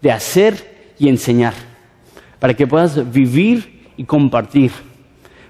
de 0.01 0.13
hacer 0.13 0.95
y 0.99 1.09
enseñar. 1.09 1.55
Para 2.39 2.55
que 2.55 2.67
puedas 2.67 3.11
vivir 3.13 3.93
y 3.97 4.05
compartir. 4.05 4.73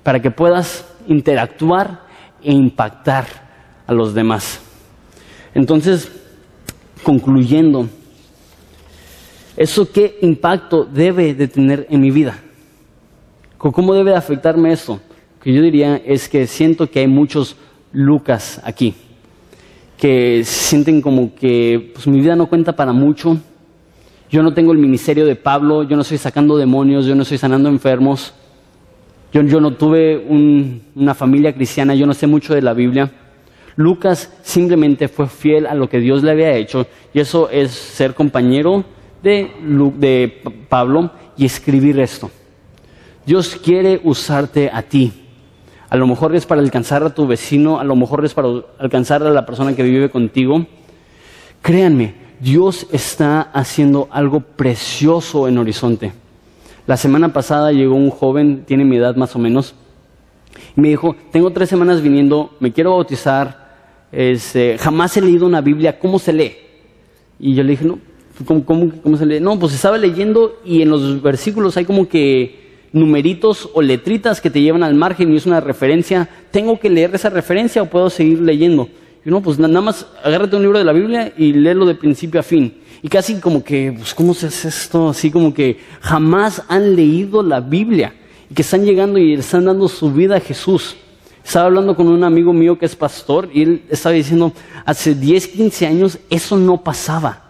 Para 0.02 0.20
que 0.20 0.30
puedas 0.30 0.86
interactuar 1.08 2.02
e 2.42 2.52
impactar 2.52 3.24
a 3.86 3.92
los 3.92 4.14
demás. 4.14 4.60
Entonces, 5.54 6.10
concluyendo, 7.02 7.88
¿Eso 9.56 9.90
qué 9.92 10.18
impacto 10.22 10.84
debe 10.84 11.34
de 11.34 11.46
tener 11.46 11.86
en 11.90 12.00
mi 12.00 12.10
vida? 12.10 12.38
¿Cómo 13.70 13.94
debe 13.94 14.10
de 14.10 14.16
afectarme 14.16 14.72
eso? 14.72 14.94
Lo 14.94 15.44
que 15.44 15.52
yo 15.52 15.62
diría 15.62 15.96
es 16.04 16.28
que 16.28 16.48
siento 16.48 16.90
que 16.90 16.98
hay 16.98 17.06
muchos 17.06 17.56
Lucas 17.92 18.60
aquí, 18.64 18.94
que 19.96 20.42
sienten 20.44 21.00
como 21.00 21.34
que 21.34 21.92
pues, 21.94 22.08
mi 22.08 22.20
vida 22.20 22.34
no 22.34 22.46
cuenta 22.46 22.74
para 22.74 22.92
mucho, 22.92 23.38
yo 24.30 24.42
no 24.42 24.52
tengo 24.52 24.72
el 24.72 24.78
ministerio 24.78 25.26
de 25.26 25.36
Pablo, 25.36 25.84
yo 25.84 25.94
no 25.94 26.02
estoy 26.02 26.18
sacando 26.18 26.56
demonios, 26.56 27.06
yo 27.06 27.14
no 27.14 27.22
estoy 27.22 27.38
sanando 27.38 27.68
enfermos, 27.68 28.34
yo, 29.32 29.42
no 29.42 29.74
tuve 29.74 30.26
una 30.94 31.14
familia 31.14 31.54
cristiana, 31.54 31.94
yo 31.94 32.06
no 32.06 32.14
sé 32.14 32.26
mucho 32.26 32.54
de 32.54 32.60
la 32.60 32.74
Biblia. 32.74 33.10
Lucas 33.76 34.30
simplemente 34.42 35.08
fue 35.08 35.26
fiel 35.26 35.66
a 35.66 35.74
lo 35.74 35.88
que 35.88 36.00
Dios 36.00 36.22
le 36.22 36.32
había 36.32 36.54
hecho 36.54 36.86
y 37.14 37.20
eso 37.20 37.48
es 37.48 37.70
ser 37.70 38.12
compañero 38.12 38.84
de, 39.22 39.50
de 39.98 40.42
Pablo 40.68 41.10
y 41.36 41.46
escribir 41.46 41.98
esto. 41.98 42.30
Dios 43.24 43.56
quiere 43.62 44.00
usarte 44.02 44.70
a 44.72 44.82
ti. 44.82 45.12
A 45.88 45.96
lo 45.96 46.06
mejor 46.06 46.34
es 46.34 46.46
para 46.46 46.60
alcanzar 46.60 47.04
a 47.04 47.14
tu 47.14 47.26
vecino, 47.26 47.78
a 47.78 47.84
lo 47.84 47.94
mejor 47.94 48.24
es 48.24 48.34
para 48.34 48.48
alcanzar 48.78 49.22
a 49.22 49.30
la 49.30 49.46
persona 49.46 49.76
que 49.76 49.82
vive 49.82 50.10
contigo. 50.10 50.66
Créanme, 51.60 52.14
Dios 52.40 52.86
está 52.90 53.42
haciendo 53.42 54.08
algo 54.10 54.40
precioso 54.40 55.46
en 55.48 55.58
Horizonte. 55.58 56.12
La 56.86 56.96
semana 56.96 57.32
pasada 57.32 57.72
llegó 57.72 57.94
un 57.94 58.10
joven, 58.10 58.64
tiene 58.66 58.84
mi 58.84 58.96
edad 58.96 59.14
más 59.14 59.36
o 59.36 59.38
menos, 59.38 59.74
y 60.76 60.80
me 60.80 60.88
dijo, 60.88 61.14
tengo 61.30 61.50
tres 61.50 61.68
semanas 61.68 62.02
viniendo, 62.02 62.56
me 62.58 62.72
quiero 62.72 62.92
bautizar, 62.92 63.70
este, 64.10 64.78
jamás 64.78 65.16
he 65.16 65.20
leído 65.20 65.46
una 65.46 65.60
Biblia, 65.60 65.98
¿cómo 65.98 66.18
se 66.18 66.32
lee? 66.32 66.56
Y 67.38 67.54
yo 67.54 67.62
le 67.62 67.70
dije, 67.70 67.84
no, 67.84 67.98
¿cómo, 68.46 68.64
cómo 68.64 69.16
se 69.16 69.26
lee? 69.26 69.40
No, 69.40 69.58
pues 69.58 69.74
estaba 69.74 69.98
leyendo 69.98 70.58
y 70.64 70.82
en 70.82 70.88
los 70.88 71.22
versículos 71.22 71.76
hay 71.76 71.84
como 71.84 72.08
que 72.08 72.61
numeritos 72.92 73.68
o 73.72 73.82
letritas 73.82 74.40
que 74.40 74.50
te 74.50 74.60
llevan 74.60 74.82
al 74.82 74.94
margen 74.94 75.32
y 75.32 75.36
es 75.36 75.46
una 75.46 75.60
referencia. 75.60 76.28
¿Tengo 76.50 76.78
que 76.78 76.90
leer 76.90 77.14
esa 77.14 77.30
referencia 77.30 77.82
o 77.82 77.86
puedo 77.86 78.10
seguir 78.10 78.40
leyendo? 78.40 78.88
Y 79.24 79.30
no, 79.30 79.40
pues 79.40 79.58
nada 79.58 79.80
más 79.80 80.06
agárrate 80.22 80.56
un 80.56 80.62
libro 80.62 80.78
de 80.78 80.84
la 80.84 80.92
Biblia 80.92 81.32
y 81.36 81.52
léelo 81.52 81.86
de 81.86 81.94
principio 81.94 82.40
a 82.40 82.42
fin. 82.42 82.74
Y 83.02 83.08
casi 83.08 83.40
como 83.40 83.64
que, 83.64 83.92
pues, 83.96 84.14
¿cómo 84.14 84.34
se 84.34 84.46
hace 84.46 84.68
esto? 84.68 85.08
Así 85.08 85.30
como 85.30 85.52
que 85.52 85.78
jamás 86.00 86.62
han 86.68 86.94
leído 86.94 87.42
la 87.42 87.60
Biblia 87.60 88.14
y 88.50 88.54
que 88.54 88.62
están 88.62 88.84
llegando 88.84 89.18
y 89.18 89.34
están 89.34 89.64
dando 89.64 89.88
su 89.88 90.12
vida 90.12 90.36
a 90.36 90.40
Jesús. 90.40 90.96
Estaba 91.44 91.66
hablando 91.66 91.96
con 91.96 92.08
un 92.08 92.22
amigo 92.22 92.52
mío 92.52 92.78
que 92.78 92.86
es 92.86 92.94
pastor 92.94 93.50
y 93.52 93.62
él 93.62 93.82
estaba 93.88 94.14
diciendo, 94.14 94.52
hace 94.84 95.14
10, 95.14 95.48
15 95.48 95.86
años 95.86 96.18
eso 96.30 96.56
no 96.56 96.82
pasaba. 96.82 97.41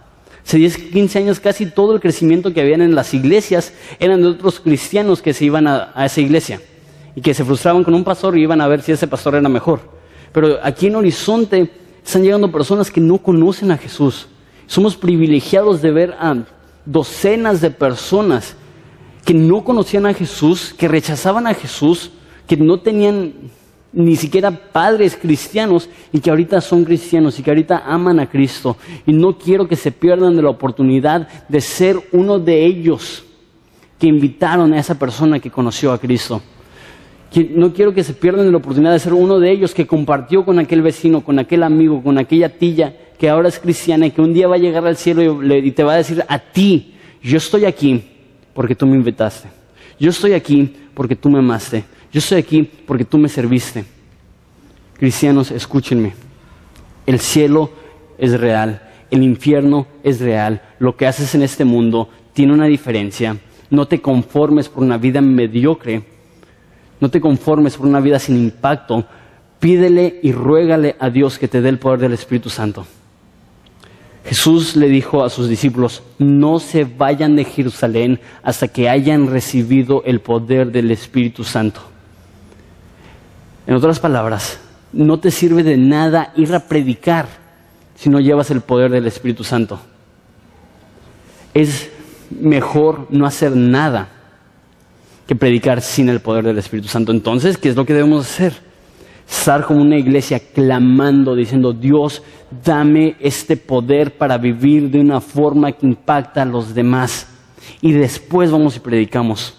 Hace 0.45 0.59
10, 0.59 0.77
15 0.77 1.19
años 1.19 1.41
casi 1.41 1.67
todo 1.67 1.95
el 1.95 2.01
crecimiento 2.01 2.53
que 2.53 2.61
habían 2.61 2.83
en 2.83 2.95
las 2.95 3.15
iglesias 3.15 3.73
eran 4.01 4.23
de 4.23 4.29
otros 4.29 4.61
cristianos 4.61 5.23
que 5.23 5.35
se 5.35 5.45
iban 5.45 5.67
a, 5.67 5.93
a 5.95 6.07
esa 6.07 6.21
iglesia 6.21 6.61
y 7.15 7.21
que 7.21 7.35
se 7.35 7.45
frustraban 7.45 7.85
con 7.85 7.95
un 7.95 8.05
pastor 8.05 8.37
y 8.37 8.43
iban 8.43 8.61
a 8.61 8.69
ver 8.69 8.83
si 8.83 8.93
ese 8.93 9.07
pastor 9.07 9.35
era 9.35 9.49
mejor. 9.49 9.81
Pero 10.33 10.59
aquí 10.63 10.87
en 10.87 10.97
Horizonte 10.97 11.71
están 12.05 12.23
llegando 12.23 12.51
personas 12.51 12.91
que 12.91 13.01
no 13.01 13.19
conocen 13.19 13.71
a 13.71 13.79
Jesús. 13.79 14.27
Somos 14.67 14.97
privilegiados 14.97 15.83
de 15.83 15.91
ver 15.91 16.17
a 16.19 16.37
docenas 16.85 17.61
de 17.61 17.71
personas 17.71 18.57
que 19.25 19.35
no 19.35 19.63
conocían 19.63 20.07
a 20.07 20.15
Jesús, 20.15 20.75
que 20.77 20.89
rechazaban 20.89 21.47
a 21.47 21.55
Jesús, 21.55 22.11
que 22.47 22.57
no 22.57 22.81
tenían 22.81 23.35
ni 23.93 24.17
siquiera 24.17 24.51
padres 24.51 25.17
cristianos 25.21 25.89
y 26.13 26.21
que 26.21 26.31
ahorita 26.31 26.61
son 26.61 26.85
cristianos 26.85 27.39
y 27.39 27.43
que 27.43 27.51
ahorita 27.51 27.83
aman 27.87 28.21
a 28.21 28.29
Cristo. 28.29 28.77
Y 29.07 29.13
no 29.13 29.39
quiero 29.39 29.69
que 29.69 29.77
se 29.77 29.93
pierdan 29.93 30.37
de 30.37 30.43
la 30.43 30.51
oportunidad 30.51 31.29
de 31.49 31.61
ser 31.61 32.01
uno 32.13 32.39
de 32.39 32.65
ellos 32.65 33.25
que 33.99 34.07
invitaron 34.07 34.73
a 34.73 34.79
esa 34.79 34.99
persona 34.99 35.39
que 35.39 35.51
conoció 35.51 35.93
a 35.93 35.99
Cristo 35.99 36.43
no 37.41 37.73
quiero 37.73 37.95
que 37.95 38.05
se 38.05 38.13
pierdan 38.13 38.51
la 38.51 38.59
oportunidad 38.59 38.93
de 38.93 38.99
ser 38.99 39.15
uno 39.15 39.41
de 39.41 39.51
ellos 39.51 39.73
que 39.73 39.87
compartió 39.87 40.45
con 40.45 40.59
aquel 40.59 40.83
vecino, 40.83 41.23
con 41.23 41.39
aquel 41.39 41.63
amigo, 41.63 42.03
con 42.03 42.19
aquella 42.19 42.51
tilla 42.51 42.95
que 43.19 43.31
ahora 43.31 43.49
es 43.49 43.59
cristiana 43.59 44.07
y 44.07 44.11
que 44.11 44.21
un 44.21 44.35
día 44.35 44.49
va 44.49 44.57
a 44.57 44.59
llegar 44.59 44.87
al 44.87 44.97
cielo 44.97 45.43
y, 45.43 45.71
te 45.71 45.85
va 45.85 45.95
a 45.95 45.97
decir 45.97 46.23
a 46.29 46.39
ti, 46.39 46.95
yo 47.23 47.39
estoy 47.39 47.65
aquí 47.65 48.03
porque 48.53 48.75
tú 48.75 48.87
me 48.87 48.97
invitaste. 48.97 49.49
Yo 49.99 50.11
estoy 50.11 50.35
aquí 50.35 50.75
porque 50.93 51.17
tú 51.17 51.31
me 51.31 51.39
amaste. 51.39 51.85
Yo 52.13 52.19
estoy 52.19 52.39
aquí 52.39 52.63
porque 52.63 53.05
tú 53.05 53.19
me 53.19 53.29
serviste. 53.29 53.85
Cristianos, 54.95 55.51
escúchenme. 55.51 56.13
El 57.07 57.19
cielo 57.19 57.71
es 58.19 58.39
real, 58.39 58.83
el 59.11 59.23
infierno 59.23 59.87
es 60.05 60.21
real. 60.21 60.63
Lo 60.79 60.97
que 60.97 61.07
haces 61.07 61.35
en 61.35 61.43
este 61.43 61.65
mundo 61.65 62.09
tiene 62.33 62.53
una 62.53 62.67
diferencia. 62.67 63.37
No 63.71 63.89
te 63.89 64.01
conformes 64.01 64.69
por 64.69 64.85
una 64.85 64.99
vida 64.99 65.21
mediocre 65.21 66.05
no 67.03 67.11
te 67.11 67.21
conformes 67.21 67.77
por 67.77 67.89
una 67.89 67.99
vida 67.99 68.21
sin 68.21 68.37
impacto. 68.37 69.05
Pídele 69.59 70.21
y 70.23 70.31
ruégale 70.31 70.95
a 71.01 71.11
Dios 71.11 71.37
que 71.37 71.49
te 71.49 71.61
dé 71.61 71.69
el 71.69 71.81
poder 71.81 71.99
del 71.99 72.13
Espíritu 72.13 72.49
Santo. 72.49 72.87
Jesús 74.25 74.77
le 74.77 74.89
dijo 74.89 75.25
a 75.25 75.29
sus 75.29 75.49
discípulos, 75.49 76.05
no 76.21 76.61
se 76.61 76.85
vayan 76.85 77.35
de 77.35 77.45
Jerusalén 77.45 78.21
hasta 78.45 78.69
que 78.69 78.89
hayan 78.89 79.27
recibido 79.27 80.05
el 80.07 80.21
poder 80.21 80.71
del 80.71 80.93
Espíritu 80.93 81.43
Santo. 81.43 81.81
En 83.67 83.75
otras 83.75 84.01
palabras, 84.01 84.59
no 84.93 85.19
te 85.21 85.31
sirve 85.31 85.63
de 85.63 85.77
nada 85.77 86.33
ir 86.37 86.55
a 86.55 86.61
predicar 86.61 87.27
si 87.95 88.11
no 88.11 88.21
llevas 88.21 88.51
el 88.51 88.61
poder 88.61 88.91
del 88.91 89.07
Espíritu 89.07 89.45
Santo. 89.45 89.81
Es 91.55 91.91
mejor 92.31 93.07
no 93.11 93.27
hacer 93.27 93.55
nada 93.55 94.09
que 95.27 95.37
predicar 95.37 95.81
sin 95.81 96.09
el 96.09 96.21
poder 96.21 96.45
del 96.45 96.59
Espíritu 96.59 96.89
Santo. 96.89 97.13
Entonces, 97.13 97.57
¿qué 97.57 97.69
es 97.69 97.77
lo 97.77 97.87
que 97.87 97.95
debemos 97.95 98.27
hacer? 98.27 98.55
Estar 99.31 99.65
como 99.65 99.81
una 99.81 99.97
iglesia 99.97 100.41
clamando, 100.41 101.37
diciendo, 101.37 101.73
Dios, 101.73 102.23
dame 102.65 103.15
este 103.21 103.57
poder 103.57 104.17
para 104.17 104.37
vivir 104.37 104.91
de 104.91 105.01
una 105.01 105.21
forma 105.21 105.73
que 105.73 105.87
impacta 105.87 106.43
a 106.43 106.47
los 106.47 106.75
demás. 106.75 107.29
Y 107.81 107.93
después 107.93 108.51
vamos 108.51 108.77
y 108.77 108.81
predicamos. 108.81 109.55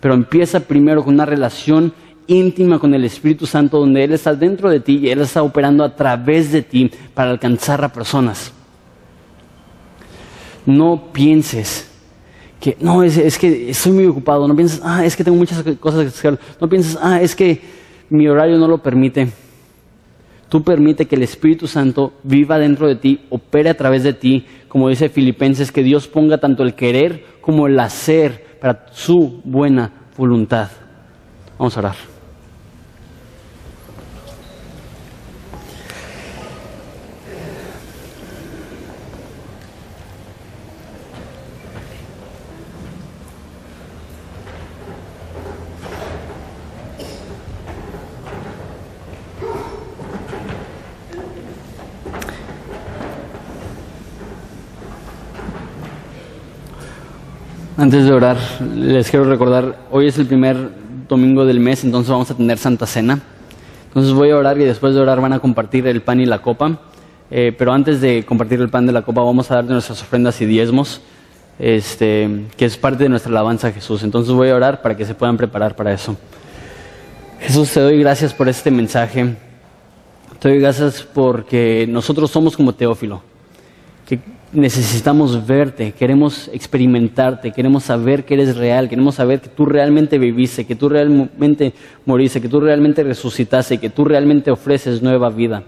Pero 0.00 0.14
empieza 0.14 0.60
primero 0.60 1.02
con 1.02 1.14
una 1.14 1.24
relación 1.24 1.94
íntima 2.26 2.78
con 2.78 2.94
el 2.94 3.04
Espíritu 3.04 3.46
Santo, 3.46 3.78
donde 3.78 4.04
Él 4.04 4.12
está 4.12 4.34
dentro 4.34 4.70
de 4.70 4.80
ti 4.80 4.98
y 5.02 5.10
Él 5.10 5.20
está 5.20 5.42
operando 5.42 5.84
a 5.84 5.94
través 5.94 6.52
de 6.52 6.62
ti 6.62 6.90
para 7.14 7.30
alcanzar 7.30 7.84
a 7.84 7.92
personas. 7.92 8.52
No 10.64 11.12
pienses 11.12 11.88
que 12.60 12.76
no, 12.78 13.02
es, 13.02 13.16
es, 13.16 13.38
que 13.38 13.70
estoy 13.70 13.90
muy 13.90 14.06
ocupado, 14.06 14.46
no 14.46 14.54
pienses, 14.54 14.80
ah, 14.84 15.04
es 15.04 15.16
que 15.16 15.24
tengo 15.24 15.36
muchas 15.36 15.64
cosas 15.80 16.02
que 16.02 16.08
hacer, 16.08 16.38
no 16.60 16.68
pienses, 16.68 16.96
ah, 17.02 17.20
es 17.20 17.34
que 17.34 17.60
mi 18.08 18.28
horario 18.28 18.56
no 18.56 18.68
lo 18.68 18.78
permite. 18.78 19.28
Tú 20.48 20.62
permite 20.62 21.06
que 21.06 21.16
el 21.16 21.22
Espíritu 21.22 21.66
Santo 21.66 22.12
viva 22.22 22.58
dentro 22.58 22.86
de 22.86 22.96
ti, 22.96 23.20
opere 23.30 23.70
a 23.70 23.76
través 23.76 24.04
de 24.04 24.12
ti, 24.12 24.46
como 24.68 24.90
dice 24.90 25.08
Filipenses, 25.08 25.72
que 25.72 25.82
Dios 25.82 26.06
ponga 26.06 26.38
tanto 26.38 26.62
el 26.62 26.74
querer 26.74 27.24
como 27.40 27.66
el 27.66 27.80
hacer 27.80 28.58
para 28.60 28.86
su 28.92 29.40
buena 29.44 29.90
voluntad. 30.16 30.68
Vamos 31.58 31.76
a 31.76 31.80
orar. 31.80 32.11
Antes 57.82 58.04
de 58.04 58.12
orar, 58.12 58.36
les 58.76 59.10
quiero 59.10 59.24
recordar, 59.24 59.76
hoy 59.90 60.06
es 60.06 60.16
el 60.16 60.26
primer 60.26 60.56
domingo 61.08 61.44
del 61.44 61.58
mes, 61.58 61.82
entonces 61.82 62.08
vamos 62.12 62.30
a 62.30 62.36
tener 62.36 62.56
Santa 62.56 62.86
Cena. 62.86 63.18
Entonces 63.88 64.12
voy 64.12 64.30
a 64.30 64.36
orar 64.36 64.56
y 64.60 64.64
después 64.64 64.94
de 64.94 65.00
orar 65.00 65.20
van 65.20 65.32
a 65.32 65.40
compartir 65.40 65.88
el 65.88 66.00
pan 66.00 66.20
y 66.20 66.24
la 66.26 66.40
copa. 66.40 66.78
Eh, 67.28 67.52
pero 67.58 67.72
antes 67.72 68.00
de 68.00 68.24
compartir 68.24 68.60
el 68.60 68.68
pan 68.68 68.86
de 68.86 68.92
la 68.92 69.02
copa 69.02 69.22
vamos 69.22 69.50
a 69.50 69.56
dar 69.56 69.64
nuestras 69.64 70.00
ofrendas 70.00 70.40
y 70.40 70.46
diezmos, 70.46 71.00
este, 71.58 72.44
que 72.56 72.66
es 72.66 72.76
parte 72.76 73.02
de 73.02 73.08
nuestra 73.08 73.30
alabanza 73.30 73.66
a 73.66 73.72
Jesús. 73.72 74.04
Entonces 74.04 74.32
voy 74.32 74.50
a 74.50 74.54
orar 74.54 74.80
para 74.80 74.96
que 74.96 75.04
se 75.04 75.16
puedan 75.16 75.36
preparar 75.36 75.74
para 75.74 75.92
eso. 75.92 76.16
Jesús, 77.40 77.72
te 77.72 77.80
doy 77.80 77.98
gracias 77.98 78.32
por 78.32 78.48
este 78.48 78.70
mensaje. 78.70 79.34
Te 80.38 80.50
doy 80.50 80.60
gracias 80.60 81.02
porque 81.02 81.84
nosotros 81.88 82.30
somos 82.30 82.56
como 82.56 82.72
Teófilo, 82.72 83.24
necesitamos 84.52 85.46
verte, 85.46 85.92
queremos 85.92 86.50
experimentarte, 86.52 87.52
queremos 87.52 87.84
saber 87.84 88.24
que 88.24 88.34
eres 88.34 88.56
real, 88.56 88.88
queremos 88.88 89.14
saber 89.14 89.40
que 89.40 89.48
tú 89.48 89.64
realmente 89.64 90.18
viviste, 90.18 90.66
que 90.66 90.76
tú 90.76 90.88
realmente 90.88 91.72
moriste, 92.04 92.40
que 92.40 92.48
tú 92.48 92.60
realmente 92.60 93.02
resucitaste, 93.02 93.78
que 93.78 93.90
tú 93.90 94.04
realmente 94.04 94.50
ofreces 94.50 95.02
nueva 95.02 95.30
vida. 95.30 95.62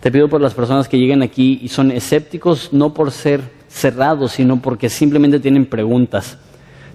Te 0.00 0.10
pido 0.10 0.28
por 0.28 0.40
las 0.40 0.52
personas 0.52 0.88
que 0.88 0.98
lleguen 0.98 1.22
aquí 1.22 1.60
y 1.62 1.68
son 1.68 1.90
escépticos, 1.90 2.72
no 2.72 2.92
por 2.92 3.10
ser 3.10 3.40
cerrados, 3.68 4.32
sino 4.32 4.60
porque 4.60 4.90
simplemente 4.90 5.40
tienen 5.40 5.64
preguntas. 5.64 6.36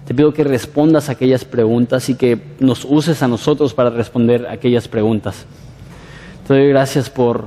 Te 0.06 0.14
pido 0.14 0.32
que 0.32 0.44
respondas 0.44 1.08
a 1.08 1.12
aquellas 1.12 1.44
preguntas 1.44 2.08
y 2.08 2.14
que 2.14 2.38
nos 2.60 2.84
uses 2.84 3.22
a 3.22 3.28
nosotros 3.28 3.74
para 3.74 3.90
responder 3.90 4.46
aquellas 4.46 4.88
preguntas. 4.88 5.44
Te 6.46 6.54
doy 6.54 6.68
gracias 6.68 7.10
por, 7.10 7.44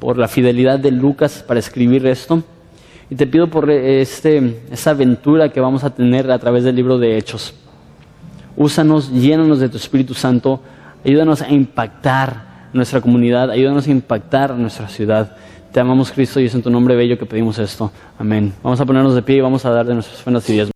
por 0.00 0.18
la 0.18 0.28
fidelidad 0.28 0.78
de 0.78 0.90
Lucas 0.90 1.44
para 1.46 1.60
escribir 1.60 2.06
esto. 2.06 2.42
Y 3.12 3.14
te 3.14 3.26
pido 3.26 3.48
por 3.48 3.70
este, 3.70 4.62
esa 4.70 4.92
aventura 4.92 5.50
que 5.50 5.60
vamos 5.60 5.84
a 5.84 5.90
tener 5.90 6.30
a 6.30 6.38
través 6.38 6.64
del 6.64 6.74
libro 6.74 6.96
de 6.96 7.18
Hechos. 7.18 7.52
Úsanos, 8.56 9.12
llénanos 9.12 9.60
de 9.60 9.68
tu 9.68 9.76
Espíritu 9.76 10.14
Santo, 10.14 10.62
ayúdanos 11.04 11.42
a 11.42 11.50
impactar 11.50 12.70
nuestra 12.72 13.02
comunidad, 13.02 13.50
ayúdanos 13.50 13.86
a 13.86 13.90
impactar 13.90 14.54
nuestra 14.54 14.88
ciudad. 14.88 15.36
Te 15.72 15.80
amamos 15.80 16.10
Cristo 16.10 16.40
y 16.40 16.46
es 16.46 16.54
en 16.54 16.62
tu 16.62 16.70
nombre 16.70 16.96
bello 16.96 17.18
que 17.18 17.26
pedimos 17.26 17.58
esto. 17.58 17.92
Amén. 18.18 18.54
Vamos 18.62 18.80
a 18.80 18.86
ponernos 18.86 19.14
de 19.14 19.20
pie 19.20 19.36
y 19.36 19.40
vamos 19.42 19.62
a 19.66 19.70
dar 19.70 19.84
de 19.84 19.92
nuestras 19.92 20.18
ofrendas 20.18 20.48
y. 20.48 20.66